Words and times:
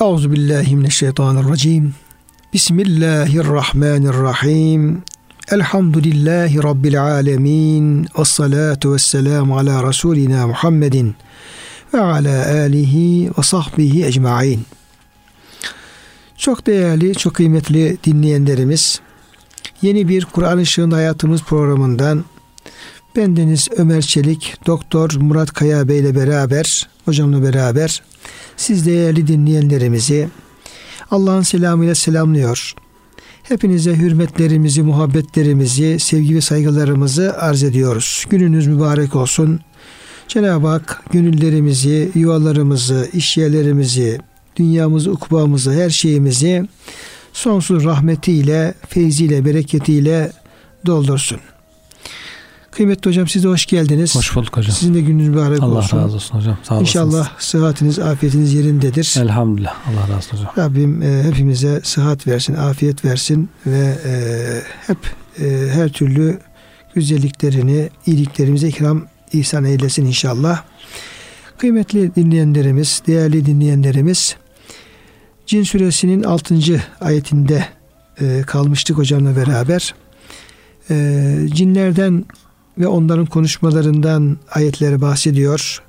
Euzu 0.00 0.32
billahi 0.32 0.76
mineşşeytanirracim. 0.76 1.94
Bismillahirrahmanirrahim. 2.52 5.02
Elhamdülillahi 5.50 6.62
rabbil 6.62 7.02
alamin. 7.02 8.08
Ves 8.18 8.28
salatu 8.28 8.92
vesselamu 8.92 9.58
ala 9.58 9.82
rasulina 9.82 10.46
Muhammedin 10.46 11.14
ve 11.94 12.00
ala 12.00 12.46
alihi 12.46 13.30
ve 13.38 13.42
sahbihi 13.42 14.04
ecmaîn. 14.04 14.60
Çok 16.36 16.66
değerli, 16.66 17.14
çok 17.14 17.34
kıymetli 17.34 17.98
dinleyenlerimiz, 18.04 19.00
yeni 19.82 20.08
bir 20.08 20.24
Kur'an 20.24 20.58
Işığında 20.58 20.96
Hayatımız 20.96 21.42
programından 21.42 22.24
bendeniz 23.16 23.68
Ömer 23.76 24.02
Çelik, 24.02 24.54
Doktor 24.66 25.10
Murat 25.20 25.52
Kaya 25.52 25.88
Bey 25.88 25.98
ile 25.98 26.14
beraber, 26.14 26.88
hocamla 27.08 27.42
beraber 27.42 28.02
siz 28.56 28.86
değerli 28.86 29.26
dinleyenlerimizi 29.26 30.28
Allah'ın 31.10 31.42
selamıyla 31.42 31.94
selamlıyor. 31.94 32.74
Hepinize 33.42 33.96
hürmetlerimizi, 33.96 34.82
muhabbetlerimizi, 34.82 36.00
sevgi 36.00 36.36
ve 36.36 36.40
saygılarımızı 36.40 37.36
arz 37.38 37.62
ediyoruz. 37.62 38.24
Gününüz 38.30 38.66
mübarek 38.66 39.16
olsun. 39.16 39.60
Cenab-ı 40.28 40.66
Hak 40.66 41.02
gönüllerimizi, 41.12 42.10
yuvalarımızı, 42.14 43.08
işyerlerimizi, 43.12 44.18
dünyamızı, 44.56 45.10
ukbamızı, 45.10 45.72
her 45.72 45.90
şeyimizi 45.90 46.68
sonsuz 47.32 47.84
rahmetiyle, 47.84 48.74
feyziyle, 48.88 49.44
bereketiyle 49.44 50.32
doldursun. 50.86 51.38
Kıymetli 52.78 53.08
hocam 53.08 53.28
siz 53.28 53.44
de 53.44 53.48
hoş 53.48 53.66
geldiniz. 53.66 54.16
Hoş 54.16 54.36
bulduk 54.36 54.56
hocam. 54.56 54.76
Sizin 54.76 54.94
de 54.94 55.00
gününüz 55.00 55.28
mübarek 55.28 55.62
Allah 55.62 55.78
olsun. 55.78 55.96
Allah 55.96 56.04
razı 56.04 56.14
olsun 56.14 56.38
hocam. 56.38 56.56
Sağ 56.62 56.74
olasınız. 56.74 56.88
İnşallah 56.88 57.38
sıhhatiniz, 57.38 57.98
afiyetiniz 57.98 58.54
yerindedir. 58.54 59.14
Elhamdülillah. 59.20 59.74
Allah 59.88 60.02
razı 60.02 60.14
olsun 60.14 60.36
hocam. 60.36 60.52
Rabbim 60.58 61.02
e, 61.02 61.22
hepimize 61.22 61.80
sıhhat 61.84 62.26
versin, 62.26 62.54
afiyet 62.54 63.04
versin 63.04 63.48
ve 63.66 63.98
e, 64.04 64.12
hep 64.86 64.98
e, 65.40 65.68
her 65.72 65.88
türlü 65.88 66.40
güzelliklerini, 66.94 67.90
iyiliklerimize 68.06 68.68
ikram 68.68 69.06
ihsan 69.32 69.64
eylesin 69.64 70.06
inşallah. 70.06 70.62
Kıymetli 71.58 72.14
dinleyenlerimiz, 72.14 73.02
değerli 73.06 73.46
dinleyenlerimiz, 73.46 74.36
Cin 75.46 75.62
suresinin 75.62 76.22
6. 76.22 76.54
ayetinde 77.00 77.64
e, 78.20 78.42
kalmıştık 78.46 78.98
hocamla 78.98 79.36
beraber. 79.36 79.94
E, 80.90 81.36
cinlerden 81.54 82.24
ve 82.78 82.86
onların 82.86 83.26
konuşmalarından 83.26 84.36
ayetleri 84.50 85.00
bahsediyor. 85.00 85.82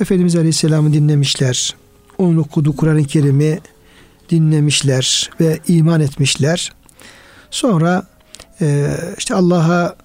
Efendimiz 0.00 0.36
Aleyhisselam'ı 0.36 0.92
dinlemişler. 0.92 1.74
Onun 2.18 2.36
okuduğu 2.36 2.76
Kur'an-ı 2.76 3.04
Kerim'i 3.04 3.60
dinlemişler 4.30 5.30
ve 5.40 5.58
iman 5.68 6.00
etmişler. 6.00 6.72
Sonra 7.50 8.06
e, 8.60 8.96
işte 9.18 9.34
Allah'a 9.34 9.96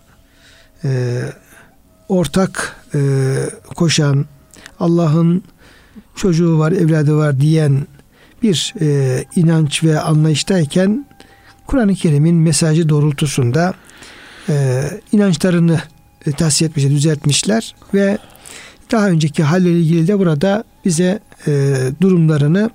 e, 0.83 1.21
ortak 2.09 2.75
e, 2.95 2.99
koşan, 3.75 4.25
Allah'ın 4.79 5.43
çocuğu 6.15 6.59
var, 6.59 6.71
evladı 6.71 7.17
var 7.17 7.39
diyen 7.41 7.87
bir 8.43 8.73
e, 8.81 9.25
inanç 9.35 9.83
ve 9.83 9.99
anlayıştayken 9.99 11.05
Kur'an-ı 11.67 11.95
Kerim'in 11.95 12.35
mesajı 12.35 12.89
doğrultusunda 12.89 13.73
e, 14.49 14.83
inançlarını 15.11 15.81
e, 16.25 16.31
tahsis 16.31 16.61
etmişler, 16.61 16.91
düzeltmişler 16.91 17.75
ve 17.93 18.17
daha 18.91 19.09
önceki 19.09 19.43
halle 19.43 19.71
ilgili 19.71 20.07
de 20.07 20.19
burada 20.19 20.63
bize 20.85 21.19
e, 21.47 21.75
durumlarını 22.01 22.69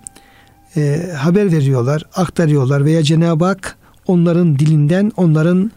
e, 0.76 1.12
haber 1.16 1.52
veriyorlar, 1.52 2.02
aktarıyorlar 2.14 2.84
veya 2.84 3.02
Cenab-ı 3.02 3.44
Hak 3.44 3.76
onların 4.06 4.58
dilinden, 4.58 5.12
onların 5.16 5.70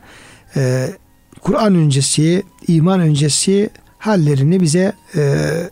e, 0.55 0.89
Kur'an 1.41 1.75
öncesi, 1.75 2.43
iman 2.67 2.99
öncesi 2.99 3.69
hallerini 3.97 4.61
bize 4.61 4.93
e, 5.15 5.21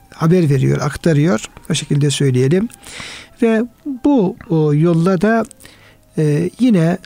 haber 0.10 0.50
veriyor, 0.50 0.82
aktarıyor. 0.82 1.46
O 1.70 1.74
şekilde 1.74 2.10
söyleyelim. 2.10 2.70
Ve 3.42 3.64
bu 4.06 4.36
o, 4.50 4.74
yolla 4.74 5.22
da 5.22 5.46
e, 6.18 6.50
yine 6.60 6.98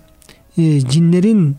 e, 0.58 0.80
cinlerin 0.80 1.56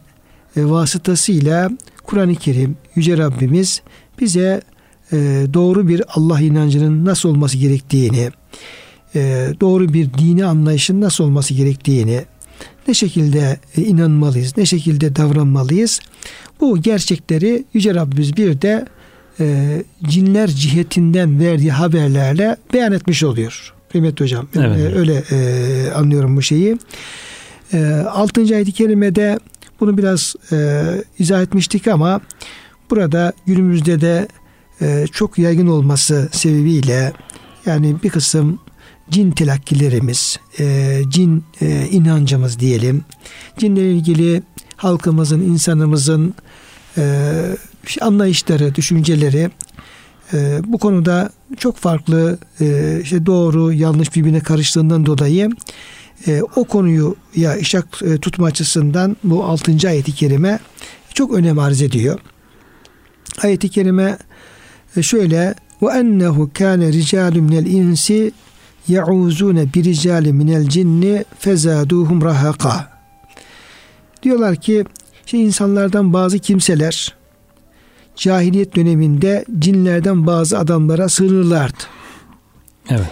e, 0.56 0.64
vasıtasıyla 0.64 1.70
Kur'an-ı 2.04 2.34
Kerim, 2.34 2.76
Yüce 2.96 3.18
Rabbimiz 3.18 3.82
bize 4.20 4.62
e, 5.12 5.16
doğru 5.54 5.88
bir 5.88 6.02
Allah 6.08 6.40
inancının 6.40 7.04
nasıl 7.04 7.28
olması 7.28 7.58
gerektiğini, 7.58 8.30
e, 9.14 9.48
doğru 9.60 9.92
bir 9.92 10.14
dini 10.18 10.44
anlayışın 10.44 11.00
nasıl 11.00 11.24
olması 11.24 11.54
gerektiğini, 11.54 12.20
ne 12.88 12.94
şekilde 12.94 13.60
e, 13.76 13.82
inanmalıyız, 13.82 14.56
ne 14.56 14.66
şekilde 14.66 15.16
davranmalıyız. 15.16 16.00
Bu 16.60 16.82
gerçekleri 16.82 17.64
Yüce 17.74 17.94
Rabbimiz 17.94 18.36
bir 18.36 18.62
de 18.62 18.86
e, 19.40 19.82
cinler 20.02 20.48
cihetinden 20.48 21.40
verdiği 21.40 21.72
haberlerle 21.72 22.56
beyan 22.72 22.92
etmiş 22.92 23.24
oluyor. 23.24 23.74
Kıymetli 23.92 24.24
hocam. 24.24 24.48
Evet. 24.56 24.78
E, 24.78 24.94
öyle 24.94 25.22
e, 25.30 25.90
anlıyorum 25.90 26.36
bu 26.36 26.42
şeyi. 26.42 26.78
E, 27.72 27.84
6. 28.10 28.40
ayet-i 28.40 28.72
kerimede 28.72 29.38
bunu 29.82 29.98
biraz 29.98 30.34
e, 30.52 30.84
izah 31.18 31.42
etmiştik 31.42 31.88
ama 31.88 32.20
burada 32.90 33.32
günümüzde 33.46 34.00
de 34.00 34.28
e, 34.80 35.06
çok 35.12 35.38
yaygın 35.38 35.66
olması 35.66 36.28
sebebiyle 36.32 37.12
yani 37.66 37.96
bir 38.02 38.10
kısım 38.10 38.58
cin 39.10 39.30
telakkilerimiz, 39.30 40.38
e, 40.58 40.98
cin 41.08 41.44
e, 41.60 41.88
inancımız 41.90 42.58
diyelim, 42.58 43.04
cinle 43.58 43.92
ilgili 43.92 44.42
halkımızın, 44.76 45.40
insanımızın 45.40 46.34
e, 46.98 47.32
anlayışları, 48.00 48.74
düşünceleri 48.74 49.50
e, 50.32 50.60
bu 50.66 50.78
konuda 50.78 51.30
çok 51.58 51.76
farklı 51.76 52.38
e, 52.60 52.98
işte 53.02 53.26
doğru, 53.26 53.72
yanlış 53.72 54.16
birbirine 54.16 54.40
karıştığından 54.40 55.06
dolayı 55.06 55.50
e, 56.26 56.42
o 56.56 56.64
konuyu 56.64 57.16
ya 57.36 57.56
işak 57.56 58.02
e, 58.02 58.18
tutma 58.18 58.46
açısından 58.46 59.16
bu 59.24 59.44
6. 59.44 59.88
ayeti 59.88 60.14
kerime 60.14 60.58
çok 61.14 61.34
önem 61.34 61.58
arz 61.58 61.82
ediyor. 61.82 62.18
Ayeti 63.42 63.68
kerime 63.68 64.18
e, 64.96 65.02
şöyle 65.02 65.54
ve 65.82 65.92
ennehu 65.92 66.50
kâne 66.54 66.92
ricâlü 66.92 67.40
minel 67.40 67.66
insi 67.66 68.32
ye'ûzûne 68.88 69.74
bir 69.74 69.84
ricâli 69.84 70.32
minel 70.32 70.68
cinni 70.68 71.24
fezâdûhum 71.38 72.24
rahaka. 72.24 72.92
Diyorlar 74.22 74.56
ki 74.56 74.84
işte 75.26 75.38
insanlardan 75.38 76.12
bazı 76.12 76.38
kimseler 76.38 77.14
cahiliyet 78.16 78.76
döneminde 78.76 79.44
cinlerden 79.58 80.26
bazı 80.26 80.58
adamlara 80.58 81.08
sığınırlardı. 81.08 81.82
Evet. 82.90 83.10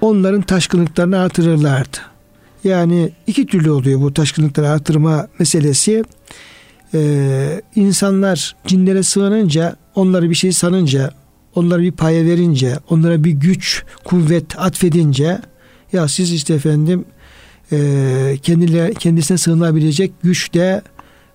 Onların 0.00 0.42
taşkınlıklarını 0.42 1.18
artırırlardı. 1.18 2.11
Yani 2.64 3.10
iki 3.26 3.46
türlü 3.46 3.70
oluyor 3.70 4.00
bu 4.00 4.14
taşkınlıkları 4.14 4.68
artırma 4.68 5.28
meselesi. 5.38 6.04
Ee, 6.94 7.62
insanlar 7.74 8.56
cinlere 8.66 9.02
sığınınca, 9.02 9.76
onları 9.94 10.30
bir 10.30 10.34
şey 10.34 10.52
sanınca, 10.52 11.10
onlara 11.54 11.82
bir 11.82 11.92
paya 11.92 12.24
verince, 12.24 12.76
onlara 12.90 13.24
bir 13.24 13.30
güç, 13.30 13.84
kuvvet 14.04 14.58
atfedince 14.58 15.38
ya 15.92 16.08
siz 16.08 16.32
işte 16.32 16.54
efendim 16.54 17.04
e, 17.72 18.38
kendiyle, 18.42 18.94
kendisine 18.94 19.38
sığınabilecek 19.38 20.12
güçte 20.22 20.82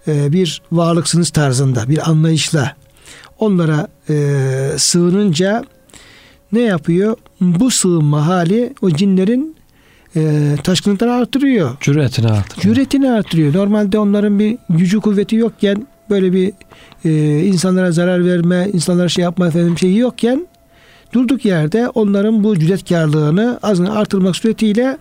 e, 0.08 0.34
bir 0.34 0.62
varlıksınız 0.72 1.30
tarzında 1.30 1.90
bir 1.90 2.10
anlayışla 2.10 2.76
onlara 3.40 3.88
e, 4.10 4.16
sığınınca 4.78 5.66
ne 6.52 6.62
yapıyor? 6.62 7.18
Bu 7.42 7.72
sığınma 7.72 8.28
hali 8.28 8.74
o 8.82 8.90
cinlerin 8.90 9.57
e, 10.18 10.56
taşkınlıkları 10.64 11.14
artırıyor. 11.14 11.78
Cüretini 11.82 12.28
artırıyor. 12.28 12.76
Cüretini 12.76 13.12
artırıyor. 13.12 13.54
Normalde 13.54 14.00
onların 14.00 14.40
bir 14.40 14.58
gücü 14.70 15.00
kuvveti 15.00 15.36
yokken 15.36 15.88
böyle 16.10 16.34
bir 16.34 16.52
e, 17.06 17.40
insanlara 17.44 17.92
zarar 17.92 18.26
verme, 18.26 18.70
insanlara 18.74 19.10
şey 19.10 19.24
yapma 19.24 19.48
efendim 19.48 19.78
şeyi 19.78 19.98
yokken 19.98 20.48
durduk 21.14 21.46
yerde 21.46 21.90
onların 21.90 22.44
bu 22.44 22.60
cüretkarlığını 22.60 23.60
azını 23.64 23.98
artırmak 24.00 24.36
suretiyle 24.36 24.98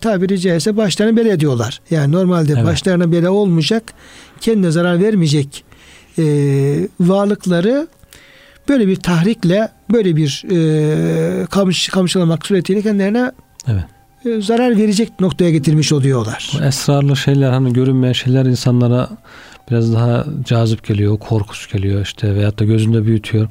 tabiri 0.00 0.40
caizse 0.40 0.76
başlarına 0.76 1.16
bela 1.16 1.32
ediyorlar. 1.32 1.80
Yani 1.90 2.12
normalde 2.12 2.52
Evet. 2.52 2.64
başlarına 2.64 3.12
bela 3.12 3.30
olmayacak, 3.30 3.82
kendine 4.40 4.70
zarar 4.70 5.02
vermeyecek 5.02 5.64
e, 6.18 6.24
varlıkları 7.00 7.88
böyle 8.68 8.88
bir 8.88 8.96
tahrikle, 8.96 9.68
böyle 9.92 10.16
bir 10.16 10.44
e, 10.50 11.46
kamış, 11.46 11.88
kamçılamak 11.88 12.46
suretiyle 12.46 12.82
kendilerine 12.82 13.32
Evet. 13.68 13.84
E, 14.24 14.40
zarar 14.40 14.76
verecek 14.76 15.20
noktaya 15.20 15.50
getirmiş 15.50 15.92
oluyorlar. 15.92 16.52
Esrarlı 16.62 17.16
şeyler 17.16 17.50
hani 17.50 17.72
görünmeyen 17.72 18.12
şeyler 18.12 18.46
insanlara 18.46 19.08
biraz 19.70 19.94
daha 19.94 20.24
cazip 20.44 20.86
geliyor, 20.86 21.18
korkusu 21.18 21.76
geliyor 21.76 22.02
işte 22.02 22.34
veyahut 22.34 22.58
da 22.58 22.64
gözünde 22.64 23.04
büyütüyor. 23.04 23.48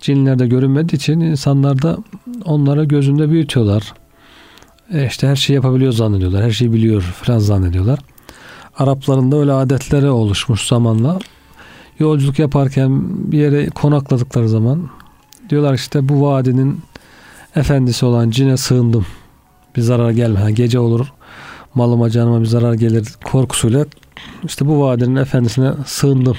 Cinler 0.00 0.38
de 0.38 0.46
görünmediği 0.46 0.96
için 0.96 1.20
insanlar 1.20 1.82
da 1.82 1.98
onlara 2.44 2.84
gözünde 2.84 3.30
büyütüyorlar. 3.30 3.92
E 4.92 5.06
işte 5.06 5.28
her 5.28 5.36
şeyi 5.36 5.54
yapabiliyor 5.54 5.92
zannediyorlar. 5.92 6.44
Her 6.44 6.50
şeyi 6.50 6.72
biliyor 6.72 7.02
falan 7.02 7.38
zannediyorlar. 7.38 7.98
Arapların 8.78 9.32
da 9.32 9.36
öyle 9.36 9.52
adetleri 9.52 10.10
oluşmuş 10.10 10.66
zamanla. 10.68 11.18
Yolculuk 11.98 12.38
yaparken 12.38 13.02
bir 13.32 13.38
yere 13.38 13.66
konakladıkları 13.66 14.48
zaman 14.48 14.88
diyorlar 15.50 15.74
işte 15.74 16.08
bu 16.08 16.22
vadinin 16.22 16.80
efendisi 17.56 18.06
olan 18.06 18.30
cine 18.30 18.56
sığındım. 18.56 19.06
Bir 19.76 19.82
zarar 19.82 20.10
gelme. 20.10 20.52
Gece 20.52 20.78
olur 20.78 21.12
malıma 21.74 22.10
canıma 22.10 22.40
bir 22.40 22.46
zarar 22.46 22.74
gelir 22.74 23.08
korkusuyla 23.24 23.86
işte 24.44 24.66
bu 24.66 24.80
vadinin 24.80 25.16
efendisine 25.16 25.72
sığındım 25.86 26.36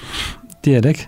diyerek 0.63 1.07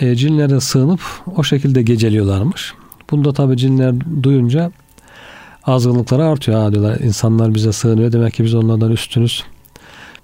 e, 0.00 0.14
cinlere 0.14 0.60
sığınıp 0.60 1.00
o 1.36 1.42
şekilde 1.42 1.82
geceliyorlarmış. 1.82 2.74
Bunda 3.10 3.32
tabi 3.32 3.56
cinler 3.56 3.94
duyunca 4.22 4.72
azgınlıkları 5.64 6.24
artıyor. 6.24 6.58
Ha 6.58 6.72
diyorlar 6.72 7.00
insanlar 7.00 7.54
bize 7.54 7.72
sığınıyor 7.72 8.12
demek 8.12 8.34
ki 8.34 8.44
biz 8.44 8.54
onlardan 8.54 8.92
üstünüz. 8.92 9.44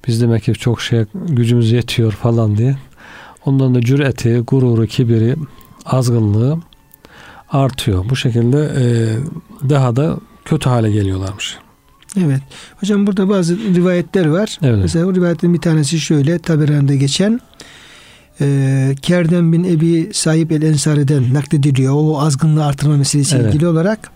Biz 0.07 0.23
demek 0.23 0.43
ki 0.43 0.53
çok 0.55 0.81
şey 0.81 1.05
gücümüz 1.15 1.73
yetiyor 1.73 2.13
falan 2.13 2.57
diye. 2.57 2.77
Ondan 3.47 3.75
da 3.75 3.81
cüreti, 3.81 4.39
gururu, 4.39 4.87
kibiri, 4.87 5.37
azgınlığı 5.87 6.59
artıyor. 7.51 8.05
Bu 8.11 8.17
şekilde 8.17 8.59
e, 8.59 8.85
daha 9.69 9.97
da 9.97 10.17
kötü 10.45 10.69
hale 10.69 10.91
geliyorlarmış. 10.91 11.59
Evet. 12.21 12.41
Hocam 12.81 13.07
burada 13.07 13.29
bazı 13.29 13.59
rivayetler 13.59 14.27
var. 14.27 14.59
Evet. 14.63 14.79
Mesela 14.83 15.07
o 15.07 15.15
rivayetin 15.15 15.55
bir 15.55 15.61
tanesi 15.61 16.01
şöyle 16.01 16.39
Taberani'de 16.39 16.97
geçen 16.97 17.41
e, 18.41 18.95
Kerden 19.03 19.53
bin 19.53 19.65
Ebi 19.65 20.11
Sahip 20.13 20.53
el 20.53 20.63
Ensari'den 20.63 21.35
naklediliyor. 21.35 21.95
O 21.97 22.21
azgınlığı 22.21 22.65
artırma 22.65 22.97
meselesiyle 22.97 23.43
evet. 23.43 23.55
ilgili 23.55 23.67
olarak 23.67 24.11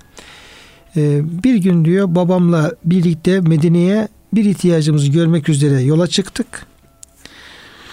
e, 0.96 1.20
bir 1.44 1.54
gün 1.54 1.84
diyor 1.84 2.14
babamla 2.14 2.72
birlikte 2.84 3.40
Medine'ye 3.40 4.08
bir 4.34 4.44
ihtiyacımızı 4.44 5.08
görmek 5.08 5.48
üzere 5.48 5.80
yola 5.82 6.06
çıktık. 6.06 6.66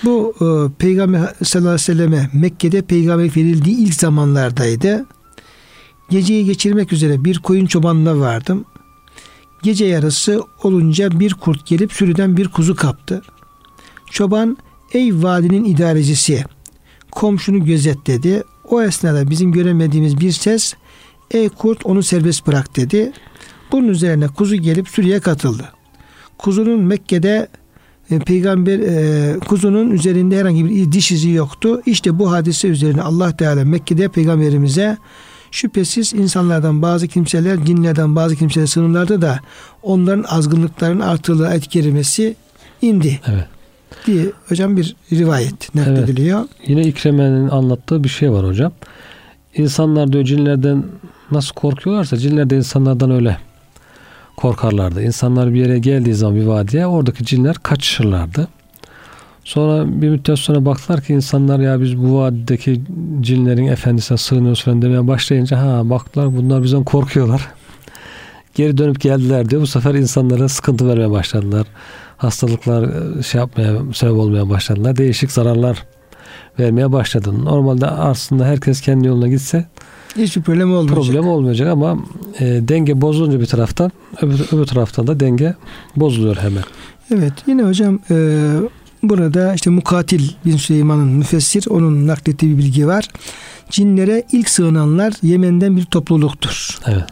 Bu 0.03 0.33
e, 0.41 0.77
Peygamber 0.79 1.19
sallallahu 1.43 1.69
aleyhi 1.69 1.73
ve 1.73 1.77
selleme 1.77 2.29
Mekke'de 2.33 2.81
peygamber 2.81 3.25
verildiği 3.25 3.77
ilk 3.77 3.93
zamanlardaydı. 3.93 5.05
Geceyi 6.09 6.45
geçirmek 6.45 6.93
üzere 6.93 7.23
bir 7.23 7.39
koyun 7.39 7.65
çobanına 7.65 8.19
vardım. 8.19 8.65
Gece 9.63 9.85
yarısı 9.85 10.41
olunca 10.63 11.19
bir 11.19 11.33
kurt 11.33 11.65
gelip 11.65 11.93
sürüden 11.93 12.37
bir 12.37 12.47
kuzu 12.47 12.75
kaptı. 12.75 13.21
Çoban 14.11 14.57
ey 14.93 15.23
vadinin 15.23 15.65
idarecisi 15.65 16.43
komşunu 17.11 17.65
gözet 17.65 18.07
dedi. 18.07 18.43
O 18.69 18.81
esnada 18.81 19.29
bizim 19.29 19.51
göremediğimiz 19.51 20.19
bir 20.19 20.31
ses 20.31 20.73
ey 21.31 21.49
kurt 21.49 21.85
onu 21.85 22.03
serbest 22.03 22.47
bırak 22.47 22.75
dedi. 22.75 23.11
Bunun 23.71 23.87
üzerine 23.87 24.27
kuzu 24.27 24.55
gelip 24.55 24.89
sürüye 24.89 25.19
katıldı. 25.19 25.63
Kuzunun 26.37 26.79
Mekke'de 26.79 27.47
e, 28.11 28.19
peygamber 28.19 28.79
e, 28.79 29.39
kuzunun 29.39 29.91
üzerinde 29.91 30.39
herhangi 30.39 30.65
bir 30.65 30.91
diş 30.91 31.11
izi 31.11 31.29
yoktu. 31.29 31.81
İşte 31.85 32.19
bu 32.19 32.31
hadise 32.31 32.67
üzerine 32.67 33.01
Allah 33.01 33.37
Teala 33.37 33.65
Mekke'de 33.65 34.07
peygamberimize 34.07 34.97
Şüphesiz 35.53 36.13
insanlardan 36.13 36.81
bazı 36.81 37.07
kimseler, 37.07 37.65
cinlerden 37.65 38.15
bazı 38.15 38.35
kimseler 38.35 38.65
sınırlarda 38.65 39.21
da 39.21 39.39
onların 39.83 40.23
azgınlıkların 40.23 40.99
artırıldığı 40.99 41.47
ayet 41.47 41.67
kerimesi 41.67 42.35
indi. 42.81 43.19
Evet. 43.27 43.45
Diye 44.05 44.25
hocam 44.49 44.77
bir 44.77 44.95
rivayet 45.11 45.75
naklediliyor. 45.75 46.39
Evet. 46.39 46.69
Yine 46.69 46.81
İkreme'nin 46.81 47.49
anlattığı 47.49 48.03
bir 48.03 48.09
şey 48.09 48.31
var 48.31 48.45
hocam. 48.45 48.71
İnsanlar 49.55 50.13
diyor 50.13 50.23
cinlerden 50.23 50.83
nasıl 51.31 51.53
korkuyorlarsa 51.53 52.17
cinler 52.17 52.49
de 52.49 52.57
insanlardan 52.57 53.11
öyle 53.11 53.37
korkarlardı. 54.37 55.03
İnsanlar 55.03 55.53
bir 55.53 55.59
yere 55.59 55.79
geldiği 55.79 56.13
zaman 56.13 56.35
bir 56.35 56.45
vadiye 56.45 56.87
oradaki 56.87 57.25
cinler 57.25 57.55
kaçışırlardı. 57.55 58.47
Sonra 59.43 60.01
bir 60.01 60.09
müddet 60.09 60.39
sonra 60.39 60.65
baktılar 60.65 61.01
ki 61.01 61.13
insanlar 61.13 61.59
ya 61.59 61.81
biz 61.81 61.97
bu 61.97 62.19
vadideki 62.19 62.81
cinlerin 63.21 63.67
efendisine 63.67 64.17
sığınıyoruz 64.17 64.63
falan 64.63 64.81
demeye 64.81 65.07
başlayınca 65.07 65.59
ha 65.59 65.89
baktılar 65.89 66.37
bunlar 66.37 66.63
bizden 66.63 66.83
korkuyorlar. 66.83 67.47
Geri 68.55 68.77
dönüp 68.77 69.01
geldiler 69.01 69.49
diyor. 69.49 69.61
Bu 69.61 69.67
sefer 69.67 69.93
insanlara 69.93 70.49
sıkıntı 70.49 70.87
vermeye 70.87 71.11
başladılar. 71.11 71.67
Hastalıklar 72.17 72.83
e, 73.19 73.23
şey 73.23 73.39
yapmaya 73.39 73.73
sebep 73.93 74.13
olmaya 74.13 74.49
başladılar. 74.49 74.97
Değişik 74.97 75.31
zararlar 75.31 75.83
vermeye 76.59 76.91
başladı. 76.91 77.45
Normalde 77.45 77.87
aslında 77.87 78.45
herkes 78.45 78.81
kendi 78.81 79.07
yoluna 79.07 79.27
gitse 79.27 79.65
hiçbir 80.17 80.41
problem 80.41 80.73
olmayacak. 80.73 80.95
Problem 80.95 81.27
olmayacak 81.27 81.67
ama 81.67 81.97
e, 82.39 82.45
denge 82.45 83.01
bozulunca 83.01 83.39
bir 83.39 83.45
taraftan 83.45 83.91
öbür, 84.21 84.47
öbür 84.51 84.65
taraftan 84.65 85.07
da 85.07 85.19
denge 85.19 85.55
bozuluyor 85.95 86.35
hemen. 86.37 86.63
Evet 87.11 87.33
yine 87.47 87.63
hocam 87.63 87.99
e, 88.11 88.49
Burada 89.03 89.53
işte 89.53 89.69
Mukatil 89.69 90.29
bin 90.45 90.57
Süleyman'ın 90.57 91.07
müfessir 91.07 91.65
onun 91.69 92.07
naklettiği 92.07 92.51
bir 92.51 92.57
bilgi 92.57 92.87
var. 92.87 93.07
Cinlere 93.69 94.23
ilk 94.31 94.49
sığınanlar 94.49 95.13
Yemen'den 95.21 95.77
bir 95.77 95.85
topluluktur. 95.85 96.79
Evet. 96.87 97.05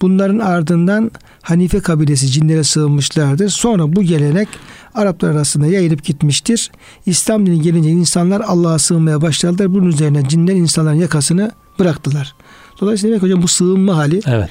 Bunların 0.00 0.38
ardından 0.38 1.10
Hanife 1.42 1.80
kabilesi 1.80 2.26
cinlere 2.26 2.64
sığınmışlardır. 2.64 3.48
Sonra 3.48 3.96
bu 3.96 4.02
gelenek 4.02 4.48
Araplar 4.94 5.30
arasında 5.30 5.66
yayılıp 5.66 6.04
gitmiştir. 6.04 6.70
İslam 7.06 7.46
dini 7.46 7.62
gelince 7.62 7.90
insanlar 7.90 8.40
Allah'a 8.40 8.78
sığınmaya 8.78 9.22
başladılar. 9.22 9.74
Bunun 9.74 9.86
üzerine 9.86 10.28
cinler 10.28 10.54
insanların 10.54 10.96
yakasını 10.96 11.50
bıraktılar. 11.78 12.34
Dolayısıyla 12.80 13.10
demek 13.10 13.22
hocam 13.22 13.42
bu 13.42 13.48
sığınma 13.48 13.96
hali. 13.96 14.20
Evet. 14.26 14.50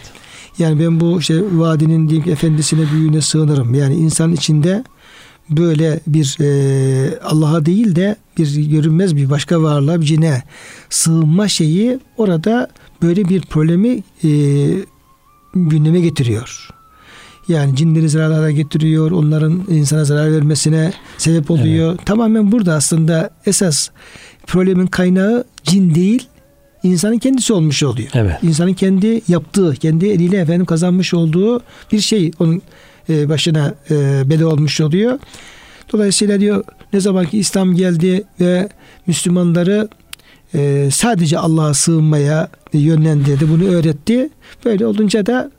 Yani 0.58 0.80
ben 0.80 1.00
bu 1.00 1.20
işte 1.20 1.42
vadinin 1.52 2.10
diyeyim 2.10 2.26
ki 2.26 2.32
efendisine 2.32 2.92
büyüğüne 2.92 3.22
sığınırım. 3.22 3.74
Yani 3.74 3.96
insan 3.96 4.32
içinde 4.32 4.84
böyle 5.52 6.00
bir 6.08 6.38
e, 6.42 7.20
Allah'a 7.20 7.66
değil 7.66 7.96
de 7.96 8.16
bir 8.38 8.56
görünmez 8.56 9.16
bir 9.16 9.30
başka 9.30 9.62
varlığa 9.62 10.02
bir 10.02 10.06
cine 10.06 10.44
sığınma 10.90 11.48
şeyi 11.48 12.00
orada 12.18 12.68
böyle 13.02 13.30
bir 13.30 13.42
problemi 13.42 14.04
e, 14.24 14.30
gündeme 15.56 16.00
getiriyor. 16.00 16.70
Yani 17.48 17.76
cinleri 17.76 18.10
zararlara 18.10 18.52
getiriyor, 18.52 19.12
onların 19.12 19.64
insana 19.70 20.06
zarar 20.06 20.32
vermesine 20.32 20.94
sebep 21.18 21.52
oluyor. 21.52 21.90
Evet. 21.90 22.06
Tamamen 22.06 22.52
burada 22.52 22.74
aslında 22.74 23.30
esas 23.46 23.90
problemin 24.48 24.88
kaynağı 24.88 25.44
cin 25.64 25.96
değil, 25.96 26.28
insanın 26.84 27.18
kendisi 27.18 27.54
olmuş 27.54 27.84
oluyor. 27.84 28.10
Evet. 28.14 28.36
İnsanın 28.44 28.74
kendi 28.74 29.22
yaptığı, 29.28 29.74
kendi 29.74 30.08
eliyle 30.08 30.38
efendim 30.38 30.66
kazanmış 30.66 31.14
olduğu 31.14 31.62
bir 31.92 32.00
şey 32.00 32.32
onun 32.40 32.62
e, 33.12 33.30
başına 33.30 33.76
e, 33.92 34.30
bela 34.30 34.48
olmuş 34.48 34.82
oluyor. 34.82 35.20
Dolayısıyla 35.94 36.40
diyor 36.40 36.64
ne 36.94 37.00
zaman 37.00 37.26
ki 37.26 37.40
İslam 37.40 37.76
geldi 37.76 38.24
ve 38.40 38.70
Müslümanları 39.08 39.90
e, 40.54 40.90
sadece 40.92 41.38
Allah'a 41.38 41.74
sığınmaya 41.74 42.50
yönlendirdi, 42.74 43.50
bunu 43.50 43.64
öğretti. 43.64 44.30
Böyle 44.66 44.86
olunca 44.86 45.26
da 45.26 45.52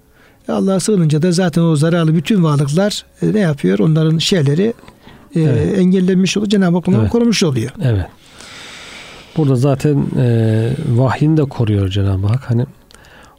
Allah'a 0.48 0.80
sığınınca 0.80 1.22
da 1.22 1.32
zaten 1.32 1.62
o 1.62 1.76
zararlı 1.76 2.14
bütün 2.14 2.44
varlıklar 2.44 3.04
ne 3.22 3.40
yapıyor? 3.40 3.78
Onların 3.78 4.18
şeyleri 4.18 4.74
evet. 5.36 5.78
engellenmiş 5.78 6.36
oluyor. 6.36 6.50
Cenab-ı 6.50 6.76
Hak 6.76 6.88
evet. 6.88 7.10
korumuş 7.10 7.42
oluyor. 7.42 7.70
Evet. 7.82 8.06
Burada 9.36 9.56
zaten 9.56 10.06
e, 10.18 10.70
vahyin 10.88 11.36
de 11.36 11.44
koruyor 11.44 11.88
Cenab-ı 11.88 12.26
Hak. 12.26 12.50
Hani 12.50 12.66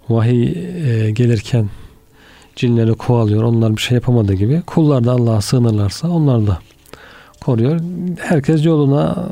vahiy 0.09 0.43
e, 0.47 1.11
gelirken 1.11 1.69
cinleri 2.55 2.93
kovalıyor. 2.93 3.43
Onlar 3.43 3.75
bir 3.75 3.81
şey 3.81 3.95
yapamadığı 3.95 4.33
gibi. 4.33 4.61
Kullar 4.65 5.03
da 5.03 5.11
Allah'a 5.11 5.41
sığınırlarsa 5.41 6.09
onlar 6.09 6.47
da 6.47 6.59
koruyor. 7.41 7.79
Herkes 8.19 8.65
yoluna 8.65 9.29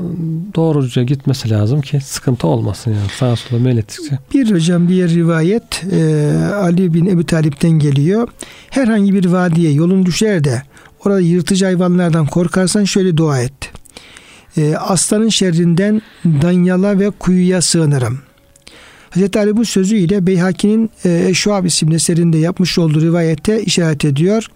doğruca 0.55 1.03
gitmesi 1.03 1.49
lazım 1.49 1.81
ki 1.81 1.99
sıkıntı 2.01 2.47
olmasın 2.47 2.91
yani 2.91 3.09
sağa 3.19 3.35
sola 3.35 3.59
meylettikçe. 3.59 4.19
Bir 4.33 4.51
hocam 4.51 4.87
bir 4.87 5.09
rivayet 5.09 5.83
e, 5.91 6.31
Ali 6.53 6.93
bin 6.93 7.05
Ebu 7.05 7.25
Talip'ten 7.25 7.71
geliyor. 7.71 8.27
Herhangi 8.69 9.13
bir 9.13 9.25
vadiye 9.25 9.71
yolun 9.71 10.05
düşer 10.05 10.43
de 10.43 10.61
orada 11.05 11.19
yırtıcı 11.19 11.65
hayvanlardan 11.65 12.25
korkarsan 12.25 12.83
şöyle 12.83 13.17
dua 13.17 13.41
et. 13.41 13.53
E, 14.57 14.75
aslanın 14.75 15.29
şerrinden 15.29 16.01
danyala 16.25 16.99
ve 16.99 17.09
kuyuya 17.09 17.61
sığınırım. 17.61 18.19
Hazreti 19.11 19.39
Ali 19.39 19.57
bu 19.57 19.65
sözüyle 19.65 20.27
Beyhaki'nin 20.27 20.89
e, 21.05 21.33
Şuab 21.33 21.65
isimli 21.65 21.95
eserinde 21.95 22.37
yapmış 22.37 22.77
olduğu 22.77 23.01
rivayete 23.01 23.63
işaret 23.63 24.05
ediyor. 24.05 24.47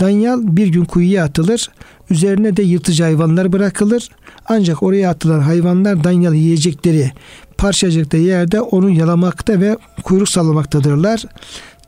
Danyal 0.00 0.40
bir 0.42 0.66
gün 0.66 0.84
kuyuya 0.84 1.24
atılır. 1.24 1.70
Üzerine 2.10 2.56
de 2.56 2.62
yırtıcı 2.62 3.02
hayvanlar 3.02 3.52
bırakılır. 3.52 4.10
Ancak 4.46 4.82
oraya 4.82 5.10
atılan 5.10 5.40
hayvanlar 5.40 6.04
Danyal 6.04 6.34
yiyecekleri 6.34 7.12
parçacıkta 7.58 8.16
yerde 8.16 8.60
onu 8.60 8.90
yalamakta 8.90 9.60
ve 9.60 9.76
kuyruk 10.02 10.28
sallamaktadırlar. 10.28 11.24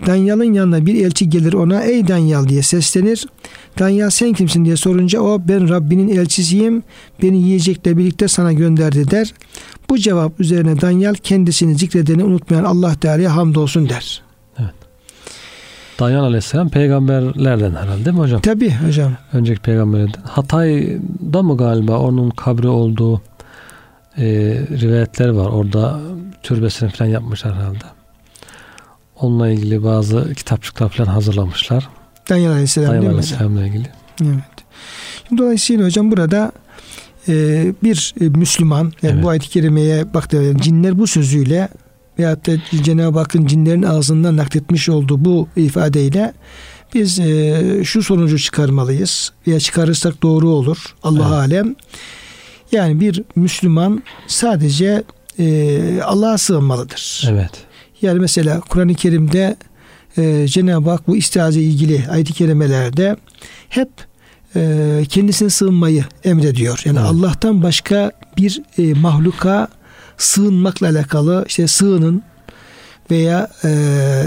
Danyal'ın 0.06 0.52
yanına 0.52 0.86
bir 0.86 1.04
elçi 1.04 1.30
gelir 1.30 1.52
ona 1.52 1.82
ey 1.82 2.08
Danyal 2.08 2.48
diye 2.48 2.62
seslenir. 2.62 3.26
Danyal 3.78 4.10
sen 4.10 4.32
kimsin 4.32 4.64
diye 4.64 4.76
sorunca 4.76 5.20
o 5.20 5.42
ben 5.48 5.68
Rabbinin 5.68 6.08
elçisiyim 6.08 6.82
beni 7.22 7.42
yiyecekle 7.42 7.98
birlikte 7.98 8.28
sana 8.28 8.52
gönderdi 8.52 9.10
der. 9.10 9.34
Bu 9.90 9.98
cevap 9.98 10.40
üzerine 10.40 10.80
Danyal 10.80 11.14
kendisini 11.14 11.74
zikredeni 11.74 12.24
unutmayan 12.24 12.64
Allah 12.64 12.94
Teala'ya 12.94 13.36
hamdolsun 13.36 13.88
der. 13.88 14.22
Evet. 14.58 14.74
Dayan 16.00 16.24
Aleyhisselam 16.24 16.68
peygamberlerden 16.68 17.74
herhalde 17.74 18.04
değil 18.04 18.16
mi 18.16 18.22
hocam? 18.22 18.40
Tabi 18.40 18.74
hocam. 18.86 19.12
Önceki 19.32 19.60
peygamberlerden. 19.60 20.22
Hatay'da 20.22 21.42
mı 21.42 21.56
galiba 21.56 21.98
onun 21.98 22.30
kabri 22.30 22.68
olduğu 22.68 23.22
e, 24.18 24.24
rivayetler 24.80 25.28
var. 25.28 25.46
Orada 25.46 26.00
türbesini 26.42 26.90
falan 26.90 27.08
yapmışlar 27.08 27.54
herhalde. 27.54 27.84
Onunla 29.16 29.48
ilgili 29.48 29.84
bazı 29.84 30.34
kitapçıklar 30.34 30.88
falan 30.88 31.08
hazırlamışlar. 31.08 31.88
Danyal 32.28 32.50
Aleyhisselam 32.50 32.96
mi? 32.96 33.08
Aleyhisselam'la 33.08 33.66
ilgili. 33.66 33.88
Evet. 34.22 34.60
Dolayısıyla 35.38 35.86
hocam 35.86 36.10
burada 36.10 36.52
e, 37.30 37.74
bir 37.82 38.14
e, 38.20 38.24
Müslüman 38.28 38.92
yani 39.02 39.14
Evet. 39.14 39.24
bu 39.24 39.28
ayet-i 39.28 39.48
kerimeye 39.48 40.14
baktığında 40.14 40.42
yani 40.42 40.62
cinler 40.62 40.98
bu 40.98 41.06
sözüyle 41.06 41.68
veyahut 42.18 42.46
da 42.46 42.52
Cenab-ı 42.82 43.18
Hakk'ın 43.18 43.46
cinlerin 43.46 43.82
ağzından 43.82 44.36
nakletmiş 44.36 44.88
olduğu 44.88 45.24
bu 45.24 45.48
ifadeyle 45.56 46.32
biz 46.94 47.20
e, 47.20 47.60
şu 47.84 48.02
sonucu 48.02 48.38
çıkarmalıyız 48.38 49.32
veya 49.46 49.60
çıkarırsak 49.60 50.22
doğru 50.22 50.48
olur. 50.48 50.78
Allah 51.02 51.22
Evet. 51.22 51.32
alem. 51.32 51.74
Yani 52.72 53.00
bir 53.00 53.22
Müslüman 53.36 54.02
sadece 54.26 55.02
e, 55.38 56.00
Allah'a 56.04 56.38
sığınmalıdır. 56.38 57.28
Evet. 57.30 57.50
Yani 58.02 58.20
mesela 58.20 58.60
Kur'an-ı 58.60 58.94
Kerim'de 58.94 59.56
e, 60.18 60.46
Cenab-ı 60.48 60.90
Hak 60.90 61.08
bu 61.08 61.16
istiaze 61.16 61.60
ilgili 61.60 62.04
ayet-i 62.10 62.32
kerimelerde 62.32 63.16
hep 63.68 63.88
e, 64.56 65.02
kendisine 65.08 65.50
sığınmayı 65.50 66.04
emrediyor. 66.24 66.82
Yani 66.84 66.98
Evet. 66.98 67.10
Allah'tan 67.10 67.62
başka 67.62 68.12
bir 68.36 68.62
e, 68.78 68.94
mahluka 68.94 69.68
sığınmakla 70.18 70.88
alakalı 70.88 71.44
işte 71.48 71.66
sığının 71.66 72.22
veya 73.10 73.48
e, 73.64 73.68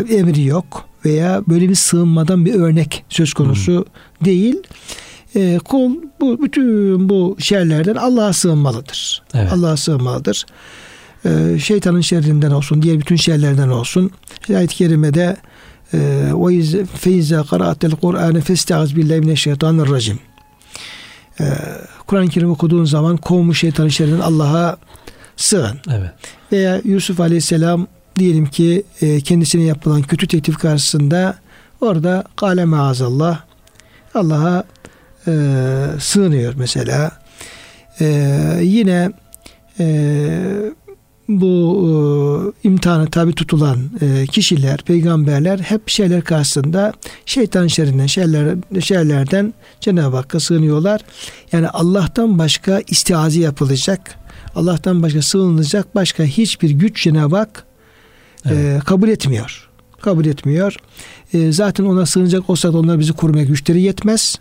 emri 0.10 0.44
yok 0.44 0.86
veya 1.06 1.42
böyle 1.48 1.70
bir 1.70 1.75
sığınmadan 1.75 2.46
bir 2.46 2.53
örnek 2.53 3.06
söz 3.10 3.34
konusu 3.34 3.86
değil. 4.25 4.56
E, 5.36 5.60
kul 5.65 5.96
bu 6.22 6.42
bütün 6.44 7.10
bu 7.10 7.36
şeylerden 7.39 7.96
Allah'a 7.96 8.34
sığınmalıdır. 8.34 9.24
Evet. 9.34 9.53
Allah'a 9.53 9.77
sığınmalıdır. 9.77 10.46
Ee, 11.25 11.60
şeytanın 11.60 12.01
şerrinden 12.01 12.51
olsun, 12.51 12.82
diğer 12.82 13.00
bütün 13.00 13.15
şerlerden 13.15 13.70
olsun. 13.70 14.12
İşte 14.42 14.58
Ayet-i 14.58 14.75
kerimede 14.75 15.38
ve 15.93 16.55
iz 16.55 16.75
feiza 16.75 17.43
qara'atel 17.43 17.91
Kur'an 17.91 18.39
festaiz 18.39 18.95
billahi 18.95 19.19
mineşşeytanirracim. 19.19 20.19
Ee, 21.39 21.43
Kur'an-ı 22.07 22.29
Kerim 22.29 22.51
okuduğun 22.51 22.85
zaman 22.85 23.17
kovmuş 23.17 23.59
şeytanın 23.59 23.89
şerrinden 23.89 24.19
Allah'a 24.19 24.77
sığın. 25.38 25.79
Evet. 25.91 26.12
Veya 26.51 26.81
Yusuf 26.85 27.19
Aleyhisselam 27.19 27.88
diyelim 28.19 28.45
ki 28.45 28.83
e, 29.01 29.21
kendisine 29.21 29.63
yapılan 29.63 30.01
kötü 30.01 30.27
teklif 30.27 30.57
karşısında 30.57 31.35
orada 31.81 32.23
kale 32.35 32.65
maazallah 32.65 33.39
Allah'a 34.15 34.63
e, 35.27 35.31
sığınıyor 36.00 36.53
mesela. 36.57 37.12
E, 38.00 38.05
yine 38.62 39.12
e, 39.79 39.85
bu 41.27 42.53
e, 42.63 42.68
imtihana 42.68 43.06
tabi 43.06 43.34
tutulan 43.34 43.77
e, 44.01 44.27
kişiler, 44.27 44.77
peygamberler 44.77 45.60
hep 45.60 45.89
şeyler 45.89 46.24
karşısında 46.24 46.94
şeytan 47.25 47.68
şerrinden, 47.68 48.08
şeyler, 48.08 48.56
şeylerden 48.80 49.53
Cenab-ı 49.82 50.15
Hakk'a 50.15 50.39
sığınıyorlar. 50.39 51.01
Yani 51.51 51.70
Allah'tan 51.70 52.39
başka 52.39 52.82
istiazi 52.88 53.39
yapılacak, 53.39 54.15
Allah'tan 54.56 55.03
başka 55.03 55.22
sığınılacak 55.22 55.96
başka 55.96 56.24
hiçbir 56.24 56.70
güç 56.70 57.03
Cenab-ı 57.03 57.36
Hak 57.36 57.63
e, 58.46 58.53
Evet. 58.53 58.84
kabul 58.84 59.10
etmiyor. 59.10 59.70
Kabul 60.01 60.25
etmiyor. 60.25 60.75
E, 61.34 61.51
zaten 61.51 61.84
ona 61.84 62.06
sığınacak 62.06 62.50
olsak 62.50 62.74
da 62.74 62.77
onlar 62.77 63.00
bizi 63.00 63.13
korumaya 63.13 63.46
güçleri 63.46 63.82
yetmez. 63.82 64.36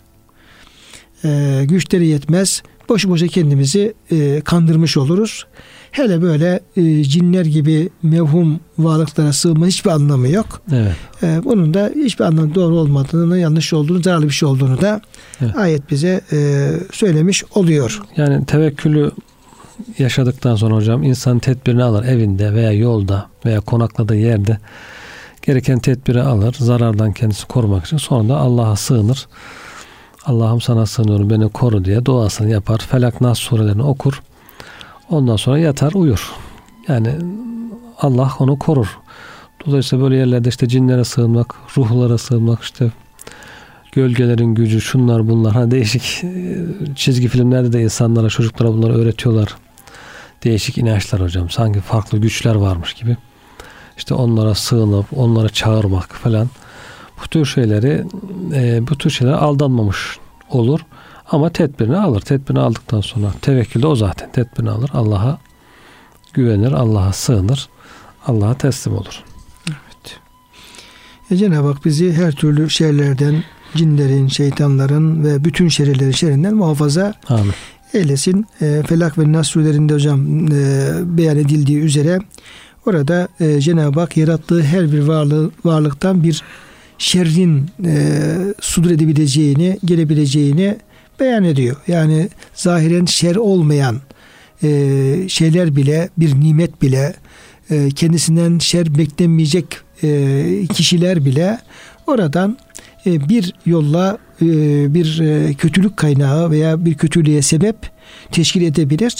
E, 1.24 1.62
güçleri 1.68 2.06
yetmez. 2.06 2.62
Boşu 2.88 3.10
boşa 3.10 3.26
kendimizi 3.26 3.94
e, 4.10 4.40
kandırmış 4.40 4.96
oluruz. 4.96 5.46
Hele 5.90 6.22
böyle 6.22 6.60
e, 6.76 7.04
cinler 7.04 7.44
gibi 7.44 7.88
mevhum 8.02 8.60
varlıklara 8.78 9.32
sığınma 9.32 9.66
hiçbir 9.66 9.90
anlamı 9.90 10.28
yok. 10.28 10.62
Evet. 10.72 10.92
E, 11.22 11.44
bunun 11.44 11.74
da 11.74 11.90
hiçbir 11.96 12.24
anlamı 12.24 12.54
doğru 12.54 12.76
olmadığını, 12.76 13.38
yanlış 13.38 13.72
olduğunu, 13.72 14.02
zararlı 14.02 14.24
bir 14.24 14.30
şey 14.30 14.48
olduğunu 14.48 14.80
da 14.80 15.00
Evet. 15.42 15.56
ayet 15.56 15.90
bize 15.90 16.20
e, 16.32 16.70
söylemiş 16.92 17.44
oluyor. 17.54 18.02
Yani 18.16 18.46
tevekkülü 18.46 19.10
yaşadıktan 19.98 20.56
sonra 20.56 20.74
hocam 20.74 21.02
insan 21.02 21.38
tedbirini 21.38 21.82
alır 21.82 22.04
evinde 22.04 22.54
veya 22.54 22.72
yolda 22.72 23.26
veya 23.44 23.60
konakladığı 23.60 24.16
yerde 24.16 24.58
gereken 25.42 25.78
tedbiri 25.78 26.22
alır 26.22 26.56
zarardan 26.58 27.12
kendisi 27.12 27.46
korumak 27.46 27.86
için 27.86 27.96
sonra 27.96 28.28
da 28.28 28.36
Allah'a 28.36 28.76
sığınır. 28.76 29.26
Allah'ım 30.26 30.60
sana 30.60 30.86
sığınıyorum 30.86 31.30
beni 31.30 31.48
koru 31.48 31.84
diye 31.84 32.04
duasını 32.04 32.50
yapar. 32.50 32.78
Felak 32.78 33.20
Nas 33.20 33.38
surelerini 33.38 33.82
okur. 33.82 34.22
Ondan 35.10 35.36
sonra 35.36 35.58
yatar 35.58 35.92
uyur. 35.92 36.32
Yani 36.88 37.14
Allah 37.98 38.32
onu 38.38 38.58
korur. 38.58 38.98
Dolayısıyla 39.66 40.04
böyle 40.04 40.16
yerlerde 40.16 40.48
işte 40.48 40.68
cinlere 40.68 41.04
sığınmak, 41.04 41.54
ruhlara 41.76 42.18
sığınmak 42.18 42.62
işte 42.62 42.90
gölgelerin 43.92 44.54
gücü 44.54 44.80
şunlar 44.80 45.28
bunlar 45.28 45.52
ha 45.52 45.70
değişik 45.70 46.24
e, 46.24 46.56
çizgi 46.96 47.28
filmlerde 47.28 47.72
de 47.72 47.82
insanlara 47.82 48.28
çocuklara 48.28 48.68
bunları 48.68 48.94
öğretiyorlar. 48.94 49.56
Değişik 50.44 50.78
inançlar 50.78 51.20
hocam. 51.20 51.50
Sanki 51.50 51.80
farklı 51.80 52.18
güçler 52.18 52.54
varmış 52.54 52.94
gibi. 52.94 53.16
İşte 53.96 54.14
onlara 54.14 54.54
sığınıp 54.54 55.06
onlara 55.16 55.48
çağırmak 55.48 56.14
falan. 56.14 56.48
Bu 57.22 57.26
tür 57.26 57.46
şeyleri 57.46 58.04
e, 58.54 58.88
bu 58.88 58.98
tür 58.98 59.10
şeylere 59.10 59.36
aldanmamış 59.36 60.18
olur. 60.50 60.80
Ama 61.30 61.50
tedbirini 61.50 61.96
alır. 61.96 62.20
Tedbirini 62.20 62.60
aldıktan 62.60 63.00
sonra 63.00 63.32
tevekkül 63.42 63.82
de 63.82 63.86
o 63.86 63.96
zaten. 63.96 64.32
Tedbirini 64.32 64.70
alır. 64.70 64.90
Allah'a 64.94 65.38
güvenir. 66.32 66.72
Allah'a 66.72 67.12
sığınır. 67.12 67.68
Allah'a 68.26 68.54
teslim 68.54 68.94
olur. 68.94 69.24
E, 71.30 71.36
Cenab-ı 71.36 71.68
Hak 71.68 71.84
bizi 71.84 72.12
her 72.12 72.32
türlü 72.32 72.70
şerlerden, 72.70 73.44
cinlerin, 73.74 74.28
şeytanların 74.28 75.24
ve 75.24 75.44
bütün 75.44 75.68
şerlerin 75.68 76.10
şerrinden 76.10 76.54
muhafaza 76.54 77.14
Amin. 77.28 77.52
eylesin. 77.94 78.46
E, 78.60 78.82
Felak 78.86 79.18
ve 79.18 79.32
Nas 79.32 79.48
surelerinde 79.48 79.94
hocam 79.94 80.46
e, 80.52 80.90
beyan 81.04 81.36
edildiği 81.36 81.78
üzere 81.78 82.18
orada 82.86 83.28
e, 83.40 83.60
Cenab-ı 83.60 84.00
Hak 84.00 84.16
yarattığı 84.16 84.62
her 84.62 84.92
bir 84.92 85.00
varlığı, 85.00 85.50
varlıktan 85.64 86.22
bir 86.22 86.42
şerrin 87.02 87.70
e, 87.84 87.94
sudur 88.60 88.90
edebileceğini, 88.90 89.78
gelebileceğini 89.84 90.76
beyan 91.20 91.44
ediyor. 91.44 91.76
Yani 91.86 92.28
zahiren 92.54 93.04
şer 93.04 93.36
olmayan 93.36 94.00
e, 94.62 94.68
şeyler 95.28 95.76
bile, 95.76 96.08
bir 96.18 96.40
nimet 96.40 96.82
bile, 96.82 97.14
e, 97.70 97.88
kendisinden 97.90 98.58
şer 98.58 98.98
beklenmeyecek 98.98 99.66
e, 100.02 100.66
kişiler 100.74 101.24
bile 101.24 101.58
oradan 102.06 102.58
e, 103.06 103.28
bir 103.28 103.54
yolla 103.66 104.18
e, 104.42 104.46
bir 104.94 105.20
e, 105.20 105.54
kötülük 105.54 105.96
kaynağı 105.96 106.50
veya 106.50 106.84
bir 106.84 106.94
kötülüğe 106.94 107.42
sebep 107.42 107.76
teşkil 108.32 108.62
edebilir. 108.62 109.16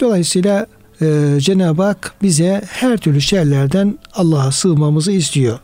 Dolayısıyla 0.00 0.66
e, 1.02 1.36
Cenab-ı 1.38 1.82
Hak 1.82 2.14
bize 2.22 2.62
her 2.68 2.96
türlü 2.96 3.20
şerlerden 3.20 3.98
Allah'a 4.12 4.52
sığmamızı 4.52 5.12
istiyor. 5.12 5.58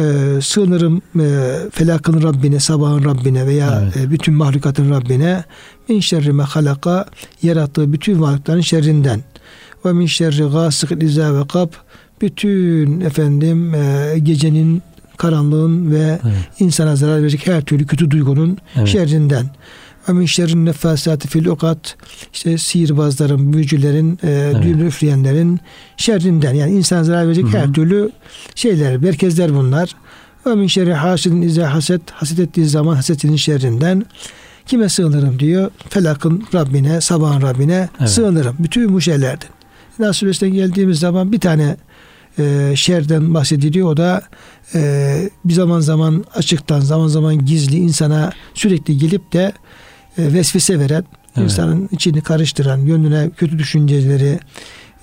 E, 0.00 0.40
sığınırım 0.40 1.02
e, 1.20 1.54
felakın 1.72 2.22
Rabbine, 2.22 2.60
sabahın 2.60 3.04
Rabbine 3.04 3.46
veya 3.46 3.80
Evet. 3.82 3.96
e, 3.96 4.10
bütün 4.10 4.34
mahlukatın 4.34 4.90
Rabbine 4.90 5.44
min 5.88 6.00
şerri 6.00 6.32
me 6.32 6.42
halaka 6.42 7.06
yarattığı 7.42 7.92
bütün 7.92 8.20
varlıkların 8.20 8.60
şerrinden 8.60 9.20
ve 9.84 9.92
min 9.92 10.06
şerri 10.06 10.42
gasikin 10.52 11.00
izâ 11.00 11.34
ve 11.40 11.46
kab 11.48 11.68
bütün 12.20 13.00
efendim 13.00 13.74
e, 13.74 14.14
gecenin 14.22 14.82
karanlığın 15.16 15.90
ve 15.90 16.18
Evet. 16.24 16.34
insana 16.58 16.96
zarar 16.96 17.20
verecek 17.22 17.46
her 17.46 17.62
türlü 17.62 17.86
kötü 17.86 18.10
duygunun 18.10 18.58
Evet. 18.76 18.88
şerrinden. 18.88 19.46
Ve 20.10 20.14
min 20.14 20.26
şerrin 20.26 20.66
nefasati 20.66 21.28
fil 21.28 21.46
ukat 21.46 21.96
işte 22.32 22.58
sihirbazların, 22.58 23.52
büyücülerin, 23.52 24.18
e, 24.24 24.86
üfleyenlerin 24.86 25.60
şerrinden 25.96 26.54
yani 26.54 26.72
insana 26.72 27.04
zarar 27.04 27.26
verecek 27.26 27.44
Hı 27.44 27.48
hı. 27.48 27.58
her 27.58 27.72
türlü 27.72 28.10
şeyler, 28.54 28.96
merkezler 28.96 29.54
bunlar. 29.54 29.90
Ve 30.46 30.54
min 30.54 30.66
şerri 30.66 30.94
hasidin 30.94 31.42
izâ 31.42 31.74
haset, 31.74 32.10
haset 32.10 32.38
ettiği 32.38 32.66
zaman 32.66 32.94
hasetinin 32.94 33.36
şerrinden 33.36 34.06
kime 34.66 34.88
sığınırım 34.88 35.38
diyor. 35.38 35.70
Felakın 35.88 36.44
Rabbine, 36.54 37.00
sabahın 37.00 37.42
Rabbine 37.42 37.88
Evet. 38.00 38.10
sığınırım. 38.10 38.56
Bütün 38.58 38.92
bu 38.92 39.00
şeylerden. 39.00 39.48
Nas 39.98 40.16
suresine 40.16 40.50
geldiğimiz 40.50 40.98
zaman 40.98 41.32
bir 41.32 41.40
tane 41.40 41.76
e, 42.38 42.72
şerden 42.76 43.34
bahsediliyor. 43.34 43.88
O 43.88 43.96
da 43.96 44.22
e, 44.74 45.30
bir 45.44 45.54
zaman 45.54 45.80
zaman 45.80 46.24
açıktan, 46.34 46.80
zaman 46.80 47.06
zaman 47.06 47.46
gizli 47.46 47.76
insana 47.76 48.32
sürekli 48.54 48.98
gelip 48.98 49.32
de 49.32 49.52
e, 50.18 50.32
vesvese 50.32 50.78
veren, 50.78 51.04
Evet. 51.36 51.44
insanın 51.50 51.88
içini 51.92 52.20
karıştıran, 52.20 52.86
gönlüne 52.86 53.30
kötü 53.36 53.58
düşünceleri 53.58 54.38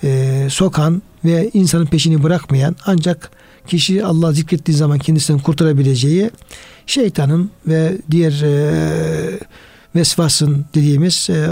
e, 0.04 0.46
sokan 0.50 1.02
ve 1.24 1.50
insanın 1.54 1.86
peşini 1.86 2.22
bırakmayan 2.22 2.76
ancak 2.86 3.30
kişi 3.66 4.04
Allah 4.04 4.32
zikrettiği 4.32 4.76
zaman 4.76 4.98
kendisinden 4.98 5.42
kurtarabileceği 5.42 6.30
şeytanın 6.86 7.50
ve 7.66 7.98
diğer 8.10 8.42
e, 8.42 9.40
vesvasın 9.94 10.64
dediğimiz 10.74 11.30
e, 11.30 11.48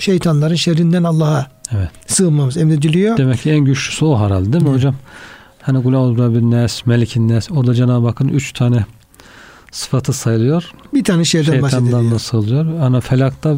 şeytanların 0.00 0.54
şerrinden 0.54 1.02
Allah'a 1.04 1.46
Evet. 1.74 1.88
sığınmamız 2.06 2.56
emrediliyor. 2.56 3.16
Demek 3.16 3.42
ki 3.42 3.50
en 3.50 3.60
güçlüsü 3.64 4.04
o 4.04 4.18
herhalde 4.18 4.52
değil 4.52 4.62
mi 4.64 4.68
Evet. 4.68 4.78
hocam? 4.78 4.94
Hani 5.62 5.82
Kul 5.82 6.34
bin 6.34 6.50
Nes, 6.50 6.86
Melikin 6.86 7.28
Nes. 7.28 7.50
Orada 7.50 7.74
Cenab-ı 7.74 8.06
Hakk'ın 8.06 8.28
üç 8.28 8.52
tane 8.52 8.84
sıfatı 9.70 10.12
sayılıyor. 10.12 10.70
Bir 10.94 11.04
tane 11.04 11.24
şeyden 11.24 11.44
Şeytandan 11.52 11.62
bahsediliyor. 11.82 12.10
nasıl 12.14 12.38
oluyor? 12.38 12.80
Ana 12.80 13.00
felakta 13.00 13.56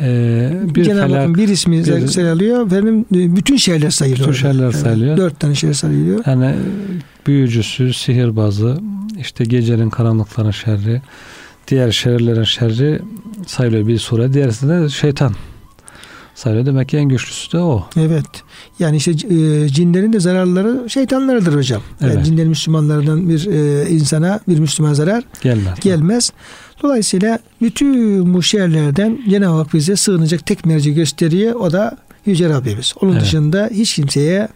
e, 0.00 0.50
bir 0.74 0.84
Cenab-ı 0.84 1.06
felak, 1.08 1.20
Hakk'ın 1.20 1.34
bir 1.34 1.48
ismi 1.48 1.78
bir- 1.78 2.06
sayılıyor. 2.06 2.66
Efendim 2.66 3.00
e, 3.14 3.36
bütün 3.36 3.56
şeyler 3.56 3.90
sayılıyor. 3.90 4.28
Bütün 4.28 4.40
şeyler 4.40 4.64
Evet, 4.64 4.76
sayılıyor. 4.76 5.16
Dört 5.16 5.40
tane 5.40 5.54
şeyler 5.54 5.74
sayılıyor. 5.74 6.20
yani 6.26 6.54
büyücüsü, 7.26 7.92
sihirbazı, 7.94 8.78
işte 9.20 9.44
gecenin 9.44 9.90
karanlıkların 9.90 10.50
şerri, 10.50 11.02
diğer 11.68 11.90
şerlerin 11.90 12.44
şerri 12.44 13.02
sayılıyor 13.46 13.86
bir 13.86 13.98
sure. 13.98 14.32
Diğerisi 14.32 14.68
de 14.68 14.88
şeytan 14.88 15.34
sayılıyor. 16.34 16.66
Demek 16.66 16.88
ki 16.88 16.96
en 16.96 17.04
güçlüsü 17.08 17.52
de 17.52 17.58
o. 17.58 17.84
Evet. 17.96 18.26
Yani 18.78 18.96
işte 18.96 19.10
e, 19.10 19.68
cinlerin 19.68 20.12
de 20.12 20.20
zararları 20.20 20.90
şeytanlarıdır 20.90 21.54
hocam. 21.56 21.82
Yani 22.00 22.12
Evet. 22.14 22.26
cinlerin 22.26 22.48
Müslümanlardan 22.48 23.28
bir 23.28 23.46
e, 23.46 23.90
insana 23.90 24.40
bir 24.48 24.58
Müslüman 24.58 24.92
zarar 24.94 25.24
Gelmez. 25.42 25.80
gelmez. 25.80 26.32
Dolayısıyla 26.82 27.38
bütün 27.62 28.34
bu 28.34 28.42
şerlerden 28.42 29.18
Cenab-ı 29.30 29.56
Hak 29.56 29.74
bize 29.74 29.96
sığınacak 29.96 30.46
tek 30.46 30.66
merci 30.66 30.94
gösteriyor. 30.94 31.54
O 31.54 31.72
da 31.72 31.96
Yüce 32.26 32.48
Rabbimiz. 32.48 32.94
Onun 33.00 33.12
Evet. 33.12 33.22
dışında 33.22 33.70
hiç 33.72 33.94
kimseye 33.94 34.48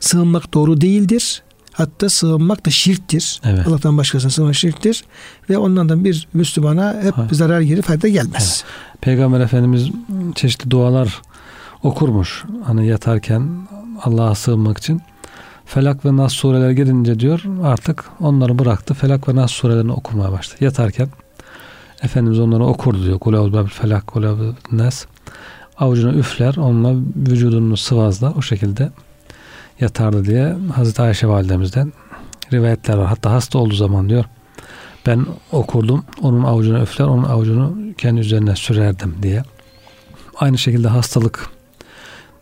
sığınmak 0.00 0.54
doğru 0.54 0.80
değildir. 0.80 1.42
Hatta 1.72 2.08
sığınmak 2.08 2.66
da 2.66 2.70
şirktir. 2.70 3.40
Evet. 3.44 3.66
Allah'tan 3.66 3.98
başkasına 3.98 4.30
sığınmak 4.30 4.54
şirktir. 4.54 5.04
Ve 5.50 5.58
ondan 5.58 5.88
da 5.88 6.04
bir 6.04 6.28
Müslümana 6.34 6.96
hep 7.02 7.18
Ha. 7.18 7.28
zarar 7.32 7.60
gelir 7.60 7.82
fayda 7.82 8.08
gelmez. 8.08 8.64
Peygamber 9.00 9.40
Efendimiz 9.40 9.88
çeşitli 10.34 10.70
dualar 10.70 11.22
okurmuş. 11.82 12.44
Hani 12.64 12.86
yatarken 12.86 13.68
Allah'a 14.02 14.34
sığınmak 14.34 14.78
için. 14.78 15.02
Felak 15.66 16.04
ve 16.04 16.16
Nas 16.16 16.32
sureler 16.32 16.70
gelince 16.70 17.20
diyor 17.20 17.42
artık 17.64 18.04
onları 18.20 18.58
bıraktı. 18.58 18.94
Felak 18.94 19.28
ve 19.28 19.36
Nas 19.36 19.50
surelerini 19.50 19.92
okumaya 19.92 20.32
başladı. 20.32 20.64
Yatarken 20.64 21.08
Efendimiz 22.02 22.38
onları 22.40 22.64
okurdu 22.64 23.04
diyor. 23.04 23.18
Kul 23.18 23.34
eûzü 23.34 23.52
birabbil 23.52 23.70
felak, 23.70 24.06
kul 24.06 24.22
eûzü 24.22 24.40
birabbin 24.40 24.78
nas. 24.78 25.06
Avucuna 25.78 26.12
üfler, 26.12 26.56
onunla 26.56 26.94
vücudunu 27.16 27.76
sıvazlar. 27.76 28.32
O 28.36 28.42
şekilde 28.42 28.90
yatardı 29.80 30.24
diye 30.24 30.56
Hazreti 30.74 31.02
Ayşe 31.02 31.28
validemizden 31.28 31.92
rivayetler 32.52 32.96
var. 32.96 33.06
Hatta 33.06 33.30
hasta 33.30 33.58
olduğu 33.58 33.74
zaman 33.74 34.08
diyor 34.08 34.24
ben 35.06 35.26
okurdum. 35.52 36.04
Onun 36.22 36.44
avucuna 36.44 36.82
üfler, 36.82 37.04
onun 37.04 37.24
avucunu 37.24 37.76
kendi 37.98 38.20
üzerine 38.20 38.56
sürerdim 38.56 39.14
diye. 39.22 39.42
Aynı 40.36 40.58
şekilde 40.58 40.88
hastalık 40.88 41.48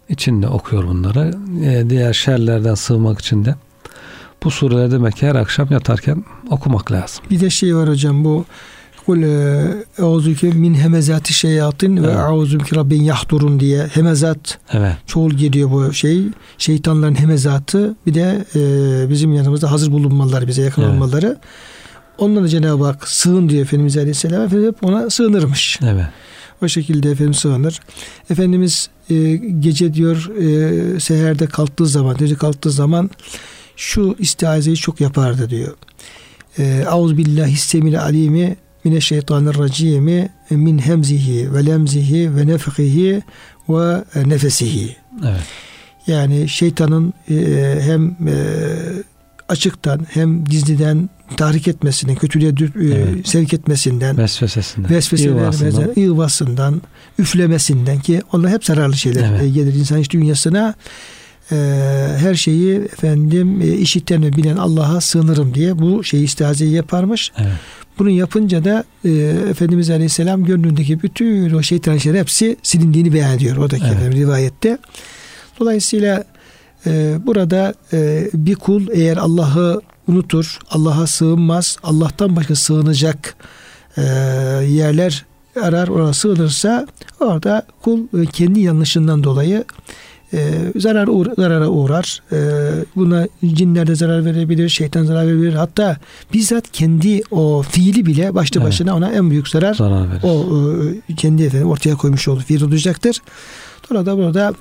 için 0.09 0.43
de 0.43 0.49
okuyor 0.49 0.87
bunları. 0.87 1.35
Ee, 1.65 1.91
diğer 1.91 2.13
şerlerden 2.13 2.75
sığmak 2.75 3.21
için 3.21 3.45
de 3.45 3.55
bu 4.45 4.51
sureleri 4.51 4.91
demek 4.91 5.17
ki 5.17 5.27
her 5.27 5.35
akşam 5.35 5.69
yatarken 5.71 6.25
okumak 6.51 6.93
lazım. 6.93 7.25
Bir 7.31 7.41
de 7.41 7.51
şey 7.51 7.77
var 7.77 7.89
hocam 7.89 8.25
bu 8.25 8.45
Kul 9.07 9.23
euzüke 9.99 10.51
min 10.51 10.75
hemezati 10.75 11.33
şeyatin 11.35 12.03
ve 12.03 12.13
euzüke 12.13 12.77
rabbin 12.77 13.03
yahdurun 13.03 13.61
diye 13.61 13.87
hemezat 13.87 14.59
Evet. 14.73 14.93
çoğul 15.07 15.31
geliyor 15.31 15.71
bu 15.71 15.93
şey. 15.93 16.23
Şeytanların 16.59 17.15
hemezatı 17.15 17.95
bir 18.07 18.15
de 18.15 18.45
e, 18.55 19.11
bizim 19.11 19.33
yanımızda 19.33 19.71
hazır 19.71 19.93
bulunmaları 19.93 20.47
bize 20.49 20.63
yakın 20.63 20.83
Evet. 20.83 20.93
olmaları. 20.93 21.39
Ondan 22.19 22.45
da 22.45 22.49
Cenab-ı 22.49 22.85
Hak 22.85 23.09
sığın 23.09 23.49
diyor 23.49 23.63
Efendimiz 23.63 23.97
Aleyhisselam. 23.97 24.43
Efendimiz 24.43 24.69
hep 24.75 24.85
ona 24.85 25.11
sığınırmış. 25.11 25.79
Evet. 25.83 26.07
O 26.63 26.69
şekilde 26.69 27.11
Efendimiz 27.11 27.37
sığınır. 27.39 27.81
Efendimiz 28.31 28.89
e, 29.11 29.37
gece 29.37 29.95
diyor 29.95 30.31
e, 30.43 31.01
seherde 31.01 31.47
kalktığı 31.47 31.87
zaman, 31.87 32.17
gece 32.17 32.35
kalktığı 32.35 32.71
zaman 32.71 33.11
şu 33.77 34.17
istiazeyi 34.19 34.77
çok 34.77 35.01
yapardı 35.01 35.51
diyor. 35.51 35.75
E, 36.59 36.63
Eûzu 36.87 37.17
billahi 37.17 37.57
semil 37.57 38.01
alimi 38.01 38.57
mineşşeytanirracimi 38.85 40.29
min 40.51 40.79
hemzihi 40.79 41.55
ve 41.55 41.67
lemzihi 41.67 42.37
ve 42.37 42.47
nefhihi 42.47 43.23
ve 43.69 44.03
nefesihi. 44.29 44.97
Evet. 45.25 45.41
Yani 46.07 46.49
şeytanın 46.49 47.15
e, 47.31 47.35
hem 47.81 48.07
e, 48.07 48.35
açıktan 49.49 50.07
hem 50.11 50.45
gizliden 50.45 51.11
tahrik 51.37 51.69
etmesinden, 51.69 52.15
kötülüğe 52.17 52.49
e, 52.49 52.95
Evet. 52.95 53.29
sevk 53.29 53.55
etmesinden, 53.55 54.19
Vesvesesinden. 54.19 54.91
vesvese 54.91 55.25
İvasından. 55.25 55.73
vermesinden, 55.73 56.03
ıyvasından, 56.03 56.83
üflemesinden 57.19 58.01
ki 58.01 58.23
onlar 58.33 58.51
hep 58.53 58.65
zararlı 58.65 58.97
şeyler 58.97 59.31
Evet. 59.31 59.43
e, 59.43 59.49
gelir 59.49 59.75
insan 59.75 60.01
iç 60.01 60.11
dünyasına. 60.11 60.75
E, 61.53 61.57
her 62.19 62.35
şeyi 62.35 62.75
efendim 62.77 63.61
e, 63.61 63.67
işiten 63.69 64.23
ve 64.23 64.33
bilen 64.33 64.57
Allah'a 64.57 65.01
sığınırım 65.01 65.55
diye 65.55 65.79
bu 65.79 66.05
şeyi 66.05 66.25
istihazeyi 66.25 66.73
yaparmış. 66.73 67.33
Evet. 67.39 67.53
Bunu 68.01 68.11
yapınca 68.11 68.65
da 68.65 68.85
e, 69.05 69.11
Efendimiz 69.51 69.91
Aleyhisselam 69.91 70.45
gönlündeki 70.45 71.03
bütün 71.03 71.55
o 71.55 71.63
şeytan 71.63 71.97
şeyler 71.97 72.19
hepsi 72.19 72.57
silindiğini 72.63 73.13
beyan 73.13 73.37
ediyor 73.37 73.57
oradaki 73.57 73.85
Evet. 73.85 74.15
rivayette. 74.15 74.79
Dolayısıyla 75.61 76.25
e, 76.87 77.19
burada 77.27 77.75
e, 77.93 78.29
bir 78.35 78.55
kul 78.55 78.89
eğer 78.93 79.17
Allah'ı 79.17 79.81
unutur, 80.09 80.59
Allah'a 80.71 81.07
sığınmaz, 81.07 81.77
Allah'tan 81.83 82.37
başka 82.37 82.55
sığınacak 82.55 83.37
e, 83.97 84.03
yerler 84.69 85.25
arar, 85.63 85.89
ona 85.89 86.13
sığınırsa 86.13 86.87
orada 87.21 87.67
kul 87.83 88.01
e, 88.23 88.27
kendi 88.27 88.61
yanlışından 88.61 89.25
dolayı 89.25 89.65
e, 90.35 90.39
zarar 90.77 91.07
uğra- 91.09 91.35
zarara 91.37 91.69
uğrar. 91.69 92.23
E, 92.33 92.39
buna 92.97 93.27
cinler 93.55 93.87
de 93.87 93.95
zarar 93.95 94.25
verebilir, 94.25 94.69
şeytan 94.69 95.05
zarar 95.05 95.27
verebilir. 95.27 95.53
Hatta 95.55 95.97
bizzat 96.33 96.73
kendi 96.73 97.23
o 97.31 97.63
fiili 97.71 98.07
bile 98.07 98.35
başta 98.35 98.61
Evet. 98.61 98.69
başına 98.69 98.97
ona 98.97 99.13
en 99.13 99.31
büyük 99.31 99.49
zarar 99.49 99.75
Zarar 99.75 100.11
verir. 100.11 100.21
o 100.23 100.47
e, 101.11 101.15
kendi 101.15 101.43
efendim 101.43 101.69
ortaya 101.69 101.95
koymuş 101.97 102.29
olduğu 102.29 102.41
fiil 102.41 102.63
olacaktır. 102.63 103.19
Burada 103.91 104.17
burada 104.17 104.55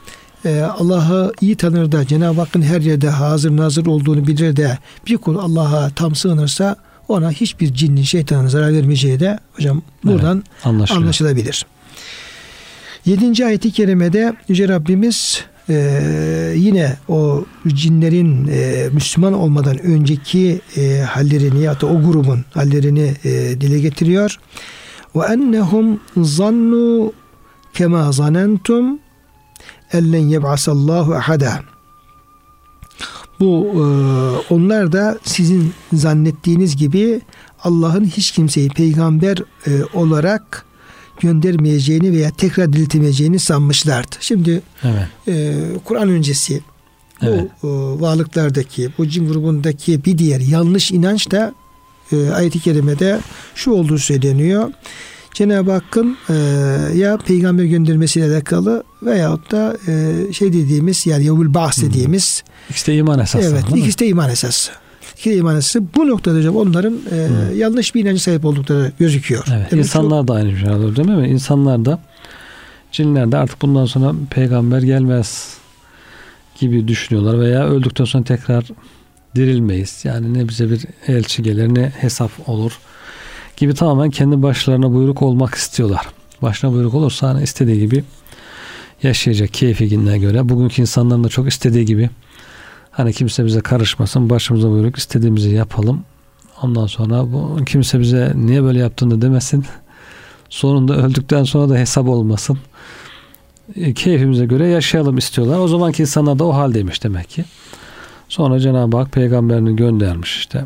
e, 0.46 0.62
Allah'ı 0.62 1.34
iyi 1.42 1.56
tanır 1.56 1.92
da 1.92 2.08
Cenab-ı 2.08 2.42
Hakk'ın 2.42 2.62
her 2.62 2.82
yerde 2.82 3.10
hazır 3.10 3.58
nazır 3.58 3.86
olduğunu 3.86 4.28
bilir 4.28 4.56
de 4.56 4.78
bir 5.08 5.18
kul 5.18 5.38
Allah'a 5.38 5.90
tam 5.90 6.16
sığınırsa 6.16 6.76
ona 7.08 7.32
hiçbir 7.32 7.74
cinnin 7.74 8.04
şeytanın 8.04 8.48
zarar 8.48 8.74
vermeyeceği 8.74 9.20
de 9.20 9.40
hocam 9.54 9.82
buradan 10.04 10.44
Anlaşılıyor. 10.64 11.04
anlaşılabilir. 11.04 11.66
Yedinci 13.06 13.46
ayeti 13.46 13.72
kerimede 13.72 14.34
Yüce 14.48 14.68
Rabbimiz 14.68 15.44
e, 15.70 16.54
yine 16.56 16.98
o 17.08 17.46
cinlerin 17.68 18.48
e, 18.48 18.90
Müslüman 18.94 19.34
olmadan 19.34 19.78
önceki 19.78 20.62
e, 20.78 21.00
hallerini 21.02 21.64
ya 21.64 21.82
da 21.82 21.88
o 21.88 22.02
grubun 22.02 22.46
hallerini 22.54 23.14
e, 23.24 23.32
dile 23.62 23.80
getiriyor. 23.80 24.40
Ve 25.16 25.26
ennehum 25.26 26.00
zannu 26.18 27.14
kema 27.74 28.12
zanentum 28.12 29.00
ellen 29.94 30.28
yeb'asallahu 30.28 31.16
ahada. 31.16 31.60
Bu 33.40 33.72
e, 33.74 33.84
onlar 34.54 34.92
da 34.92 35.20
sizin 35.24 35.74
zannettiğiniz 35.94 36.76
gibi 36.76 37.22
Allah'ın 37.64 38.06
hiç 38.06 38.32
kimseyi 38.32 38.70
peygamber 38.70 39.38
e, 39.68 39.72
olarak 39.94 40.66
göndermeyeceğini 41.20 42.12
veya 42.12 42.32
tekrar 42.32 42.74
diriltemeyeceğini 42.74 43.40
sanmışlardı. 43.40 44.16
Şimdi 44.20 44.62
Evet. 44.84 45.08
e, 45.28 45.56
Kur'an 45.86 46.10
öncesi 46.10 46.62
bu 47.22 47.26
Evet. 47.26 47.44
e, 47.64 47.68
varlıklardaki, 48.02 48.90
bu 48.98 49.08
cin 49.08 49.28
grubundaki 49.28 50.06
bir 50.06 50.18
diğer 50.18 50.40
yanlış 50.40 50.92
inanç 50.92 51.32
da 51.32 51.54
e, 52.12 52.30
ayet-i 52.30 52.60
kerimede 52.60 53.20
şu 53.56 53.72
olduğu 53.72 53.98
söyleniyor. 53.98 54.72
Cenab-ı 55.34 55.72
Hakk'ın 55.72 56.18
e, 56.30 56.34
ya 56.98 57.18
peygamber 57.18 57.64
göndermesiyle 57.64 58.26
alakalı 58.36 58.84
veyahut 59.04 59.52
da 59.52 59.78
e, 59.88 60.14
şey 60.34 60.54
dediğimiz 60.54 61.06
yani 61.08 61.26
yevmül 61.26 61.54
bahs 61.54 61.82
dediğimiz 61.82 62.44
İkisi 62.70 62.88
de 62.88 62.96
iman 62.96 63.20
esası. 63.20 63.46
evet 63.50 63.64
ikisi 63.76 64.00
de 64.00 64.08
iman 64.08 64.30
esası. 64.30 64.72
İkisi 65.20 65.36
de 65.36 65.36
iman 65.36 65.58
esası. 65.58 65.84
Bu 65.96 66.08
noktada 66.08 66.38
hocam 66.38 66.56
onların 66.56 67.00
e, 67.12 67.16
Hı. 67.16 67.56
yanlış 67.56 67.96
bir 67.96 68.04
inancı 68.04 68.24
sahip 68.24 68.46
oldukları 68.46 68.92
gözüküyor. 69.00 69.46
Evet. 69.50 69.72
Demek 69.72 69.86
İnsanlar 69.86 70.28
da 70.28 70.34
aynı 70.34 70.58
şey 70.58 70.70
olur 70.70 70.96
değil 70.96 71.10
mi? 71.10 71.28
İnsanlar 71.28 71.86
da 71.86 72.00
cinler 72.92 73.32
de 73.32 73.38
artık 73.38 73.62
bundan 73.62 73.86
sonra 73.86 74.14
peygamber 74.30 74.82
gelmez 74.82 75.58
gibi 76.60 76.88
düşünüyorlar 76.88 77.40
veya 77.40 77.68
öldükten 77.68 78.06
sonra 78.06 78.24
tekrar 78.24 78.66
dirilmeyiz. 79.36 80.02
Yani 80.04 80.34
ne 80.34 80.50
bize 80.50 80.70
bir 80.70 80.86
elçi 81.08 81.44
gelir 81.44 81.76
ne 81.76 81.94
hesap 81.98 82.32
olur 82.50 82.80
gibi 83.58 83.74
tamamen 83.74 84.10
kendi 84.10 84.42
başlarına 84.42 84.94
buyruk 84.94 85.22
olmak 85.22 85.56
istiyorlar. 85.56 86.08
Başına 86.42 86.72
buyruk 86.72 86.94
olursa 86.94 87.30
hani 87.30 87.44
istediği 87.44 87.80
gibi 87.80 88.04
yaşayacak 89.04 89.54
keyfi 89.54 89.90
gününe 89.90 90.18
göre. 90.18 90.50
Bugünkü 90.50 90.82
insanların 90.82 91.24
da 91.24 91.30
çok 91.30 91.48
istediği 91.48 91.86
gibi 91.86 92.10
Hani 93.00 93.14
kimse 93.14 93.46
bize 93.46 93.60
karışmasın, 93.60 94.30
başımıza 94.30 94.70
buyruk 94.70 94.98
istediğimizi 94.98 95.50
yapalım. 95.50 96.04
Ondan 96.62 96.86
sonra 96.86 97.32
bu 97.32 97.60
kimse 97.66 98.00
bize 98.00 98.34
niye 98.36 98.64
böyle 98.64 98.80
yaptığını 98.80 99.22
demesin. 99.22 99.66
Sonunda 100.50 100.96
öldükten 100.96 101.44
sonra 101.44 101.70
da 101.70 101.78
hesap 101.78 102.08
olmasın. 102.08 102.58
E, 103.76 103.94
keyfimize 103.94 104.46
göre 104.46 104.68
yaşayalım 104.68 105.18
istiyorlar. 105.18 105.60
O 105.60 105.68
zamanki 105.68 106.02
insana 106.02 106.40
da 106.40 106.44
o 106.46 106.54
haldeymiş 106.54 107.04
demek 107.04 107.30
ki. 107.30 107.46
Sonra 108.30 108.60
Cenab-ı 108.60 108.98
Hak 108.98 109.12
peygamberini 109.12 109.76
göndermiş 109.76 110.38
işte. 110.38 110.66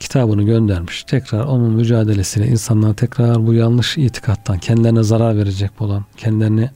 Kitabını 0.00 0.42
göndermiş. 0.42 1.04
Tekrar 1.04 1.44
onun 1.44 1.72
mücadelesini 1.72 2.46
insanlara 2.46 2.94
tekrar 2.94 3.46
bu 3.46 3.54
yanlış 3.54 3.98
itikattan 3.98 4.58
kendilerine 4.58 5.02
zarar 5.02 5.36
verecek 5.36 5.80
olan, 5.80 6.04
kendilerini 6.16 6.70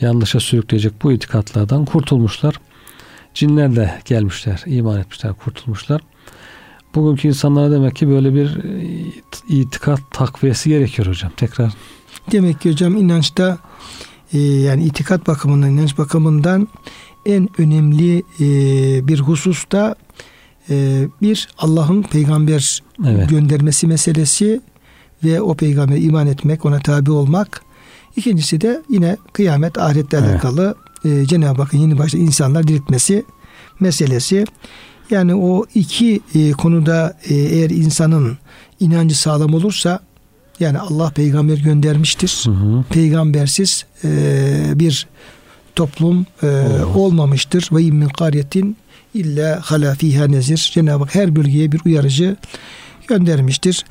yanlışa 0.00 0.40
sürükleyecek 0.40 0.92
bu 1.02 1.12
itikatlardan 1.12 1.84
kurtulmuşlar. 1.84 2.54
Cinler 3.38 3.76
de 3.76 4.00
gelmişler, 4.04 4.62
iman 4.66 5.00
etmişler, 5.00 5.32
kurtulmuşlar. 5.32 6.00
Bugünkü 6.94 7.28
insanlara 7.28 7.70
demek 7.70 7.96
ki 7.96 8.08
böyle 8.08 8.34
bir 8.34 8.56
e, 8.56 8.86
itikat 9.48 10.00
takviyesi 10.10 10.68
gerekiyor 10.68 11.08
hocam. 11.08 11.32
Tekrar. 11.36 11.72
Demek 12.32 12.60
ki 12.60 12.70
hocam 12.70 12.96
inançta 12.96 13.58
e, 14.32 14.38
yani 14.38 14.84
itikat 14.84 15.26
bakımından, 15.26 15.70
inanç 15.70 15.98
bakımından 15.98 16.68
en 17.26 17.48
önemli 17.58 18.18
e, 18.40 18.48
bir 19.08 19.20
hususta 19.20 19.94
e, 20.70 21.06
bir 21.22 21.48
Allah'ın 21.58 22.02
peygamber 22.02 22.82
evet. 23.06 23.30
göndermesi 23.30 23.86
meselesi 23.86 24.60
ve 25.24 25.40
o 25.40 25.54
peygambere 25.54 26.00
iman 26.00 26.26
etmek, 26.26 26.64
ona 26.64 26.78
tabi 26.78 27.10
olmak. 27.10 27.62
İkincisi 28.16 28.60
de 28.60 28.82
yine 28.88 29.16
kıyamet 29.32 29.78
ahiretle 29.78 30.18
evet. 30.18 30.30
alakalı 30.30 30.74
e, 31.04 31.26
Cenab-ı 31.26 31.62
Hakk'ın 31.62 31.78
yeni 31.78 31.98
başta 31.98 32.18
insanlar 32.18 32.68
diriltmesi 32.68 33.24
meselesi. 33.80 34.44
Yani 35.10 35.34
o 35.34 35.64
iki 35.74 36.20
e, 36.34 36.50
konuda 36.50 37.18
e, 37.28 37.34
eğer 37.34 37.70
insanın 37.70 38.38
inancı 38.80 39.18
sağlam 39.18 39.54
olursa 39.54 40.00
yani 40.60 40.78
Allah 40.78 41.10
peygamber 41.10 41.58
göndermiştir. 41.58 42.42
Hı 42.44 42.50
hı. 42.50 42.84
Peygambersiz 42.90 43.84
e, 44.04 44.08
bir 44.74 45.06
toplum 45.76 46.26
e, 46.42 46.46
olmamıştır. 46.94 47.68
Ve 47.72 47.90
min 47.90 48.08
kariyetin 48.08 48.76
illa 49.14 49.60
hala 49.62 49.94
fiha 49.94 50.26
nezir. 50.26 50.70
Cenab-ı 50.74 51.04
Hak 51.04 51.14
her 51.14 51.36
bölgeye 51.36 51.72
bir 51.72 51.80
uyarıcı 51.84 52.36
göndermiştir. 53.08 53.84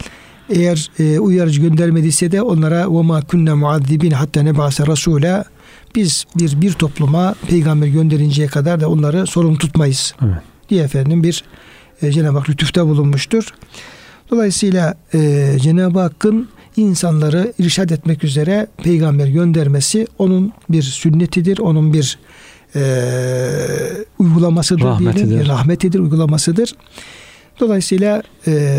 Eğer 0.50 0.92
e, 1.00 1.20
uyarıcı 1.20 1.62
göndermediyse 1.62 2.32
de 2.32 2.42
onlara 2.42 2.92
ve 2.92 3.02
ma 3.02 3.22
kunna 3.22 3.56
muazzibin 3.56 4.12
hatta 4.12 4.42
nebase 4.42 4.88
rasula 4.88 5.46
biz 5.96 6.26
bir 6.36 6.62
bir 6.62 6.74
topluma 6.74 7.36
peygamber 7.48 7.88
gönderinceye 7.88 8.48
kadar 8.48 8.82
da 8.82 8.90
onları 8.90 9.28
sorumlu 9.28 9.58
tutmayız. 9.58 10.14
Evet. 10.26 10.38
diye 10.70 10.84
efendim 10.84 11.24
bir 11.24 11.44
e, 12.02 12.12
Cenab-ı 12.12 12.38
Hak 12.38 12.50
lütufta 12.50 12.88
bulunmuştur. 12.88 13.54
Dolayısıyla 14.32 14.96
e, 15.14 15.52
Cenab-ı 15.62 16.00
Hakk'ın 16.00 16.50
insanları 16.78 17.54
irşad 17.60 17.90
etmek 17.90 18.24
üzere 18.24 18.68
peygamber 18.84 19.28
göndermesi 19.28 20.08
onun 20.18 20.54
bir 20.70 20.82
sünnetidir, 20.82 21.58
onun 21.58 21.94
bir 21.94 22.20
e, 22.76 22.82
uygulamasıdır 24.20 24.84
rahmetidir. 24.84 25.30
diyelim. 25.30 25.48
Rahmetidir, 25.48 26.00
uygulamasıdır. 26.00 26.74
Dolayısıyla 27.60 28.24
e, 28.48 28.78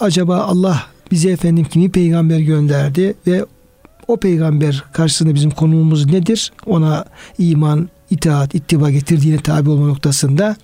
acaba 0.00 0.38
Allah 0.38 0.82
bize 1.10 1.30
efendim 1.30 1.64
kimi 1.64 1.90
peygamber 1.90 2.38
gönderdi 2.38 3.14
ve 3.26 3.44
o 4.10 4.16
peygamber 4.16 4.84
karşısında 4.92 5.34
bizim 5.34 5.50
konumumuz 5.50 6.06
nedir? 6.06 6.52
Ona 6.66 7.04
iman, 7.38 7.88
itaat, 8.10 8.54
ittiba 8.54 8.90
getirdiğine 8.90 9.38
tabi 9.38 9.70
olma 9.70 9.86
noktasında 9.86 10.56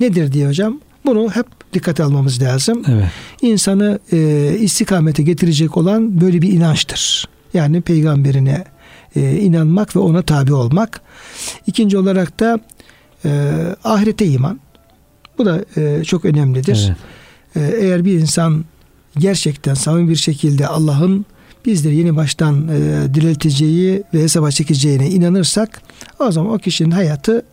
nedir 0.00 0.32
diye 0.32 0.48
hocam? 0.48 0.80
Bunu 1.06 1.30
hep 1.30 1.46
dikkate 1.72 2.02
almamız 2.02 2.42
lazım. 2.42 2.82
Evet. 2.88 3.08
İnsanı 3.42 3.98
e, 4.12 4.52
istikamete 4.60 5.22
getirecek 5.22 5.76
olan 5.76 6.20
böyle 6.20 6.42
bir 6.42 6.52
inançtır. 6.52 7.28
Yani 7.54 7.80
peygamberine 7.80 8.64
e, 9.16 9.36
inanmak 9.36 9.96
ve 9.96 10.00
ona 10.00 10.22
tabi 10.22 10.52
olmak. 10.54 11.00
İkinci 11.66 11.98
olarak 11.98 12.40
da 12.40 12.60
e, 13.24 13.52
ahirete 13.84 14.26
iman. 14.26 14.60
Bu 15.38 15.46
da 15.46 15.64
e, 15.76 16.04
çok 16.04 16.24
önemlidir. 16.24 16.94
Evet. 17.56 17.72
E, 17.72 17.76
eğer 17.86 18.04
bir 18.04 18.12
insan 18.12 18.64
gerçekten 19.18 19.74
samimi 19.74 20.08
bir 20.10 20.16
şekilde 20.16 20.66
Allah'ın 20.66 21.26
bizleri 21.66 21.96
yeni 21.96 22.16
baştan 22.16 22.68
e, 22.68 23.14
dirilteceği 23.14 24.02
ve 24.14 24.22
hesaba 24.22 24.50
çekeceğine 24.50 25.10
inanırsak 25.10 25.82
o 26.18 26.32
zaman 26.32 26.52
o 26.52 26.58
kişinin 26.58 26.90
hayatı 26.90 27.44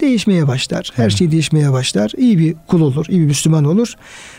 değişmeye 0.00 0.48
başlar. 0.48 0.90
Her 0.94 1.10
şey 1.10 1.30
değişmeye 1.30 1.72
başlar. 1.72 2.12
İyi 2.16 2.38
bir 2.38 2.54
kul 2.66 2.80
olur, 2.80 3.06
iyi 3.08 3.20
bir 3.20 3.26
Müslüman 3.26 3.64
olur. 3.64 3.94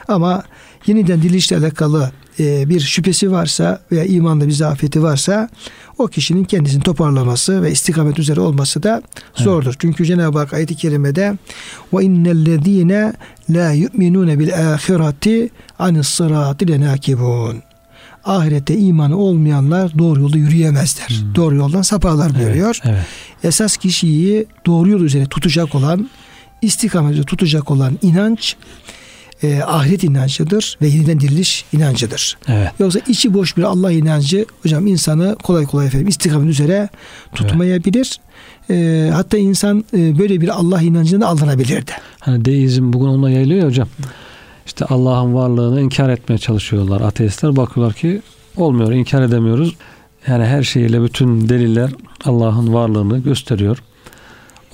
Ama 0.07 0.43
yeniden 0.87 1.21
dirilişle 1.21 1.57
alakalı 1.57 2.11
e, 2.39 2.69
bir 2.69 2.79
şüphesi 2.79 3.31
varsa 3.31 3.81
veya 3.91 4.05
imanda 4.05 4.47
bir 4.47 4.51
zafiyeti 4.51 5.03
varsa 5.03 5.49
o 5.97 6.07
kişinin 6.07 6.43
kendisini 6.43 6.83
toparlaması 6.83 7.63
ve 7.63 7.71
istikamet 7.71 8.19
üzere 8.19 8.39
olması 8.39 8.83
da 8.83 9.01
zordur. 9.35 9.67
Evet. 9.67 9.79
Çünkü 9.79 10.05
Cenab-ı 10.05 10.39
Hak 10.39 10.53
ayet-i 10.53 10.75
kerimede 10.75 11.37
ve 11.93 12.03
innellezine 12.03 13.13
la 13.49 13.71
yu'minune 13.71 14.39
bil 14.39 14.73
ahireti 14.73 15.49
anis 15.79 16.07
sırati 16.07 16.67
lenakibun 16.67 17.63
ahirete 18.25 18.77
imanı 18.77 19.17
olmayanlar 19.17 19.97
doğru 19.97 20.21
yolda 20.21 20.37
yürüyemezler. 20.37 21.07
Hmm. 21.07 21.35
Doğru 21.35 21.55
yoldan 21.55 21.81
saparlar 21.81 22.35
buyuruyor. 22.35 22.79
Evet, 22.83 22.95
evet. 22.95 23.05
Esas 23.43 23.77
kişiyi 23.77 24.45
doğru 24.65 24.89
yol 24.89 25.01
üzere 25.01 25.25
tutacak 25.25 25.75
olan, 25.75 26.09
istikameti 26.61 27.23
tutacak 27.23 27.71
olan 27.71 27.99
inanç 28.01 28.55
e, 29.43 29.61
ahiret 29.61 30.03
inancıdır 30.03 30.77
ve 30.81 30.87
yeniden 30.87 31.19
diriliş 31.19 31.65
inancıdır. 31.73 32.37
Evet. 32.47 32.71
Yoksa 32.79 32.99
içi 33.07 33.33
boş 33.33 33.57
bir 33.57 33.63
Allah 33.63 33.91
inancı 33.91 34.45
hocam 34.63 34.87
insanı 34.87 35.35
kolay 35.43 35.65
kolay 35.65 35.87
efendim 35.87 36.07
istikamet 36.07 36.49
üzere 36.49 36.89
tutmayabilir. 37.35 38.19
Evet. 38.69 39.09
E, 39.09 39.11
hatta 39.13 39.37
insan 39.37 39.85
e, 39.93 40.19
böyle 40.19 40.41
bir 40.41 40.47
Allah 40.47 40.81
inancına 40.81 41.27
aldanabilirdi. 41.27 41.91
Hani 42.19 42.45
deizm 42.45 42.93
bugün 42.93 43.05
onunla 43.05 43.29
yayılıyor 43.29 43.61
ya 43.61 43.67
hocam. 43.67 43.87
İşte 44.65 44.85
Allah'ın 44.85 45.33
varlığını 45.33 45.81
inkar 45.81 46.09
etmeye 46.09 46.37
çalışıyorlar 46.37 47.01
ateistler. 47.01 47.55
Bakıyorlar 47.55 47.93
ki 47.93 48.21
olmuyor, 48.57 48.91
inkar 48.91 49.21
edemiyoruz. 49.21 49.75
Yani 50.27 50.45
her 50.45 50.63
şeyiyle 50.63 51.03
bütün 51.03 51.49
deliller 51.49 51.91
Allah'ın 52.25 52.73
varlığını 52.73 53.19
gösteriyor. 53.19 53.83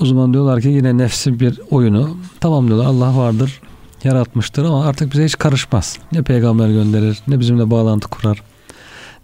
O 0.02 0.06
zaman 0.06 0.34
diyorlar 0.34 0.62
ki 0.62 0.68
yine 0.68 0.98
nefsin 0.98 1.40
bir 1.40 1.60
oyunu. 1.72 2.18
Tamam 2.40 2.68
diyorlar 2.68 2.86
Allah 2.86 3.18
vardır, 3.18 3.62
yaratmıştır 4.04 4.66
ama 4.66 4.86
artık 4.86 5.14
bize 5.14 5.26
hiç 5.26 5.38
karışmaz. 5.38 6.00
Ne 6.12 6.22
peygamber 6.22 6.70
gönderir, 6.70 7.20
ne 7.28 7.40
bizimle 7.40 7.72
bağlantı 7.72 8.08
kurar. 8.08 8.44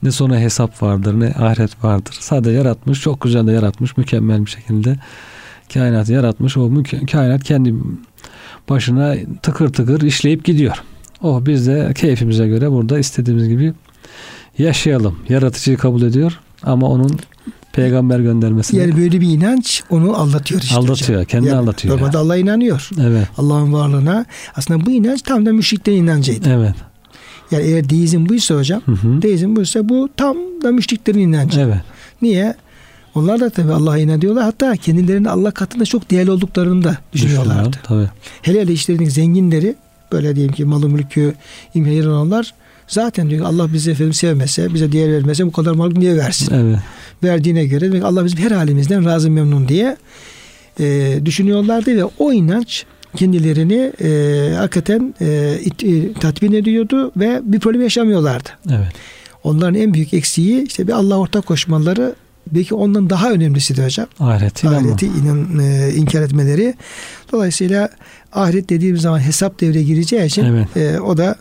Ne 0.04 0.12
sonra 0.12 0.38
hesap 0.38 0.84
vardır, 0.84 1.20
ne 1.20 1.26
ahiret 1.26 1.84
vardır. 1.84 2.18
Sadece 2.20 2.52
yaratmış, 2.52 3.02
çok 3.02 3.22
güzel 3.22 3.48
de 3.48 3.52
yaratmış, 3.52 3.98
mükemmel 3.98 4.46
bir 4.46 4.52
şekilde 4.52 5.00
kainatı 5.74 6.14
yaratmış. 6.14 6.58
O 6.58 6.72
kainat 7.12 7.44
kendi 7.44 7.74
başına 8.70 9.16
tıkır 9.42 9.74
tıkır 9.74 10.02
işleyip 10.02 10.46
gidiyor. 10.46 10.84
O 11.22 11.46
biz 11.46 11.68
de 11.68 11.92
keyfimize 11.96 12.48
göre 12.48 12.72
burada 12.72 13.00
istediğimiz 13.00 13.48
gibi 13.48 13.74
yaşayalım. 14.58 15.20
Yaratıcıyı 15.30 15.78
kabul 15.78 16.02
ediyor 16.02 16.40
ama 16.64 16.90
onun 16.90 17.20
peygamber 17.74 18.20
göndermesini. 18.20 18.80
Yani 18.80 18.98
böyle 18.98 19.22
bir 19.22 19.28
inanç 19.28 19.84
onu 19.90 20.18
aldatıyor 20.18 20.62
işte. 20.62 20.76
Aldatıyor. 20.76 21.20
Hocam. 21.20 21.26
Kendini 21.26 21.50
yani, 21.50 21.60
aldatıyor. 21.60 21.98
Normalde 21.98 22.18
Allah 22.18 22.38
inanıyor. 22.38 22.90
Evet. 23.02 23.28
Allah'ın 23.38 23.74
varlığına. 23.74 24.26
Aslında 24.56 24.86
bu 24.86 24.92
inanç 24.92 25.22
tam 25.22 25.46
da 25.46 25.54
müşriklerin 25.54 26.04
inancıydı. 26.04 26.50
Evet. 26.50 26.76
Yani 27.52 27.64
eğer 27.64 27.90
deizm 27.90 28.30
buysa 28.30 28.56
hocam, 28.56 28.82
hı 28.86 28.92
hı. 28.92 29.22
deizm 29.22 29.56
buysa 29.56 29.90
bu 29.90 30.10
tam 30.18 30.38
da 30.64 30.72
müşriklerin 30.72 31.20
inancı. 31.20 31.60
Evet. 31.60 31.78
Niye? 32.22 32.56
Onlar 33.16 33.40
da 33.40 33.50
tabi 33.50 33.72
Allah'a 33.72 33.98
inanıyorlar. 33.98 34.44
Hatta 34.44 34.76
kendilerinin 34.76 35.26
Allah 35.26 35.52
katında 35.52 35.86
çok 35.86 36.12
değerli 36.12 36.32
olduklarını 36.32 36.84
da 36.84 36.98
düşünüyorlardı. 37.14 37.78
Tabii. 37.84 38.10
Hele 38.42 38.62
hele 38.62 38.74
işlerinin 38.74 39.10
zenginleri 39.10 39.76
böyle 40.12 40.36
diyelim 40.36 40.54
ki 40.54 40.66
malı 40.66 40.90
mülkü 40.90 41.34
imheyir 41.74 42.06
olanlar 42.06 42.54
zaten 42.88 43.30
diyor 43.30 43.46
Allah 43.46 43.74
bizi 43.74 43.92
efendim 43.92 44.14
sevmese, 44.14 44.74
bize 44.74 44.92
değer 44.92 45.14
vermese 45.14 45.46
bu 45.46 45.52
kadar 45.52 45.72
mal 45.72 45.92
niye 45.92 46.18
versin? 46.18 46.54
Evet. 46.56 46.80
Verdiğine 47.24 47.66
göre 47.66 47.82
demek 47.82 48.04
Allah 48.04 48.26
bizim 48.26 48.40
her 48.40 48.52
halimizden 48.52 49.06
razı 49.06 49.32
memnun 49.32 49.68
diye 49.68 49.98
e, 50.80 51.20
düşünüyorlardı 51.26 51.98
ve 51.98 52.06
o 52.20 52.34
inanç 52.34 52.86
kendilerini 53.16 53.92
e, 54.02 54.54
hakikaten 54.56 55.16
e, 55.22 55.60
it, 55.64 55.84
e, 55.84 56.14
tatmin 56.14 56.54
ediyordu 56.54 57.12
ve 57.18 57.42
bir 57.44 57.60
problem 57.60 57.82
yaşamıyorlardı. 57.82 58.50
Evet. 58.70 58.92
Onların 59.44 59.76
en 59.76 59.94
büyük 59.94 60.14
eksiği 60.14 60.64
işte 60.64 60.88
bir 60.88 60.94
Allah 60.94 61.18
ortak 61.18 61.46
koşmaları 61.46 62.16
belki 62.52 62.76
ondan 62.76 63.10
daha 63.10 63.32
önemlisi 63.32 63.78
de 63.78 63.86
hocam. 63.86 64.08
Ahireti, 64.20 64.70
ahireti 64.70 65.06
inan, 65.06 65.60
e, 65.60 65.94
inkar 65.94 66.22
etmeleri. 66.22 66.74
Dolayısıyla 67.32 67.90
ahiret 68.34 68.70
dediğimiz 68.70 69.02
zaman 69.02 69.20
hesap 69.20 69.62
devreye 69.62 69.84
gireceği 69.84 70.26
için 70.26 70.44
evet. 70.44 70.78
e, 70.78 71.00
o 71.00 71.18
da 71.18 71.36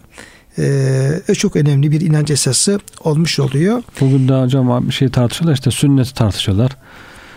e, 0.59 1.35
çok 1.35 1.57
önemli 1.57 1.91
bir 1.91 2.01
inanç 2.01 2.31
esası 2.31 2.81
olmuş 3.05 3.41
oluyor. 3.41 3.83
Bugün 4.01 4.29
de 4.29 4.43
hocam 4.43 4.89
bir 4.89 4.93
şey 4.93 5.09
tartışıyorlar 5.09 5.55
işte 5.55 5.71
sünneti 5.71 6.15
tartışıyorlar. 6.15 6.77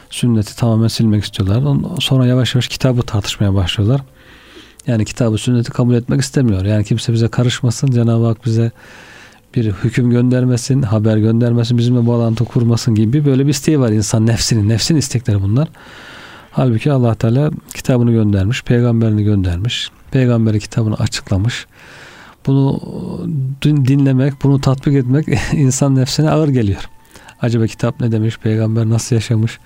Sünneti 0.10 0.56
tamamen 0.56 0.88
silmek 0.88 1.24
istiyorlar. 1.24 1.78
Sonra 2.00 2.26
yavaş 2.26 2.56
yavaş 2.56 2.68
kitabı 2.68 3.02
tartışmaya 3.02 3.54
başlıyorlar. 3.54 4.02
Yani 4.88 5.06
kitabı 5.06 5.38
sünneti 5.38 5.72
kabul 5.72 5.94
etmek 5.94 6.22
istemiyor. 6.22 6.66
Yani 6.66 6.84
kimse 6.84 7.14
bize 7.14 7.28
karışmasın. 7.28 7.92
Cenab-ı 7.92 8.26
Hak 8.26 8.46
bize 8.46 8.72
bir 9.56 9.72
hüküm 9.72 10.10
göndermesin, 10.10 10.82
haber 10.82 11.18
göndermesin, 11.18 11.78
bizimle 11.78 12.08
bağlantı 12.08 12.46
kurmasın 12.46 12.96
gibi 12.96 13.26
böyle 13.26 13.46
bir 13.46 13.52
isteği 13.52 13.80
var 13.80 13.90
insan 13.90 14.28
nefsinin. 14.28 14.70
Nefsin 14.70 14.96
istekleri 14.96 15.42
bunlar. 15.42 15.68
Halbuki 16.52 16.92
Allah 16.92 17.16
Teala 17.16 17.52
kitabını 17.74 18.12
göndermiş, 18.12 18.64
peygamberini 18.64 19.24
göndermiş. 19.24 19.90
Peygamberi 20.12 20.60
kitabını 20.60 20.96
açıklamış. 20.96 21.66
Bunu 22.46 22.82
dinlemek, 23.64 24.34
bunu 24.44 24.62
tatbik 24.62 24.96
etmek 24.96 25.28
insan 25.54 25.96
nefsine 25.96 26.30
ağır 26.30 26.48
geliyor. 26.48 26.90
Acaba 27.42 27.68
kitap 27.68 28.02
ne 28.02 28.12
demiş, 28.12 28.38
peygamber 28.38 28.90
nasıl 28.90 29.16
yaşamış? 29.16 29.60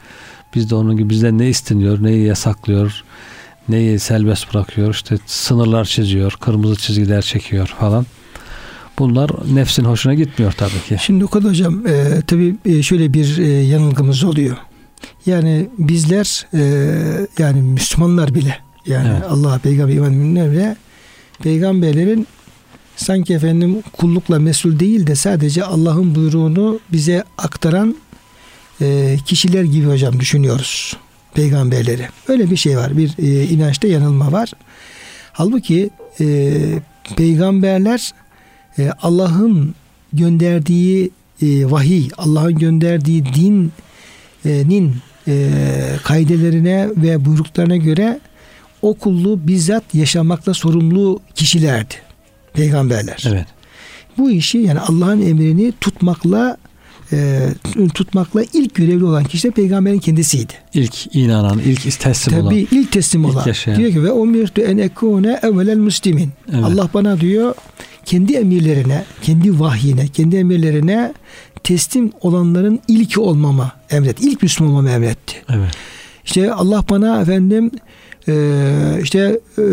Biz 0.55 0.69
de 0.69 0.75
onun 0.75 0.97
gibi 0.97 1.09
bizden 1.09 1.37
ne 1.37 1.49
isteniyor, 1.49 2.03
neyi 2.03 2.25
yasaklıyor, 2.25 3.03
neyi 3.69 3.99
serbest 3.99 4.53
bırakıyor, 4.53 4.93
işte 4.93 5.17
sınırlar 5.25 5.85
çiziyor, 5.85 6.37
kırmızı 6.39 6.75
çizgiler 6.75 7.21
çekiyor 7.21 7.67
falan. 7.79 8.05
Bunlar 9.01 9.31
nefsin 9.53 9.83
hoşuna 9.83 10.13
gitmiyor 10.13 10.51
tabii 10.51 10.81
ki. 10.87 10.97
Şimdi 11.01 11.25
Okan 11.25 11.41
Hocam 11.41 11.87
e, 11.87 12.21
tabii 12.27 12.55
e, 12.65 12.83
şöyle 12.83 13.13
bir 13.13 13.37
e, 13.37 13.47
yanılgımız 13.47 14.23
oluyor. 14.23 14.57
Yani 15.25 15.69
bizler 15.77 16.47
e, 16.53 16.61
yani 17.37 17.61
Müslümanlar 17.61 18.35
bile 18.35 18.57
yani 18.85 19.09
evet. 19.11 19.23
Allah 19.29 19.59
peygamber 19.59 19.93
iman 19.93 20.35
bile 20.35 20.75
peygamberlerin 21.43 22.27
sanki 22.95 23.33
efendim 23.33 23.81
kullukla 23.93 24.39
mesul 24.39 24.79
değil 24.79 25.07
de 25.07 25.15
sadece 25.15 25.63
Allah'ın 25.63 26.15
buyruğunu 26.15 26.79
bize 26.91 27.23
aktaran 27.37 27.95
e, 28.81 29.17
kişiler 29.25 29.63
gibi 29.63 29.87
hocam 29.87 30.19
düşünüyoruz 30.19 30.97
peygamberleri. 31.33 32.07
Öyle 32.27 32.51
bir 32.51 32.57
şey 32.57 32.77
var. 32.77 32.97
Bir 32.97 33.11
e, 33.19 33.43
inançta 33.43 33.87
yanılma 33.87 34.31
var. 34.31 34.51
Halbuki 35.33 35.89
e, 36.19 36.53
peygamberler 37.17 38.13
e, 38.81 38.91
Allah'ın 39.01 39.75
gönderdiği 40.13 41.11
e, 41.41 41.71
vahiy, 41.71 42.09
Allah'ın 42.17 42.55
gönderdiği 42.55 43.25
dinin 43.25 44.95
e, 45.27 45.49
kaidelerine 46.03 46.89
ve 46.97 47.25
buyruklarına 47.25 47.77
göre 47.77 48.19
o 48.81 48.93
kulluğu 48.93 49.47
bizzat 49.47 49.95
yaşamakla 49.95 50.53
sorumlu 50.53 51.19
kişilerdi. 51.35 51.93
Peygamberler. 52.53 53.23
Evet. 53.27 53.45
Bu 54.17 54.31
işi 54.31 54.57
yani 54.57 54.79
Allah'ın 54.79 55.21
emrini 55.21 55.73
tutmakla 55.81 56.57
e, 57.13 57.47
tutmakla 57.93 58.43
ilk 58.53 58.75
görevli 58.75 59.03
olan 59.03 59.23
kişi 59.23 59.47
de 59.47 59.51
peygamberin 59.51 59.99
kendisiydi. 59.99 60.53
İlk 60.73 61.15
inanan, 61.15 61.59
ilk 61.59 61.99
teslim 61.99 62.33
Tabii, 62.33 62.43
olan. 62.43 62.49
Tabii 62.49 62.67
ilk 62.71 62.91
teslim 62.91 63.23
ilk 63.23 63.29
olan. 63.29 63.47
Yaşayan. 63.47 63.79
Diyor 63.79 63.91
ki 63.91 64.03
ve 64.03 64.11
umirtu 64.11 64.61
en 64.61 64.77
ekune 64.77 65.39
evvelel 65.43 65.77
muslimin. 65.77 66.29
Evet. 66.53 66.63
Allah 66.63 66.89
bana 66.93 67.19
diyor 67.19 67.55
kendi 68.05 68.33
emirlerine, 68.33 69.05
kendi 69.21 69.59
vahyine, 69.59 70.07
kendi 70.07 70.35
emirlerine 70.35 71.13
teslim 71.63 72.11
olanların 72.21 72.79
ilki 72.87 73.19
olmama 73.19 73.71
emret. 73.89 74.21
İlk 74.21 74.43
Müslüman 74.43 74.73
olmama 74.73 74.89
emretti. 74.89 75.35
Evet. 75.49 75.71
İşte 76.25 76.53
Allah 76.53 76.83
bana 76.89 77.21
efendim 77.21 77.71
e, 78.27 78.33
işte 79.03 79.39
e, 79.57 79.63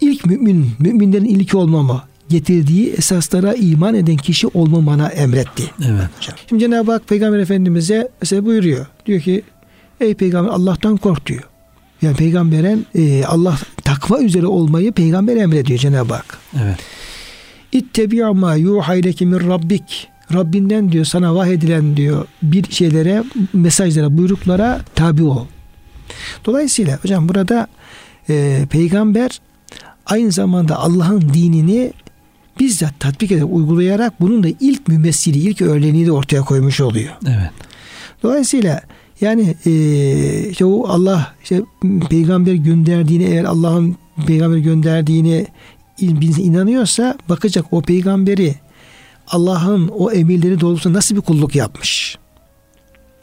ilk 0.00 0.26
mümin, 0.26 0.70
müminlerin 0.78 1.24
ilki 1.24 1.56
olmama, 1.56 2.04
getirdiği 2.28 2.90
esaslara 2.90 3.54
iman 3.54 3.94
eden 3.94 4.16
kişi 4.16 4.46
olmamana 4.46 5.08
emretti. 5.08 5.62
Evet. 5.88 6.08
Şimdi 6.48 6.64
Cenab-ı 6.64 6.92
Hak 6.92 7.08
Peygamber 7.08 7.38
Efendimiz'e 7.38 8.08
mesela 8.20 8.46
buyuruyor. 8.46 8.86
Diyor 9.06 9.20
ki 9.20 9.42
ey 10.00 10.14
peygamber 10.14 10.50
Allah'tan 10.50 10.96
kork 10.96 11.26
diyor. 11.26 11.42
Yani 12.02 12.16
peygamberin 12.16 12.86
e, 12.94 13.24
Allah 13.24 13.58
takva 13.84 14.20
üzere 14.20 14.46
olmayı 14.46 14.92
peygamber 14.92 15.36
emrediyor 15.36 15.78
Cenab-ı 15.78 16.14
Hak. 16.14 16.38
Evet. 16.62 16.78
İttebi'a 17.72 18.32
ma 18.32 18.54
yuhayleki 18.54 19.26
min 19.26 19.48
rabbik. 19.48 20.08
Rabbinden 20.32 20.92
diyor 20.92 21.04
sana 21.04 21.34
vahyedilen 21.34 21.96
diyor 21.96 22.26
bir 22.42 22.70
şeylere, 22.70 23.24
mesajlara, 23.52 24.16
buyruklara 24.16 24.80
tabi 24.94 25.22
ol. 25.22 25.46
Dolayısıyla 26.44 26.98
hocam 27.02 27.28
burada 27.28 27.66
e, 28.28 28.66
peygamber 28.70 29.40
aynı 30.06 30.32
zamanda 30.32 30.76
Allah'ın 30.76 31.20
dinini 31.20 31.92
bizzat 32.60 33.00
tatbik 33.00 33.32
edip 33.32 33.46
uygulayarak 33.50 34.20
bunun 34.20 34.42
da 34.42 34.48
ilk 34.60 34.88
mümessili, 34.88 35.38
ilk 35.38 35.62
örneğini 35.62 36.06
de 36.06 36.12
ortaya 36.12 36.42
koymuş 36.42 36.80
oluyor. 36.80 37.12
Evet. 37.26 37.50
Dolayısıyla 38.22 38.82
yani 39.20 39.54
e, 39.66 39.72
işte 40.48 40.64
o 40.64 40.88
Allah 40.88 41.34
işte 41.42 41.62
peygamber 42.10 42.54
gönderdiğini 42.54 43.24
eğer 43.24 43.44
Allah'ın 43.44 43.96
peygamber 44.26 44.58
gönderdiğini 44.58 45.46
inanıyorsa 46.00 47.18
bakacak 47.28 47.64
o 47.70 47.82
peygamberi 47.82 48.54
Allah'ın 49.28 49.88
o 49.88 50.10
emirleri 50.10 50.60
doğrultusunda 50.60 50.98
nasıl 50.98 51.16
bir 51.16 51.20
kulluk 51.20 51.54
yapmış. 51.54 52.18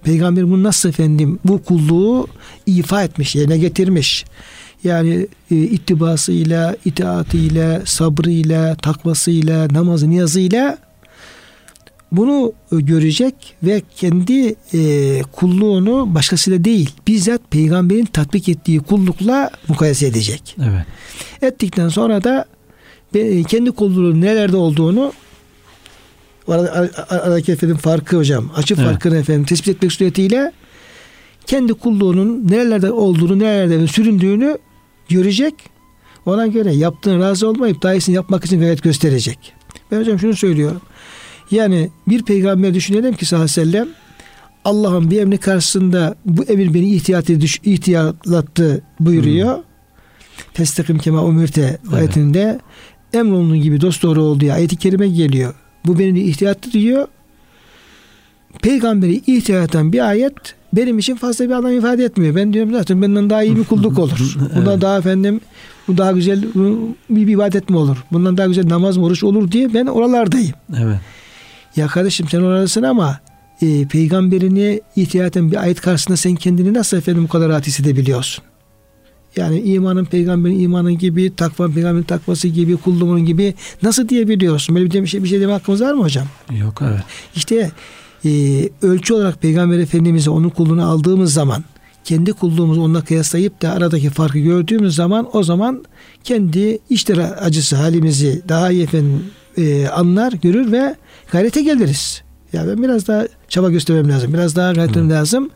Peygamber 0.04 0.50
bunu 0.50 0.64
nasıl 0.64 0.90
efendim 0.90 1.40
bu 1.46 1.64
kulluğu 1.64 2.28
ifa 2.66 3.04
etmiş, 3.04 3.36
yerine 3.36 3.58
getirmiş. 3.58 4.26
Yani 4.84 5.28
e, 5.52 5.56
ittibasıyla, 5.56 6.76
itaatıyla, 6.86 7.82
sabrıyla, 7.86 8.76
takvasıyla, 8.76 9.68
namazı, 9.72 10.10
niyazıyla 10.10 10.78
bunu 12.12 12.54
görecek 12.72 13.36
ve 13.64 13.82
kendi 13.96 14.56
e, 14.74 15.22
kulluğunu 15.32 16.16
başkasıyla 16.16 16.64
değil 16.64 16.90
bizzat 17.08 17.42
peygamberin 17.52 18.06
tatbik 18.06 18.50
ettiği 18.50 18.80
kullukla 18.80 19.50
mukayese 19.68 20.08
edecek. 20.08 20.56
Evet. 20.60 20.86
Ettikten 21.42 21.90
sonra 21.90 22.24
da 22.24 22.46
kendi 23.48 23.72
kulluğunun 23.72 24.22
nelerde 24.22 24.58
olduğunu 24.58 25.14
aradaki 27.10 27.52
efendim 27.52 27.78
farkı 27.78 28.18
hocam 28.18 28.52
açı 28.56 28.74
evet. 28.74 28.86
farkını 28.86 29.18
efendim 29.18 29.46
tespit 29.46 29.76
etmek 29.76 29.92
suretiyle 29.92 30.52
kendi 31.46 31.74
kulluğunun 31.74 32.48
nerelerde 32.50 32.92
olduğunu 32.92 33.40
nerelerde 33.40 33.88
süründüğünü 33.88 34.58
görecek 35.10 35.54
ona 36.26 36.48
göre 36.48 36.74
yaptığını 36.74 37.24
razı 37.24 37.50
olmayıp 37.50 37.84
daha 37.84 37.94
iyisini 37.94 38.16
yapmak 38.16 38.46
için 38.46 38.60
gayret 38.60 38.84
gösterecek. 38.84 39.54
Ben 39.92 40.00
hocam 40.00 40.20
şunu 40.20 40.36
söylüyorum. 40.36 40.82
Yani 41.52 41.90
bir 42.08 42.24
peygamber 42.24 42.74
düşünelim 42.74 43.14
ki 43.14 43.26
sallallahu 43.26 43.52
aleyhi 43.52 43.68
ve 43.68 43.72
sellem 43.72 43.88
Allah'ın 44.66 45.12
bir 45.12 45.22
emri 45.22 45.38
karşısında 45.38 46.16
bu 46.26 46.44
emir 46.44 46.74
beni 46.74 46.96
ihtiyat 46.96 47.28
düş, 47.28 47.60
ihtiyatlattı 47.64 48.84
buyuruyor. 49.00 49.56
Hmm. 49.56 49.64
Testakim 50.54 50.98
kema 50.98 51.24
umirte 51.24 51.80
evet. 51.84 51.94
ayetinde 51.94 52.60
emrolunduğun 53.14 53.62
gibi 53.62 53.82
dost 53.82 54.04
doğru 54.04 54.22
olduğu 54.22 54.52
ayeti 54.52 54.76
kerime 54.76 55.08
geliyor. 55.08 55.54
Bu 55.86 56.00
beni 56.00 56.20
ihtiyattı 56.20 56.72
diyor. 56.72 57.08
Peygamberi 58.62 59.16
ihtiyatan 59.28 59.94
bir 59.94 60.10
ayet 60.10 60.34
benim 60.74 61.00
için 61.00 61.16
fazla 61.16 61.46
bir 61.46 61.52
anlam 61.52 61.78
ifade 61.78 62.04
etmiyor. 62.04 62.36
Ben 62.36 62.54
diyorum 62.54 62.72
zaten 62.72 63.02
benden 63.02 63.30
daha 63.30 63.44
iyi 63.44 63.56
bir 63.56 63.64
kulluk 63.64 64.00
olur. 64.00 64.36
Bundan 64.56 64.72
evet. 64.72 64.82
daha 64.82 64.98
efendim 64.98 65.42
bu 65.88 65.98
daha 65.98 66.12
güzel 66.12 66.44
bir 67.10 67.28
ibadet 67.28 67.70
mi 67.70 67.78
olur? 67.78 67.98
Bundan 68.12 68.38
daha 68.38 68.48
güzel 68.48 68.70
namaz 68.70 68.98
mı 68.98 69.06
oruç 69.06 69.24
olur 69.24 69.52
diye 69.52 69.74
ben 69.74 69.86
oralardayım. 69.86 70.54
Evet. 70.78 71.00
Ya 71.76 71.88
kardeşim 71.88 72.28
sen 72.30 72.42
oradasın 72.42 72.84
ama 72.84 73.20
e, 73.62 73.88
peygamberini 73.88 74.82
ihtiyaten 74.96 75.52
bir 75.52 75.58
ayet 75.58 75.82
karşısında 75.82 76.18
sen 76.18 76.36
kendini 76.36 76.74
nasıl 76.74 76.98
efendim 76.98 77.24
bu 77.24 77.28
kadar 77.28 77.50
rahat 77.50 77.68
hissedebiliyorsun? 77.68 78.44
Yani 79.38 79.60
imanın 79.60 80.06
peygamberin 80.06 80.60
imanı 80.60 80.92
gibi, 80.92 81.36
takva 81.36 81.68
peygamberin 81.68 82.04
takvası 82.04 82.48
gibi, 82.48 82.78
kulluğunun 82.78 83.26
gibi 83.26 83.54
nasıl 83.84 84.10
diyebiliyorsun? 84.10 84.76
Böyle 84.76 85.04
bir 85.04 85.08
şey, 85.08 85.24
bir 85.24 85.28
şey 85.28 85.42
deme 85.42 85.52
hakkımız 85.52 85.82
var 85.82 85.94
mı 85.94 86.04
hocam? 86.04 86.28
Yok 86.60 86.82
evet. 86.82 87.04
İşte 87.36 87.72
e, 88.26 88.30
ölçü 88.82 89.14
olarak 89.14 89.42
peygamber 89.42 89.80
efendimize 89.80 90.30
onun 90.30 90.50
kulluğunu 90.50 90.90
aldığımız 90.90 91.34
zaman 91.34 91.64
kendi 92.04 92.34
kulluğumuzu 92.34 92.82
onunla 92.82 93.02
kıyaslayıp 93.02 93.62
da 93.62 93.72
aradaki 93.72 94.10
farkı 94.10 94.40
gördüğümüz 94.40 94.96
zaman 94.96 95.28
o 95.34 95.44
zaman 95.44 95.86
kendi 96.24 96.80
içler 96.90 97.18
acısı 97.40 97.76
halimizi 97.76 98.42
daha 98.50 98.72
iyi 98.72 98.84
efendim 98.84 99.24
e, 99.58 99.88
anlar, 99.88 100.32
görür 100.32 100.72
ve 100.72 100.96
gayrete 101.32 101.62
geliriz. 101.62 102.22
Ya 102.54 102.62
yani 102.62 102.72
ben 102.72 102.84
biraz 102.84 103.08
daha 103.08 103.28
çaba 103.50 103.70
göstermem 103.70 104.10
lazım. 104.10 104.34
Biraz 104.34 104.56
daha 104.56 104.74
gayret 104.74 104.90
etmem 104.90 105.10
lazım 105.10 105.50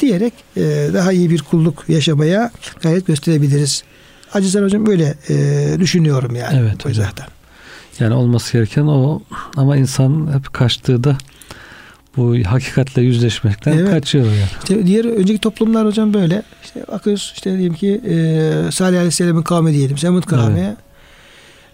diyerek 0.00 0.32
e, 0.56 0.60
daha 0.94 1.12
iyi 1.12 1.30
bir 1.30 1.42
kulluk 1.42 1.84
yaşamaya 1.88 2.50
gayret 2.82 3.06
gösterebiliriz. 3.06 3.82
Acizler 4.32 4.62
hocam 4.62 4.86
böyle 4.86 5.14
e, 5.28 5.80
düşünüyorum 5.80 6.36
yani. 6.36 6.58
Evet 6.60 6.84
hocam. 6.84 7.06
Zaten. 7.06 7.26
Yani 8.00 8.14
olması 8.14 8.52
gereken 8.52 8.82
o 8.82 9.22
ama 9.56 9.76
insan 9.76 10.32
hep 10.32 10.52
kaçtığı 10.52 11.04
da 11.04 11.18
bu 12.16 12.36
hakikatle 12.46 13.02
yüzleşmekten 13.02 13.78
evet. 13.78 13.90
kaçıyor 13.90 14.24
yani. 14.24 14.48
İşte 14.62 14.86
diğer 14.86 15.04
önceki 15.04 15.38
toplumlar 15.40 15.86
hocam 15.86 16.14
böyle. 16.14 16.42
İşte 16.64 16.84
bakıyoruz 16.92 17.32
işte 17.34 17.58
diyelim 17.58 17.74
ki 17.74 18.00
e, 18.08 18.70
Salih 18.72 18.98
Aleyhisselam'ın 18.98 19.42
kavmi 19.42 19.72
diyelim. 19.72 19.98
Semud 19.98 20.24
kavmi. 20.24 20.60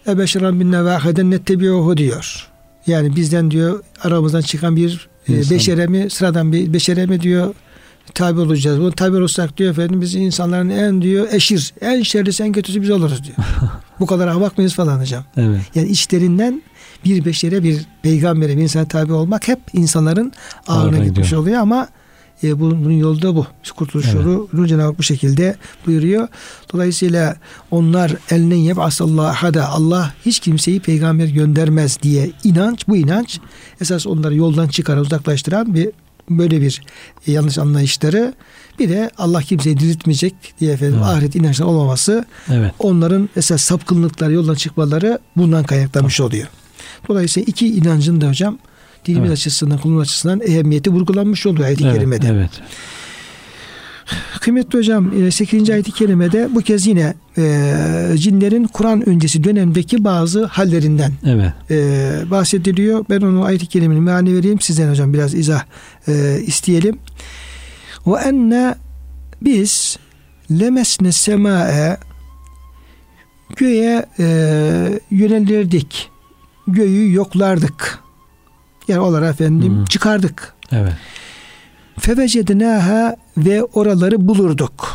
Evet. 0.07 0.17
Ebeşeran 0.17 0.59
bin 0.59 0.71
nevâheden 0.71 1.31
nettebiyohu 1.31 1.97
diyor. 1.97 2.47
Yani 2.87 3.15
bizden 3.15 3.51
diyor 3.51 3.83
aramızdan 4.03 4.41
çıkan 4.41 4.75
bir 4.75 5.09
e, 5.29 5.49
beşere 5.49 5.87
mi 5.87 6.09
sıradan 6.09 6.51
bir 6.51 6.73
beşere 6.73 7.05
mi 7.05 7.21
diyor 7.21 7.53
tabi 8.13 8.39
olacağız. 8.39 8.79
Bunu 8.79 8.91
tabi 8.91 9.17
olursak 9.17 9.57
diyor 9.57 9.71
efendim 9.71 10.01
biz 10.01 10.15
insanların 10.15 10.69
en 10.69 11.01
diyor 11.01 11.27
eşir, 11.31 11.73
en 11.81 12.03
şerlisi, 12.03 12.43
en 12.43 12.51
kötüsü 12.51 12.81
biz 12.81 12.89
oluruz 12.89 13.23
diyor. 13.23 13.37
Bu 13.99 14.05
kadar 14.05 14.27
ahmak 14.27 14.57
mıyız 14.57 14.73
falan 14.73 14.99
hocam. 14.99 15.23
Evet. 15.37 15.61
Yani 15.75 15.87
içlerinden 15.87 16.61
bir 17.05 17.25
beşere 17.25 17.63
bir 17.63 17.85
peygambere 18.03 18.57
bir 18.57 18.61
insana 18.61 18.85
tabi 18.87 19.13
olmak 19.13 19.47
hep 19.47 19.59
insanların 19.73 20.31
ağına 20.67 20.81
Ağrına 20.83 21.05
gitmiş 21.05 21.25
gidiyor. 21.25 21.41
oluyor 21.41 21.59
ama 21.59 21.87
e, 22.43 22.59
bunun, 22.59 22.85
bunun 22.85 22.93
yolu 22.93 23.21
da 23.21 23.35
bu. 23.35 23.47
Kurtuluş 23.75 24.05
Evet. 24.05 24.25
yolu 24.25 24.67
Cenab-ı 24.67 24.83
Hak 24.85 24.99
bu 24.99 25.03
şekilde 25.03 25.55
buyuruyor. 25.85 26.27
Dolayısıyla 26.73 27.35
onlar 27.71 28.15
eline 28.31 28.55
yeb 28.55 28.77
asallahada 28.77 29.69
Allah 29.69 30.13
hiç 30.25 30.39
kimseyi 30.39 30.79
peygamber 30.79 31.27
göndermez 31.27 31.97
diye 32.01 32.31
inanç 32.43 32.87
bu 32.87 32.95
inanç 32.97 33.39
esas 33.81 34.07
onları 34.07 34.35
yoldan 34.35 34.67
çıkaran 34.67 35.01
uzaklaştıran 35.01 35.73
bir 35.75 35.89
böyle 36.29 36.61
bir 36.61 36.81
yanlış 37.27 37.57
anlayışları 37.57 38.33
bir 38.79 38.89
de 38.89 39.09
Allah 39.17 39.41
kimseyi 39.41 39.79
diriltmeyecek 39.79 40.33
diye 40.59 40.73
efendim 40.73 40.95
Evet. 40.97 41.07
ahiret 41.07 41.35
inançları 41.35 41.69
olmaması 41.69 42.25
Evet. 42.53 42.71
onların 42.79 43.29
esas 43.35 43.61
sapkınlıkları 43.61 44.33
yoldan 44.33 44.55
çıkmaları 44.55 45.19
bundan 45.37 45.63
kaynaklanmış 45.63 46.19
oluyor. 46.21 46.47
Dolayısıyla 47.07 47.45
iki 47.47 47.67
inancın 47.67 48.21
da 48.21 48.29
hocam 48.29 48.57
dinimiz 49.05 49.27
Evet. 49.29 49.37
açısından, 49.37 49.77
kulumuz 49.77 50.01
açısından 50.01 50.41
ehemmiyeti 50.41 50.89
vurgulanmış 50.89 51.45
oluyor 51.45 51.65
ayet-i 51.65 51.83
Evet. 51.83 51.95
kerimede. 51.95 52.27
Evet. 52.27 52.51
Kıymetli 54.41 54.79
hocam 54.79 55.31
8. 55.31 55.69
ayet-i 55.69 55.91
kerimede 55.91 56.55
bu 56.55 56.61
kez 56.61 56.87
yine 56.87 57.13
e, 57.37 57.43
cinlerin 58.15 58.63
Kur'an 58.63 59.09
öncesi 59.09 59.43
dönemdeki 59.43 60.03
bazı 60.03 60.45
hallerinden 60.45 61.11
Evet. 61.25 61.51
e, 61.71 62.11
bahsediliyor. 62.31 63.05
Ben 63.09 63.21
onu 63.21 63.43
ayet-i 63.43 63.67
kerimenin 63.67 64.03
mealini 64.03 64.35
vereyim. 64.37 64.61
Sizden 64.61 64.89
hocam 64.89 65.13
biraz 65.13 65.33
izah 65.33 65.63
e, 66.07 66.39
isteyelim. 66.45 66.97
Ve 68.07 68.19
enne 68.19 68.75
biz 69.41 69.97
lemesne 70.51 71.11
semae 71.11 71.97
göğe 73.57 74.05
e, 74.19 74.25
yönelirdik. 75.11 76.09
Göğü 76.67 77.13
yoklardık. 77.13 77.99
Yani 78.87 78.99
olarak 78.99 79.33
efendim 79.33 79.73
Hmm. 79.77 79.85
çıkardık. 79.85 80.53
Evet. 80.71 80.93
Fevecednaha 81.99 83.15
ve 83.37 83.63
oraları 83.63 84.27
bulurduk. 84.27 84.87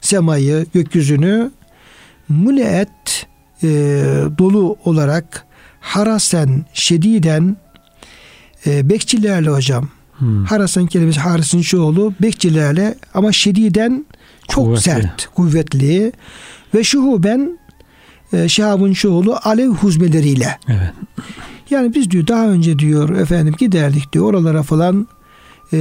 Semayı, 0.00 0.66
gökyüzünü 0.74 1.50
muleet 2.28 3.26
e, 3.62 3.68
dolu 4.38 4.76
olarak 4.84 5.46
harasen, 5.80 6.64
şediden 6.74 7.56
e, 8.66 8.88
bekçilerle 8.90 9.50
hocam. 9.50 9.88
Hmm. 10.18 10.44
Harasen 10.44 10.86
kelimesi 10.86 11.20
harisin 11.20 11.62
çoğulu 11.62 12.14
bekçilerle 12.22 12.94
ama 13.14 13.32
şediden 13.32 14.06
çok 14.48 14.64
Kuvvetli. 14.64 14.82
sert, 14.82 15.26
kuvvetli 15.34 16.12
ve 16.74 16.84
şuhuben 16.84 17.58
e, 18.32 18.48
şihabın 18.48 18.92
çoğulu 18.92 19.38
alev 19.42 19.68
huzmeleriyle. 19.68 20.58
Evet. 20.68 20.92
Yani 21.70 21.94
biz 21.94 22.10
diyor 22.10 22.26
daha 22.26 22.48
önce 22.48 22.78
diyor 22.78 23.08
efendim 23.10 23.54
giderdik 23.58 24.12
diyor 24.12 24.24
oralara 24.24 24.62
falan 24.62 25.08
e, 25.72 25.76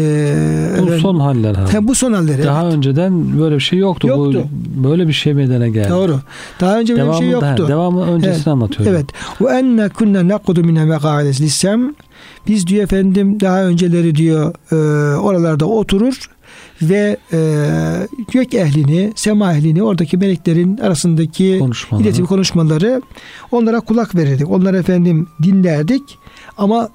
Bu 0.81 0.99
son 0.99 1.19
haller. 1.19 1.55
ha. 1.55 1.73
He, 1.73 1.87
bu 1.87 1.95
son 1.95 2.13
halleri. 2.13 2.43
Daha 2.43 2.63
evet. 2.63 2.73
önceden 2.73 3.39
böyle 3.39 3.55
bir 3.55 3.59
şey 3.61 3.79
yoktu. 3.79 4.07
Yoktu. 4.07 4.43
Bu 4.75 4.89
böyle 4.89 5.07
bir 5.07 5.13
şey 5.13 5.33
meydana 5.33 5.67
geldi. 5.67 5.89
Doğru. 5.89 6.19
Daha 6.59 6.79
önce 6.79 6.95
böyle 6.97 7.09
bir 7.09 7.13
şey 7.17 7.29
yoktu. 7.29 7.65
devamı 7.67 8.01
öncesini 8.05 8.35
Evet. 8.35 8.47
anlatıyor. 8.47 8.89
Evet. 8.91 9.05
Ve 9.41 9.49
enne 9.49 9.89
kunna 9.89 10.27
naqudu 10.27 10.63
minha 10.63 10.85
meqades 10.85 11.41
lissem. 11.41 11.95
Biz 12.47 12.67
diyor 12.67 12.83
efendim 12.83 13.39
daha 13.39 13.63
önceleri 13.63 14.15
diyor 14.15 14.53
e, 14.71 14.75
oralarda 15.17 15.65
oturur 15.65 16.29
ve 16.81 17.17
e, 17.33 17.39
gök 18.31 18.53
ehlini, 18.53 19.11
sema 19.15 19.53
ehlini, 19.53 19.83
oradaki 19.83 20.17
meleklerin 20.17 20.77
arasındaki 20.77 21.59
Konuşmaları. 21.59 22.03
iletişim 22.03 22.25
konuşmaları 22.25 23.01
onlara 23.51 23.79
kulak 23.79 24.15
verirdik. 24.15 24.51
Onları 24.51 24.77
efendim 24.77 25.27
dinlerdik. 25.43 26.03
Ama 26.57 26.89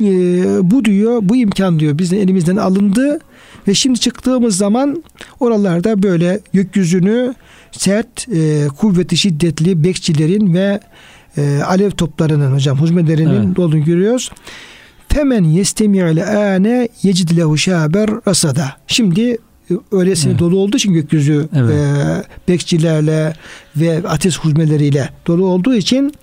e, 0.00 0.70
bu 0.70 0.84
diyor, 0.84 1.18
bu 1.22 1.36
imkan 1.36 1.80
diyor 1.80 1.98
bizim 1.98 2.18
elimizden 2.18 2.56
alındı 2.56 3.18
ve 3.68 3.74
şimdi 3.74 4.00
çıktığımız 4.00 4.56
zaman 4.56 5.02
oralarda 5.40 6.02
böyle 6.02 6.40
gökyüzünü 6.52 7.34
sert, 7.72 8.28
e, 8.28 8.68
kuvveti 8.78 9.16
şiddetli 9.16 9.84
bekçilerin 9.84 10.54
ve 10.54 10.80
e, 11.36 11.60
alev 11.66 11.90
toplarının 11.90 12.54
hocam 12.54 12.78
huzmelerinin 12.78 13.46
Evet. 13.46 13.58
olduğunu 13.58 13.84
görüyoruz. 13.84 14.30
Femen 15.08 15.44
yestemi'le 15.44 16.26
ane 16.26 16.88
yecid 17.02 17.36
lehu 17.36 17.58
şaber 17.58 18.10
rasada. 18.28 18.66
Şimdi 18.86 19.38
e, 19.70 19.74
öylesine 19.92 20.30
Evet. 20.30 20.40
dolu 20.40 20.58
olduğu 20.58 20.76
için 20.76 20.92
gökyüzü 20.92 21.48
Evet. 21.56 21.74
e, 21.74 22.48
bekçilerle 22.48 23.32
ve 23.76 24.02
ateş 24.08 24.38
huzmeleriyle 24.38 25.08
dolu 25.26 25.46
olduğu 25.46 25.74
için 25.74 26.14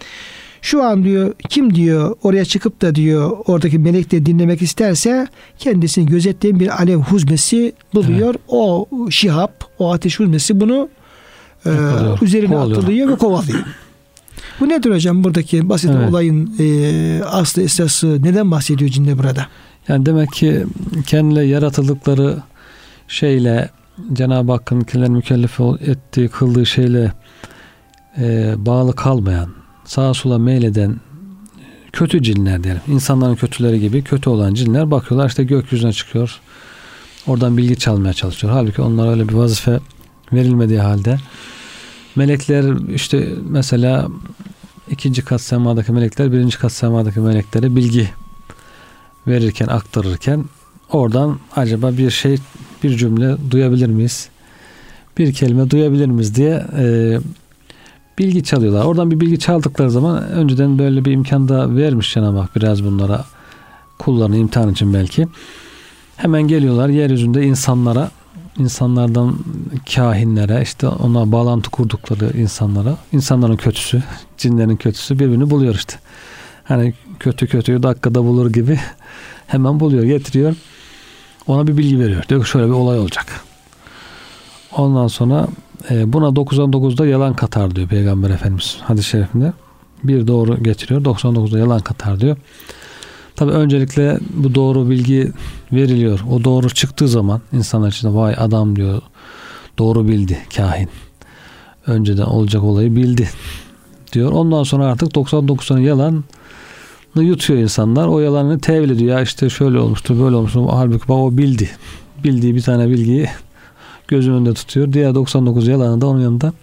şu 0.68 0.84
an 0.84 1.04
diyor 1.04 1.34
kim 1.50 1.76
diyor 1.76 2.16
oraya 2.24 2.46
çıkıp 2.46 2.82
da 2.82 2.96
diyor 2.96 3.38
oradaki 3.46 3.80
melekleri 3.80 4.26
dinlemek 4.26 4.62
isterse 4.62 5.28
kendisini 5.60 6.06
gözetleyen 6.06 6.60
bir 6.60 6.82
alev 6.82 6.98
huzmesi 6.98 7.74
buluyor. 7.94 8.36
O 8.48 8.88
şihap, 9.10 9.66
o 9.80 9.94
ateş 9.94 10.20
huzmesi 10.20 10.60
bunu 10.60 10.90
e, 11.66 11.72
üzerine 12.22 12.54
kovalıyor. 12.54 12.78
atılıyor 12.78 13.10
ve 13.10 13.16
kovalıyor. 13.16 13.60
Bu 14.60 14.70
nedir 14.70 14.92
hocam 14.92 15.24
buradaki 15.24 15.70
basit 15.70 15.92
Evet. 15.94 16.10
olayın 16.10 16.56
e, 16.60 17.24
aslı 17.24 17.62
esası 17.62 18.24
neden 18.24 18.52
bahsediyor 18.52 18.92
cinde 18.92 19.18
burada? 19.18 19.48
Yani 19.88 20.06
demek 20.06 20.32
ki 20.32 20.64
kendileri 21.08 21.48
yaratıldıkları 21.48 22.38
şeyle 23.08 23.70
Cenab-ı 24.14 24.52
Hakk'ın 24.52 24.82
kendilerini 24.82 25.16
mükellef 25.16 25.60
ettiği, 25.82 26.30
kıldığı 26.30 26.66
şeyle 26.66 27.12
e, 28.18 28.54
bağlı 28.58 28.96
kalmayan, 28.96 29.57
sağa 29.88 30.14
sola 30.14 30.38
meyleden 30.38 31.00
kötü 31.94 32.24
cinler 32.24 32.64
diyelim. 32.64 32.82
İnsanların 32.88 33.36
kötüleri 33.36 33.80
gibi 33.80 34.04
kötü 34.04 34.30
olan 34.30 34.54
cinler 34.54 34.92
bakıyorlar 34.92 35.30
işte 35.30 35.44
gökyüzüne 35.44 35.94
çıkıyor. 35.94 36.40
Oradan 37.28 37.58
bilgi 37.58 37.76
çalmaya 37.76 38.14
çalışıyor. 38.14 38.54
Halbuki 38.54 38.82
onlara 38.82 39.12
öyle 39.12 39.30
bir 39.30 39.34
vazife 39.34 39.80
verilmediği 40.34 40.80
halde 40.80 41.18
melekler 42.16 42.90
işte 42.94 43.30
mesela 43.50 44.08
ikinci 44.90 45.26
kat 45.26 45.42
semadaki 45.42 45.92
melekler 45.92 46.32
birinci 46.32 46.58
kat 46.58 46.72
semadaki 46.72 47.20
meleklere 47.20 47.76
bilgi 47.76 48.10
verirken 49.28 49.68
aktarırken 49.68 50.46
oradan 50.92 51.40
acaba 51.56 51.98
bir 51.98 52.10
şey 52.10 52.38
bir 52.84 52.98
cümle 52.98 53.36
duyabilir 53.52 53.88
miyiz? 53.88 54.30
Bir 55.18 55.34
kelime 55.34 55.70
duyabilir 55.70 56.06
miyiz 56.06 56.36
diye 56.36 56.66
e, 56.78 57.18
bilgi 58.20 58.44
çalıyorlar. 58.44 58.86
Oradan 58.86 59.12
bir 59.12 59.20
bilgi 59.20 59.40
çaldıkları 59.40 59.92
zaman 59.92 60.24
önceden 60.24 60.80
böyle 60.80 61.06
bir 61.06 61.12
imkan 61.12 61.48
da 61.48 61.76
vermiş 61.76 62.14
Cenab-ı 62.14 62.38
Hak 62.38 62.56
biraz 62.56 62.84
bunlara 62.84 63.26
kullarını 64.00 64.38
imtihan 64.38 64.72
için 64.72 64.94
belki. 64.94 65.28
Hemen 66.16 66.42
geliyorlar 66.42 66.90
yeryüzünde 66.90 67.44
insanlara 67.44 68.12
insanlardan 68.58 69.36
kahinlere 69.96 70.62
işte 70.62 70.88
ona 70.88 71.32
bağlantı 71.32 71.70
kurdukları 71.70 72.38
insanlara 72.38 72.98
insanların 73.12 73.56
kötüsü 73.56 74.04
cinlerin 74.38 74.76
kötüsü 74.76 75.20
birbirini 75.20 75.50
buluyor 75.50 75.76
işte. 75.76 75.96
Hani 76.64 76.94
kötü 77.20 77.48
kötüyü 77.48 77.84
dakikada 77.84 78.24
bulur 78.24 78.54
gibi 78.54 78.80
hemen 79.48 79.80
buluyor 79.80 80.04
getiriyor 80.04 80.56
ona 81.48 81.68
bir 81.68 81.78
bilgi 81.78 82.00
veriyor. 82.00 82.24
Diyor 82.30 82.44
ki 82.44 82.50
şöyle 82.50 82.66
bir 82.66 82.72
olay 82.72 83.00
olacak. 83.00 83.26
Ondan 84.72 85.08
sonra 85.08 85.48
buna 85.90 86.26
99'da 86.28 87.08
yalan 87.08 87.34
katar 87.34 87.76
diyor 87.76 87.88
Peygamber 87.88 88.30
Efendimiz 88.30 88.78
hadis-i 88.82 89.10
şerifinde. 89.10 89.54
Bir 90.04 90.28
doğru 90.28 90.64
getiriyor 90.64 91.02
99'da 91.02 91.60
yalan 91.60 91.80
katar 91.80 92.20
diyor. 92.20 92.38
Tabi 93.36 93.52
öncelikle 93.52 94.20
bu 94.30 94.56
doğru 94.56 94.90
bilgi 94.90 95.32
veriliyor. 95.72 96.20
O 96.32 96.44
doğru 96.44 96.70
çıktığı 96.70 97.08
zaman 97.08 97.42
insanlar 97.54 97.90
içinde 97.90 98.14
vay 98.14 98.36
adam 98.38 98.76
diyor 98.76 99.02
doğru 99.78 100.08
bildi 100.08 100.38
kahin. 100.56 100.90
Önceden 101.88 102.24
olacak 102.24 102.64
olayı 102.64 102.96
bildi 102.96 103.30
diyor. 104.14 104.32
Ondan 104.32 104.64
sonra 104.64 104.86
artık 104.86 105.16
99 105.16 105.68
tane 105.68 105.84
yalan 105.84 106.24
yutuyor 107.16 107.60
insanlar. 107.60 108.08
O 108.08 108.20
yalanını 108.20 108.60
tevil 108.60 108.90
ediyor. 108.90 109.18
Ya 109.18 109.24
işte 109.24 109.50
şöyle 109.50 109.80
olmuştur, 109.80 110.20
böyle 110.20 110.36
olmuştur. 110.36 110.68
Halbuki 110.70 111.08
bak 111.08 111.18
o 111.18 111.38
bildi. 111.38 111.70
Bildiği 112.24 112.56
bir 112.56 112.62
tane 112.62 112.90
bilgiyi 112.90 113.30
gözünün 114.08 114.36
önünde 114.36 114.54
tutuyor. 114.54 114.94
Diğer 114.94 115.16
99 115.16 115.68
yalanı 115.68 116.02
da 116.02 116.08
onun 116.08 116.22
yanında 116.22 116.54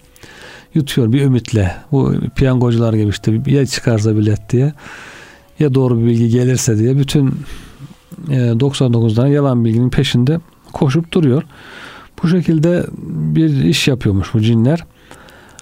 yutuyor 0.73 1.13
bir 1.13 1.21
ümitle. 1.21 1.75
Bu 1.91 2.13
piyangocular 2.35 2.93
gibi 2.93 3.09
işte 3.09 3.41
ya 3.47 3.65
çıkarsa 3.65 4.17
bilet 4.17 4.49
diye 4.49 4.73
ya 5.59 5.73
doğru 5.73 5.99
bir 5.99 6.05
bilgi 6.05 6.29
gelirse 6.29 6.77
diye 6.77 6.97
bütün 6.97 7.27
e, 8.29 8.59
99 8.59 9.15
tane 9.15 9.29
yalan 9.29 9.65
bilginin 9.65 9.89
peşinde 9.89 10.39
koşup 10.73 11.11
duruyor. 11.11 11.43
Bu 12.23 12.27
şekilde 12.27 12.85
bir 13.07 13.63
iş 13.63 13.87
yapıyormuş 13.87 14.33
bu 14.33 14.41
cinler. 14.41 14.83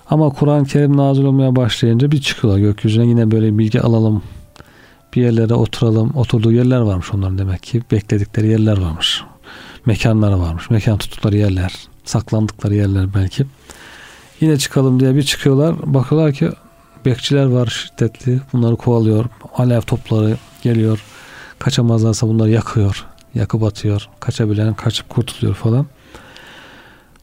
Ama 0.10 0.30
Kur'an-ı 0.30 0.66
Kerim 0.66 0.98
nazil 0.98 1.24
olmaya 1.24 1.56
başlayınca 1.56 2.12
bir 2.12 2.22
çıkıyorlar 2.22 2.60
gökyüzüne 2.60 3.06
yine 3.06 3.32
böyle 3.32 3.58
bilgi 3.58 3.82
alalım. 3.82 4.24
Bir 5.16 5.22
yerlere 5.22 5.54
oturalım. 5.54 6.12
Oturduğu 6.16 6.52
yerler 6.52 6.80
varmış 6.80 7.14
onların 7.14 7.38
demek 7.38 7.64
ki. 7.64 7.82
Bekledikleri 7.92 8.48
yerler 8.48 8.78
varmış. 8.78 9.24
Mekanları 9.86 10.40
varmış. 10.40 10.70
Mekan 10.70 10.98
tuttukları 10.98 11.38
yerler, 11.38 11.74
saklandıkları 12.06 12.76
yerler 12.76 13.14
belki. 13.14 13.46
Yine 14.42 14.58
çıkalım 14.58 15.00
diye 15.00 15.16
bir 15.16 15.24
çıkıyorlar. 15.24 15.76
Bakıyorlar 15.94 16.34
ki 16.34 16.50
bekçiler 17.06 17.46
var 17.46 17.68
şiddetli. 17.68 18.42
Bunları 18.54 18.76
kovalıyor. 18.76 19.26
Alev 19.58 19.82
topları 19.82 20.38
geliyor. 20.64 21.04
Kaçamazlarsa 21.60 22.28
bunları 22.28 22.50
yakıyor. 22.50 23.06
Yakıp 23.36 23.64
atıyor. 23.64 24.10
Kaçabilen 24.20 24.74
kaçıp 24.74 25.10
kurtuluyor 25.10 25.56
falan. 25.56 25.86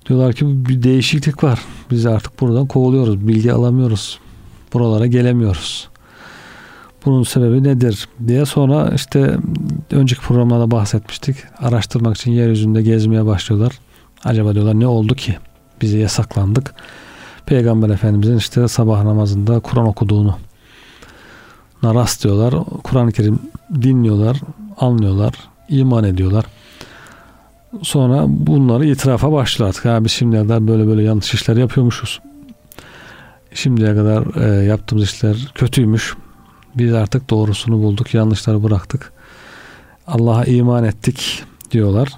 Diyorlar 0.08 0.32
ki 0.32 0.68
bir 0.68 0.82
değişiklik 0.82 1.44
var. 1.44 1.61
Biz 1.90 2.06
artık 2.06 2.40
buradan 2.40 2.66
kovalıyoruz. 2.66 3.28
Bilgi 3.28 3.52
alamıyoruz. 3.52 4.18
Buralara 4.72 5.06
gelemiyoruz. 5.06 5.88
Bunun 7.05 7.22
sebebi 7.22 7.62
nedir 7.64 8.09
diye 8.26 8.46
sonra 8.46 8.92
işte 8.94 9.36
önceki 9.90 10.20
programlarda 10.20 10.70
bahsetmiştik. 10.70 11.36
Araştırmak 11.59 12.16
için 12.16 12.32
yeryüzünde 12.32 12.82
gezmeye 12.82 13.26
başlıyorlar. 13.26 13.72
Acaba 14.24 14.55
diyorlar 14.55 14.80
ne 14.80 14.86
oldu 14.86 15.14
ki? 15.14 15.36
Bize 15.82 15.98
yasaklandık. 15.98 16.74
Peygamber 17.46 17.88
Efendimizin 17.88 18.36
işte 18.36 18.68
sabah 18.68 19.05
namazında 19.05 19.61
Kur'an 19.61 19.86
okuduğunu 19.86 20.36
rastlıyorlar. 21.84 22.64
Kur'an-ı 22.84 23.12
Kerim 23.12 23.38
dinliyorlar, 23.82 24.40
anlıyorlar, 24.78 25.34
iman 25.68 26.05
ediyorlar. 26.05 26.44
Sonra 27.82 28.24
bunları 28.28 28.86
itirafa 28.86 29.32
başlıyorlar 29.32 29.68
artık. 29.68 29.84
Ha, 29.84 30.05
biz 30.05 30.12
şimdiye 30.12 30.42
kadar 30.42 30.68
böyle 30.68 30.86
böyle 30.86 31.03
yanlış 31.03 31.34
işler 31.34 31.57
yapıyormuşuz. 31.57 32.20
Şimdiye 33.55 33.94
kadar 33.94 34.42
e, 34.42 34.64
yaptığımız 34.64 35.05
işler 35.05 35.53
kötüymüş. 35.55 36.14
Biz 36.74 36.94
artık 36.94 37.30
doğrusunu 37.30 37.74
bulduk, 37.74 38.14
yanlışları 38.14 38.62
bıraktık. 38.62 39.12
Allah'a 40.06 40.44
iman 40.44 40.84
ettik 40.84 41.42
diyorlar. 41.70 42.08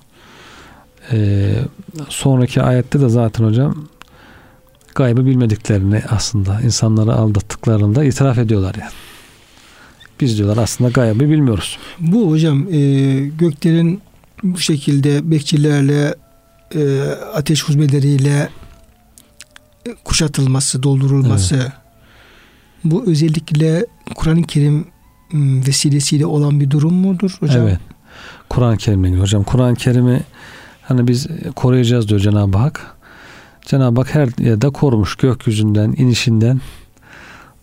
E, 1.13 1.51
sonraki 2.09 2.63
ayette 2.63 3.01
de 3.01 3.09
zaten 3.09 3.45
hocam 3.45 3.89
gaybı 4.95 5.27
bilmediklerini 5.27 6.03
aslında 6.11 6.61
insanları 6.61 7.13
aldattıklarında 7.13 8.05
itiraf 8.05 8.39
ediyorlar 8.39 8.75
yani. 8.81 8.93
Biz 10.21 10.39
diyorlar 10.39 10.63
aslında 10.63 10.91
gaybı 10.91 11.21
bilmiyoruz. 11.21 11.79
Bu 11.99 12.31
hocam 12.31 12.67
e, 12.73 12.81
göklerin 13.39 14.03
bu 14.43 14.59
şekilde 14.59 15.31
bekçilerle 15.31 16.15
e, 16.75 17.01
ateş 17.35 17.65
huzmeleriyle 17.65 18.49
e, 19.87 19.95
kuşatılması, 20.05 20.83
doldurulması 20.83 21.57
evet. 21.57 21.82
Bu 22.85 23.05
özellikle 23.07 23.87
Kur'an-ı 24.15 24.43
Kerim 24.43 24.87
vesilesiyle 25.67 26.27
olan 26.27 26.61
bir 26.61 26.71
durum 26.71 26.95
mudur 26.95 27.37
hocam? 27.41 27.63
Evet. 27.63 27.79
Kur'an-ı 28.49 28.77
Kerim'le 28.77 29.21
hocam. 29.21 29.45
Kur'an-ı 29.45 29.75
Kerim'i 29.75 30.23
hani 30.83 31.09
biz 31.09 31.27
koruyacağız 31.57 32.09
diyor 32.09 32.21
Cenab-ı 32.21 32.59
Hak. 32.59 32.97
Cenab-ı 33.67 34.01
Hak 34.01 34.15
her 34.15 34.45
yerde 34.45 34.71
korumuş 34.71 35.17
gökyüzünden, 35.17 35.95
inişinden 35.99 36.61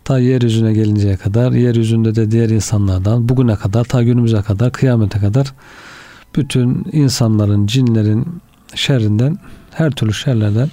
ta 0.04 0.18
yeryüzüne 0.18 0.72
gelinceye 0.72 1.16
kadar, 1.16 1.52
yeryüzünde 1.52 2.14
de 2.14 2.30
diğer 2.30 2.48
insanlardan 2.48 3.28
bugüne 3.28 3.56
kadar, 3.56 3.84
ta 3.84 4.02
günümüze 4.02 4.42
kadar, 4.42 4.72
kıyamete 4.72 5.18
kadar 5.18 5.52
bütün 6.36 6.86
insanların, 6.92 7.66
cinlerin 7.66 8.26
şerrinden, 8.74 9.38
her 9.70 9.90
türlü 9.90 10.14
şerlerden 10.14 10.68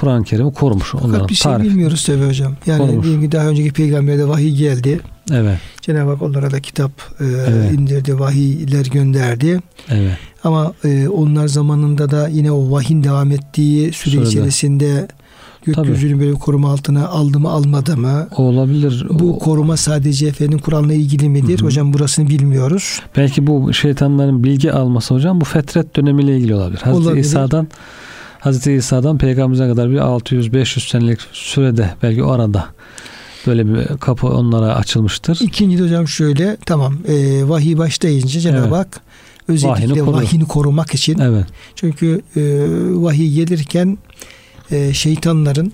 Kur'an-ı 0.00 0.24
Kerim'i 0.24 0.52
korumuş. 0.52 0.94
Fakat 1.02 1.28
bir 1.28 1.34
şey 1.34 1.52
tarif. 1.52 1.66
bilmiyoruz 1.66 2.06
tabi 2.06 2.26
hocam. 2.26 2.56
Yani 2.66 3.02
diyelim 3.02 3.32
daha 3.32 3.46
önceki 3.48 3.72
peygamberde 3.72 4.28
vahiy 4.28 4.56
geldi. 4.56 5.00
Evet. 5.32 5.58
Cenab-ı 5.82 6.10
Hak 6.10 6.22
onlara 6.22 6.50
da 6.50 6.60
kitap 6.60 6.90
e, 7.20 7.24
evet. 7.24 7.72
indirdi, 7.72 8.18
vahiyler 8.18 8.86
gönderdi. 8.86 9.60
Evet. 9.88 10.18
Ama 10.44 10.72
e, 10.84 11.08
onlar 11.08 11.48
zamanında 11.48 12.10
da 12.10 12.28
yine 12.28 12.52
o 12.52 12.70
vahyin 12.70 13.04
devam 13.04 13.30
ettiği 13.30 13.92
süre 13.92 14.14
Sırada. 14.14 14.28
içerisinde 14.28 15.08
gökyüzünü 15.64 16.20
böyle 16.20 16.32
koruma 16.32 16.70
altına 16.72 17.08
aldı 17.08 17.40
mı 17.40 17.48
almadı 17.50 17.96
mı? 17.96 18.28
Olabilir. 18.36 19.06
Bu 19.10 19.36
o... 19.36 19.38
koruma 19.38 19.76
sadece 19.76 20.26
efendim 20.26 20.58
Kur'an'la 20.58 20.94
ilgili 20.94 21.28
midir? 21.28 21.58
Hı-hı. 21.58 21.66
Hocam 21.66 21.92
burasını 21.92 22.28
bilmiyoruz. 22.28 23.00
Belki 23.16 23.46
bu 23.46 23.72
şeytanların 23.72 24.44
bilgi 24.44 24.72
alması 24.72 25.14
hocam 25.14 25.40
bu 25.40 25.44
fetret 25.44 25.96
dönemiyle 25.96 26.36
ilgili 26.36 26.54
olabilir. 26.54 26.80
Hazreti 26.80 27.06
olabilir. 27.06 27.24
İsa'dan 27.24 27.68
Hazreti 28.40 28.72
İsa'dan 28.72 29.18
peygamberimize 29.18 29.68
kadar 29.68 29.90
bir 29.90 29.96
600-500 29.96 30.90
senelik 30.90 31.20
sürede 31.32 31.90
belki 32.02 32.22
o 32.22 32.30
arada 32.30 32.66
böyle 33.46 33.68
bir 33.68 33.98
kapı 33.98 34.26
onlara 34.26 34.76
açılmıştır. 34.76 35.38
İkinci 35.40 35.78
de 35.78 35.82
hocam 35.82 36.08
şöyle 36.08 36.56
tamam 36.66 36.98
e, 37.08 37.48
vahiy 37.48 37.78
başlayınca 37.78 38.40
Cenab-ı 38.40 38.60
evet. 38.60 38.72
Hak 38.72 39.00
özellikle 39.48 40.02
vahini, 40.02 40.12
vahini 40.12 40.44
korumak 40.44 40.94
için. 40.94 41.18
Evet. 41.18 41.46
Çünkü 41.74 42.22
e, 42.36 42.42
vahiy 43.02 43.34
gelirken 43.34 43.98
e, 44.70 44.94
şeytanların 44.94 45.72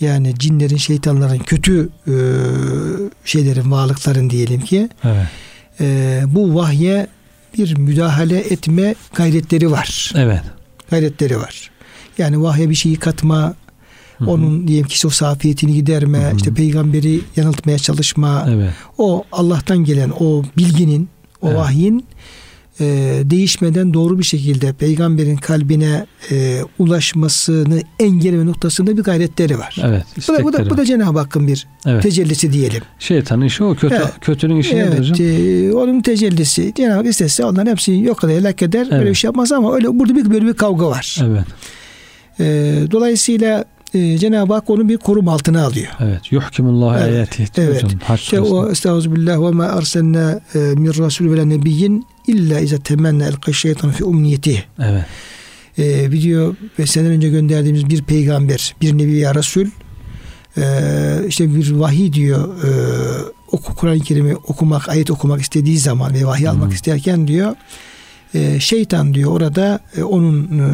yani 0.00 0.34
cinlerin, 0.38 0.76
şeytanların, 0.76 1.38
kötü 1.38 1.88
e, 2.06 2.14
şeylerin, 3.24 3.70
varlıkların 3.70 4.30
diyelim 4.30 4.60
ki 4.60 4.88
evet. 5.04 5.26
e, 5.80 6.22
bu 6.26 6.54
vahye 6.54 7.06
bir 7.58 7.76
müdahale 7.76 8.38
etme 8.38 8.94
gayretleri 9.14 9.70
var. 9.70 10.12
Evet. 10.16 10.42
Gayretleri 10.90 11.38
var. 11.38 11.70
Yani 12.20 12.42
vahye 12.42 12.70
bir 12.70 12.74
şeyi 12.74 12.96
katma, 12.96 13.54
Hı-hı. 14.18 14.30
onun 14.30 14.68
diyelim 14.68 14.86
ki 14.86 15.06
o 15.06 15.10
safiyetini 15.10 15.74
giderme, 15.74 16.18
Hı-hı. 16.18 16.36
işte 16.36 16.54
peygamberi 16.54 17.20
yanıltmaya 17.36 17.78
çalışma. 17.78 18.46
Evet. 18.50 18.70
O 18.98 19.24
Allah'tan 19.32 19.84
gelen 19.84 20.10
o 20.20 20.42
bilginin, 20.56 21.08
o 21.42 21.48
evet. 21.48 21.58
vahyin 21.58 22.04
e, 22.80 23.20
değişmeden 23.24 23.94
doğru 23.94 24.18
bir 24.18 24.24
şekilde 24.24 24.72
peygamberin 24.72 25.36
kalbine 25.36 26.06
e, 26.30 26.60
ulaşmasını 26.78 27.82
engelleme 27.98 28.46
noktasında 28.46 28.96
bir 28.96 29.02
gayretleri 29.02 29.58
var. 29.58 29.76
Evet. 29.84 30.04
Bu 30.28 30.34
da, 30.34 30.44
bu 30.44 30.52
da, 30.52 30.70
bu 30.70 30.76
da 30.76 30.84
Cenab-ı 30.84 31.18
Hakk'ın 31.18 31.46
bir 31.46 31.66
evet. 31.86 32.02
tecellisi 32.02 32.52
diyelim. 32.52 32.82
Şeytanın 32.98 33.44
işi 33.44 33.64
o. 33.64 33.74
Kötü, 33.74 33.94
evet. 33.94 34.12
Kötünün 34.20 34.56
işi 34.56 34.76
evet, 34.76 34.92
nedir 34.92 35.10
hocam? 35.10 35.26
E, 35.26 35.72
onun 35.72 36.02
tecellisi. 36.02 36.72
Cenab-ı 36.76 36.96
Hak 36.96 37.06
istese 37.06 37.44
onların 37.44 37.70
hepsi 37.70 37.92
yok 37.92 38.24
eder, 38.24 38.34
helak 38.34 38.62
eder. 38.62 38.80
Evet. 38.82 38.92
Böyle 38.92 39.10
bir 39.10 39.14
şey 39.14 39.28
yapmaz 39.28 39.52
ama 39.52 39.74
öyle 39.74 39.98
burada 39.98 40.16
bir 40.16 40.30
böyle 40.30 40.46
bir 40.46 40.54
kavga 40.54 40.86
var. 40.86 41.18
Evet. 41.22 41.44
E, 42.40 42.46
dolayısıyla 42.90 43.64
e, 43.94 44.18
Cenab-ı 44.18 44.54
Hak 44.54 44.70
onu 44.70 44.88
bir 44.88 44.96
korum 44.96 45.28
altına 45.28 45.64
alıyor. 45.64 45.88
Evet. 46.00 46.32
Yuhkimullah 46.32 47.00
evet. 47.00 47.12
ayeti. 47.38 47.60
Evet. 47.60 47.84
İşte 48.14 48.40
o 48.40 48.70
estağfirullah 48.70 49.40
ve 49.40 49.50
ma 49.50 49.64
arsalna 49.64 50.40
e, 50.54 50.58
min 50.58 50.98
rasul 50.98 51.36
ve 51.36 51.48
nebiyyin 51.48 52.06
illa 52.26 52.60
ize 52.60 52.78
temenna 52.78 53.26
elka 53.26 53.52
şeytan 53.52 53.90
fi 53.90 54.04
umniyeti. 54.04 54.64
Evet. 54.78 55.04
E, 55.78 56.10
video 56.10 56.54
ve 56.78 56.86
senden 56.86 57.12
önce 57.12 57.28
gönderdiğimiz 57.28 57.90
bir 57.90 58.02
peygamber, 58.02 58.74
bir 58.80 58.98
nebi 58.98 59.12
ya 59.12 59.34
Resul 59.34 59.66
e, 60.56 60.64
işte 61.28 61.54
bir 61.54 61.70
vahiy 61.70 62.12
diyor 62.12 62.64
e, 62.64 62.70
oku 63.52 63.74
Kur'an-ı 63.74 64.00
Kerim'i 64.00 64.36
okumak, 64.36 64.88
ayet 64.88 65.10
okumak 65.10 65.40
istediği 65.40 65.78
zaman 65.78 66.14
ve 66.14 66.24
vahiy 66.24 66.48
almak 66.48 66.66
hmm. 66.66 66.74
isterken 66.74 67.28
diyor 67.28 67.54
şeytan 68.60 69.14
diyor 69.14 69.30
orada 69.32 69.80
e, 69.96 70.02
onun 70.02 70.58
e, 70.58 70.66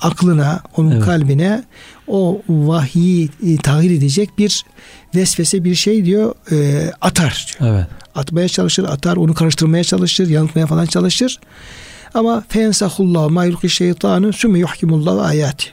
aklına, 0.00 0.60
onun 0.76 0.90
evet. 0.90 1.04
kalbine 1.04 1.64
o 2.06 2.42
vahiyi 2.48 3.28
e, 3.46 3.56
tahir 3.56 3.90
edecek 3.90 4.30
bir 4.38 4.64
vesvese 5.14 5.64
bir 5.64 5.74
şey 5.74 6.04
diyor 6.04 6.34
atar 7.00 7.46
diyor. 7.60 7.74
Evet. 7.74 7.86
Atmaya 8.14 8.48
çalışır, 8.48 8.84
atar, 8.84 9.16
onu 9.16 9.34
karıştırmaya 9.34 9.84
çalışır, 9.84 10.28
yanıltmaya 10.28 10.66
falan 10.66 10.86
çalışır. 10.86 11.40
Ama 12.14 12.44
fensahullah 12.48 13.28
ma 13.28 13.44
yulki 13.44 13.68
şeytanı 13.68 14.32
sümme 14.32 14.58
yuhkimullah 14.58 15.28
ayati. 15.28 15.66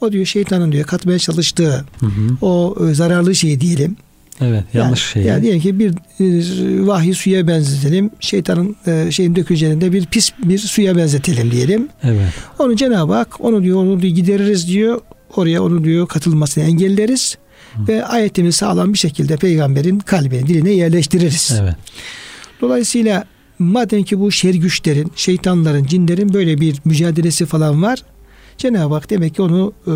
O 0.00 0.12
diyor 0.12 0.26
şeytanın 0.26 0.72
diyor 0.72 0.84
katmaya 0.84 1.18
çalıştığı 1.18 1.84
hı 2.00 2.06
hı. 2.06 2.46
o 2.46 2.76
zararlı 2.92 3.34
şeyi 3.34 3.60
diyelim. 3.60 3.96
Evet 4.40 4.64
yanlış 4.74 5.16
yani, 5.16 5.24
şey. 5.24 5.32
Yani 5.32 5.42
diyelim 5.42 5.60
ki 5.60 5.78
bir 5.78 5.90
e, 5.90 6.86
vahiy 6.86 7.14
suya 7.14 7.46
benzetelim. 7.46 8.10
Şeytanın 8.20 8.76
e, 8.86 9.10
şeyin 9.10 9.36
döküleceğinde 9.36 9.92
bir 9.92 10.06
pis 10.06 10.30
bir 10.44 10.58
suya 10.58 10.96
benzetelim 10.96 11.50
diyelim. 11.50 11.88
Evet. 12.02 12.32
Onu 12.58 12.76
Cenab-ı 12.76 13.12
Hak 13.12 13.40
onu 13.40 13.62
diyor 13.62 13.76
onu 13.76 14.02
diyor 14.02 14.14
gideririz 14.14 14.68
diyor. 14.68 15.00
Oraya 15.36 15.62
onu 15.62 15.84
diyor 15.84 16.08
katılmasını 16.08 16.64
engelleriz. 16.64 17.36
Hı. 17.74 17.88
Ve 17.88 18.04
ayetimizi 18.04 18.58
sağlam 18.58 18.92
bir 18.92 18.98
şekilde 18.98 19.36
peygamberin 19.36 19.98
kalbine, 19.98 20.46
diline 20.46 20.70
yerleştiririz. 20.70 21.58
Evet. 21.62 21.74
Dolayısıyla 22.60 23.24
madem 23.58 24.02
ki 24.02 24.20
bu 24.20 24.32
şer 24.32 24.54
güçlerin, 24.54 25.12
şeytanların, 25.16 25.84
cinlerin 25.84 26.34
böyle 26.34 26.60
bir 26.60 26.76
mücadelesi 26.84 27.46
falan 27.46 27.82
var. 27.82 28.02
Cenab-ı 28.62 28.94
Hak 28.94 29.10
demek 29.10 29.34
ki 29.34 29.42
onu 29.42 29.72
e, 29.86 29.94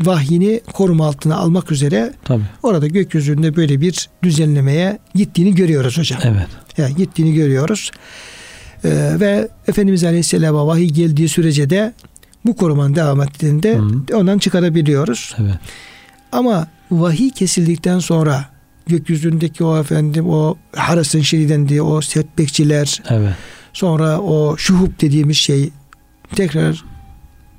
vahyini 0.00 0.60
koruma 0.72 1.06
altına 1.06 1.36
almak 1.36 1.72
üzere 1.72 2.12
Tabii. 2.24 2.42
orada 2.62 2.86
gökyüzünde 2.86 3.56
böyle 3.56 3.80
bir 3.80 4.08
düzenlemeye 4.22 4.98
gittiğini 5.14 5.54
görüyoruz 5.54 5.98
hocam. 5.98 6.20
Evet. 6.24 6.46
Yani 6.78 6.94
gittiğini 6.94 7.34
görüyoruz. 7.34 7.90
E, 8.84 8.90
ve 9.20 9.48
Efendimiz 9.68 10.04
Aleyhisselam'a 10.04 10.66
vahiy 10.66 10.88
geldiği 10.88 11.28
sürece 11.28 11.70
de 11.70 11.92
bu 12.44 12.56
korumanın 12.56 12.94
devam 12.94 13.22
ettiğinde 13.22 13.76
Hı. 13.76 14.16
ondan 14.16 14.38
çıkarabiliyoruz. 14.38 15.36
Evet. 15.40 15.54
Ama 16.32 16.68
vahiy 16.90 17.30
kesildikten 17.30 17.98
sonra 17.98 18.44
gökyüzündeki 18.86 19.64
o 19.64 19.80
efendim 19.80 20.28
o 20.28 20.56
harasın 20.76 21.20
şeriden 21.20 21.68
diye 21.68 21.82
o 21.82 22.00
setbekçiler 22.00 23.02
evet. 23.10 23.34
sonra 23.72 24.20
o 24.20 24.56
şuhub 24.56 25.00
dediğimiz 25.00 25.36
şey 25.36 25.70
tekrar 26.34 26.84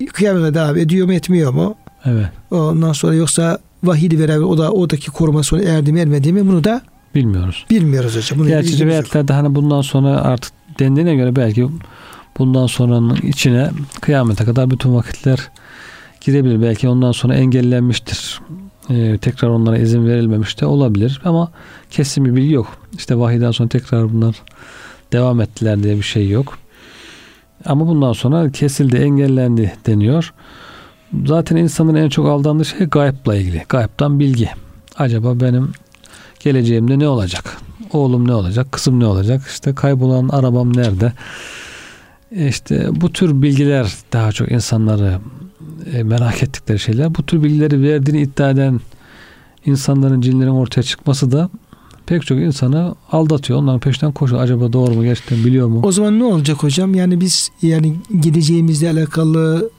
kıyamete 0.06 0.54
devam 0.54 0.78
ediyor 0.78 1.08
mu 1.08 1.14
etmiyor 1.14 1.54
mu? 1.54 1.76
Evet. 2.06 2.28
Ondan 2.52 2.94
sonra 2.94 3.14
yoksa 3.14 3.60
vahiy 3.84 4.20
beraber 4.20 4.44
o 4.44 4.58
da 4.58 4.72
oradaki 4.72 5.12
koruma 5.12 5.44
sonu 5.44 5.62
erdi 5.64 5.94
mi 5.94 6.00
ermedi 6.00 6.34
mi 6.34 6.48
bunu 6.48 6.64
da 6.64 6.82
Bilmiyoruz. 7.16 7.66
bilmiyoruz 7.70 8.16
hocam. 8.16 8.40
Bunu 8.40 8.48
Gerçi 8.48 8.80
rivayetlerde 8.80 9.34
hani 9.34 9.56
bundan 9.56 9.82
sonra 9.82 10.10
artık 10.10 10.54
dendiğine 10.80 11.16
göre 11.16 11.36
belki 11.36 11.68
bundan 12.38 12.68
sonranın 12.68 13.16
içine 13.16 13.70
kıyamete 14.02 14.46
kadar 14.46 14.70
bütün 14.70 14.96
vakitler 14.96 15.40
girebilir. 16.22 16.62
Belki 16.62 16.90
ondan 16.90 17.12
sonra 17.12 17.36
engellenmiştir. 17.36 18.42
Ee, 18.90 19.18
tekrar 19.22 19.50
onlara 19.50 19.78
izin 19.78 20.08
verilmemiş 20.08 20.62
de 20.62 20.66
olabilir 20.66 21.22
ama 21.26 21.52
kesin 21.90 22.26
bir 22.26 22.36
bilgi 22.36 22.54
yok. 22.54 22.78
İşte 22.98 23.18
vahiyden 23.20 23.52
sonra 23.52 23.70
tekrar 23.70 24.14
bunlar 24.14 24.36
devam 25.14 25.42
ettiler 25.42 25.84
diye 25.84 25.96
bir 25.98 26.02
şey 26.04 26.30
yok. 26.30 26.58
Ama 27.66 27.88
bundan 27.88 28.14
sonra 28.14 28.52
kesildi, 28.52 28.96
engellendi 28.96 29.74
deniyor. 29.86 30.34
Zaten 31.26 31.56
insanın 31.56 31.96
en 31.96 32.10
çok 32.10 32.28
aldandığı 32.28 32.66
şey 32.66 32.88
gayipla 32.88 33.36
ilgili. 33.36 33.64
Gayiptan 33.70 34.20
bilgi. 34.20 34.50
Acaba 34.98 35.40
benim 35.40 35.72
geleceğimde 36.40 37.00
ne 37.00 37.08
olacak? 37.08 37.58
Oğlum 37.94 38.28
ne 38.28 38.34
olacak? 38.34 38.72
Kızım 38.72 39.00
ne 39.00 39.06
olacak? 39.06 39.42
İşte 39.48 39.76
kaybolan 39.76 40.30
arabam 40.30 40.78
nerede? 40.78 41.14
İşte 42.32 42.88
bu 42.92 43.14
tür 43.14 43.42
bilgiler 43.42 43.94
daha 44.14 44.32
çok 44.32 44.52
insanları 44.52 45.20
e, 45.94 46.04
merak 46.04 46.44
ettikleri 46.44 46.80
şeyler. 46.80 47.16
Bu 47.16 47.26
tür 47.26 47.44
bilgileri 47.44 47.82
verdiğini 47.82 48.22
iddia 48.22 48.50
eden 48.50 48.80
insanların, 49.66 50.22
cinlerin 50.22 50.50
ortaya 50.50 50.84
çıkması 50.84 51.32
da 51.32 51.50
pek 52.08 52.26
çok 52.26 52.38
insanı 52.38 52.96
aldatıyor. 53.12 53.60
Onların 53.60 53.80
peşinden 53.80 54.12
koşuyor. 54.12 54.42
Acaba 54.42 54.74
doğru 54.74 54.94
mu? 54.94 55.04
Gerçekten 55.04 55.38
biliyor 55.46 55.68
mu? 55.68 55.80
O 55.84 55.92
zaman 55.92 56.20
ne 56.20 56.24
olacak 56.24 56.64
hocam? 56.64 56.96
Yani 56.96 57.22
biz 57.22 57.50
yani 57.62 57.96
geleceğimizle 58.20 58.90
alakalı 58.92 59.70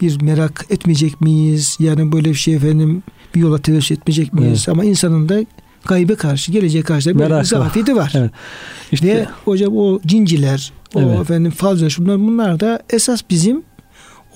bir 0.00 0.22
merak 0.22 0.66
etmeyecek 0.70 1.20
miyiz? 1.20 1.76
Yani 1.80 2.12
böyle 2.12 2.28
bir 2.30 2.34
şey 2.34 2.54
efendim 2.54 3.02
bir 3.34 3.40
yola 3.40 3.58
tevessül 3.58 3.96
etmeyecek 3.96 4.32
miyiz? 4.32 4.68
Ama 4.68 4.84
insanın 4.84 5.28
da 5.28 5.44
gaybe 5.84 6.14
karşı, 6.14 6.52
geleceğe 6.52 6.82
karşı 6.82 7.18
da 7.18 7.38
bir 7.40 7.44
zafiyeti 7.44 7.96
var. 7.96 8.12
Evet. 8.14 8.30
İşte 8.92 9.08
Ve 9.08 9.26
hocam 9.44 9.76
o 9.76 10.00
cinciler, 10.06 10.72
o 10.94 11.00
Evet. 11.00 11.20
efendim 11.20 11.52
falca 11.52 11.90
şunlar 11.90 12.18
bunlar 12.18 12.60
da 12.60 12.82
esas 12.90 13.22
bizim 13.30 13.62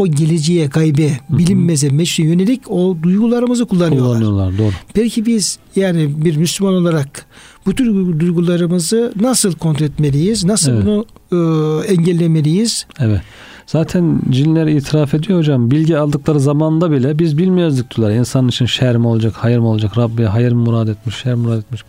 o 0.01 0.07
geleceğe, 0.07 0.67
gaybe, 0.67 1.11
bilinmeze, 1.29 1.89
meşru 1.89 2.23
yönelik 2.23 2.71
o 2.71 2.97
duygularımızı 3.03 3.67
kullanıyorlar. 3.67 4.19
kullanıyorlar. 4.19 4.59
Doğru. 4.59 4.73
Peki 4.95 5.27
biz 5.27 5.59
yani 5.77 6.25
bir 6.25 6.37
Müslüman 6.37 6.75
olarak 6.75 7.27
bu 7.67 7.75
tür 7.75 8.21
duygularımızı 8.21 9.13
nasıl 9.21 9.53
kontrol 9.53 9.87
etmeliyiz? 9.87 10.45
Nasıl 10.45 10.73
Evet. 10.73 10.85
bunu 10.87 11.05
e, 11.33 11.93
engellemeliyiz? 11.93 12.87
Evet. 13.01 13.21
Zaten 13.67 14.21
cinler 14.31 14.67
itiraf 14.67 15.15
ediyor 15.15 15.39
hocam. 15.39 15.71
Bilgi 15.71 15.99
aldıkları 15.99 16.41
zamanda 16.41 16.91
bile 16.91 17.19
biz 17.19 17.39
bilmiyorduk 17.39 17.97
diyorlar. 17.97 18.17
İnsanın 18.17 18.49
için 18.49 18.67
şer 18.67 18.97
mi 18.97 19.07
olacak, 19.07 19.35
hayır 19.37 19.59
mı 19.59 19.69
olacak? 19.69 19.99
Rabbi 19.99 20.25
hayır 20.25 20.53
mı 20.53 20.63
murad 20.63 20.89
etmiş, 20.89 21.17
şer 21.17 21.35
mi 21.35 21.41
murad 21.41 21.59
etmiş? 21.59 21.81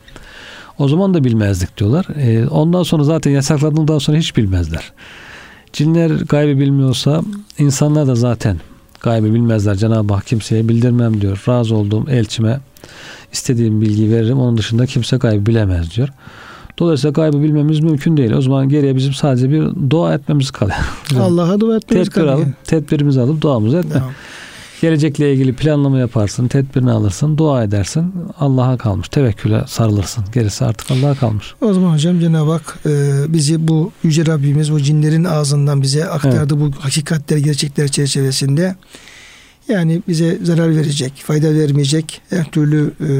O 0.79 0.87
zaman 0.87 1.13
da 1.13 1.23
bilmezdik 1.23 1.77
diyorlar. 1.77 2.05
Ee, 2.17 2.47
ondan 2.47 2.83
sonra 2.83 3.03
zaten 3.03 3.31
yasakladığından 3.31 3.97
sonra 3.97 4.17
hiç 4.17 4.37
bilmezler. 4.37 4.91
Cinler 5.73 6.09
gaybı 6.09 6.59
bilmiyorsa 6.59 7.21
insanlar 7.57 8.07
da 8.07 8.15
zaten 8.15 8.57
gaybı 9.01 9.33
bilmezler. 9.33 9.75
Cenab-ı 9.75 10.13
Hak 10.13 10.27
kimseye 10.27 10.69
bildirmem 10.69 11.21
diyor. 11.21 11.43
Razı 11.47 11.75
olduğum 11.75 12.09
elçime 12.09 12.59
istediğim 13.33 13.81
bilgiyi 13.81 14.11
veririm. 14.11 14.39
Onun 14.39 14.57
dışında 14.57 14.85
kimse 14.85 15.17
gaybı 15.17 15.45
bilemez 15.45 15.95
diyor. 15.95 16.09
Dolayısıyla 16.79 17.11
gaybı 17.11 17.43
bilmemiz 17.43 17.79
mümkün 17.79 18.17
değil. 18.17 18.31
O 18.31 18.41
zaman 18.41 18.69
geriye 18.69 18.95
bizim 18.95 19.13
sadece 19.13 19.49
bir 19.51 19.89
dua 19.89 20.13
etmemiz 20.13 20.51
kalıyor. 20.51 20.77
Allah'a 21.19 21.59
dua 21.59 21.75
etmemiz 21.77 22.07
Tedbir 22.07 22.21
kalıyor. 22.21 22.33
alıp, 22.33 22.65
tedbirimizi 22.65 23.21
alıp 23.21 23.41
duamızı 23.41 23.77
etme. 23.77 23.91
Tamam. 23.93 24.11
Gelecekle 24.81 25.33
ilgili 25.33 25.53
planlama 25.53 25.99
yaparsın, 25.99 26.47
tedbirini 26.47 26.91
alırsın, 26.91 27.37
dua 27.37 27.63
edersin. 27.63 28.13
Allah'a 28.39 28.77
kalmış. 28.77 29.09
Tevekküle 29.09 29.63
sarılırsın. 29.67 30.23
Gerisi 30.33 30.65
artık 30.65 30.91
Allah'a 30.91 31.15
kalmış. 31.15 31.53
O 31.61 31.73
zaman 31.73 31.93
hocam 31.93 32.19
Cenab-ı 32.19 32.51
Hak 32.51 32.77
e, 32.85 32.89
bizi 33.33 33.67
bu 33.67 33.91
Yüce 34.03 34.25
Rabbimiz 34.25 34.71
o 34.71 34.79
cinlerin 34.79 35.23
ağzından 35.23 35.81
bize 35.81 36.05
aktardı 36.05 36.59
bu 36.59 36.71
hakikatler, 36.79 37.37
gerçekler 37.37 37.87
çerçevesinde. 37.87 38.75
Yani 39.69 40.01
bize 40.07 40.37
zarar 40.43 40.75
verecek, 40.75 41.13
fayda 41.25 41.53
vermeyecek 41.53 42.21
her 42.29 42.45
türlü 42.51 42.93
e, 43.01 43.11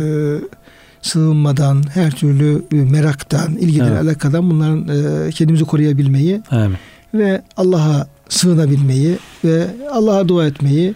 sığınmadan, 1.02 1.84
her 1.94 2.12
türlü 2.12 2.64
e, 2.72 2.76
meraktan, 2.76 3.58
ilgiden, 3.58 3.88
Evet. 3.88 4.02
alakadan 4.02 4.50
bunların 4.50 4.88
e, 5.28 5.32
kendimizi 5.32 5.66
koruyabilmeyi 5.66 6.42
Amin. 6.52 6.78
ve 7.14 7.42
Allah'a 7.58 8.08
sığınabilmeyi 8.30 9.18
ve 9.46 9.68
Allah'a 9.92 10.28
dua 10.28 10.46
etmeyi 10.46 10.96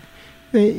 ve 0.55 0.73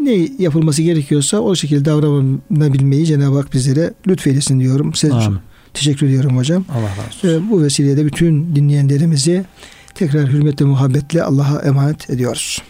ne 0.00 0.28
yapılması 0.38 0.82
gerekiyorsa 0.82 1.38
o 1.40 1.54
şekilde 1.54 1.84
davranabilmeyi 1.84 3.06
Cenab-ı 3.06 3.36
Hak 3.36 3.52
bizlere 3.52 3.92
lütfeylesin 4.08 4.60
diyorum. 4.60 4.94
Size 4.94 5.12
Amin. 5.14 5.38
teşekkür 5.74 6.06
ediyorum 6.06 6.36
hocam. 6.36 6.64
Allah 6.70 6.90
razı 6.90 7.08
olsun. 7.08 7.28
Ve 7.28 7.50
bu 7.50 7.62
vesileyle 7.62 8.06
bütün 8.06 8.56
dinleyenlerimizi 8.56 9.44
tekrar 9.94 10.28
hürmetle 10.28 10.64
muhabbetle 10.64 11.22
Allah'a 11.22 11.62
emanet 11.62 12.10
ediyoruz. 12.10 12.62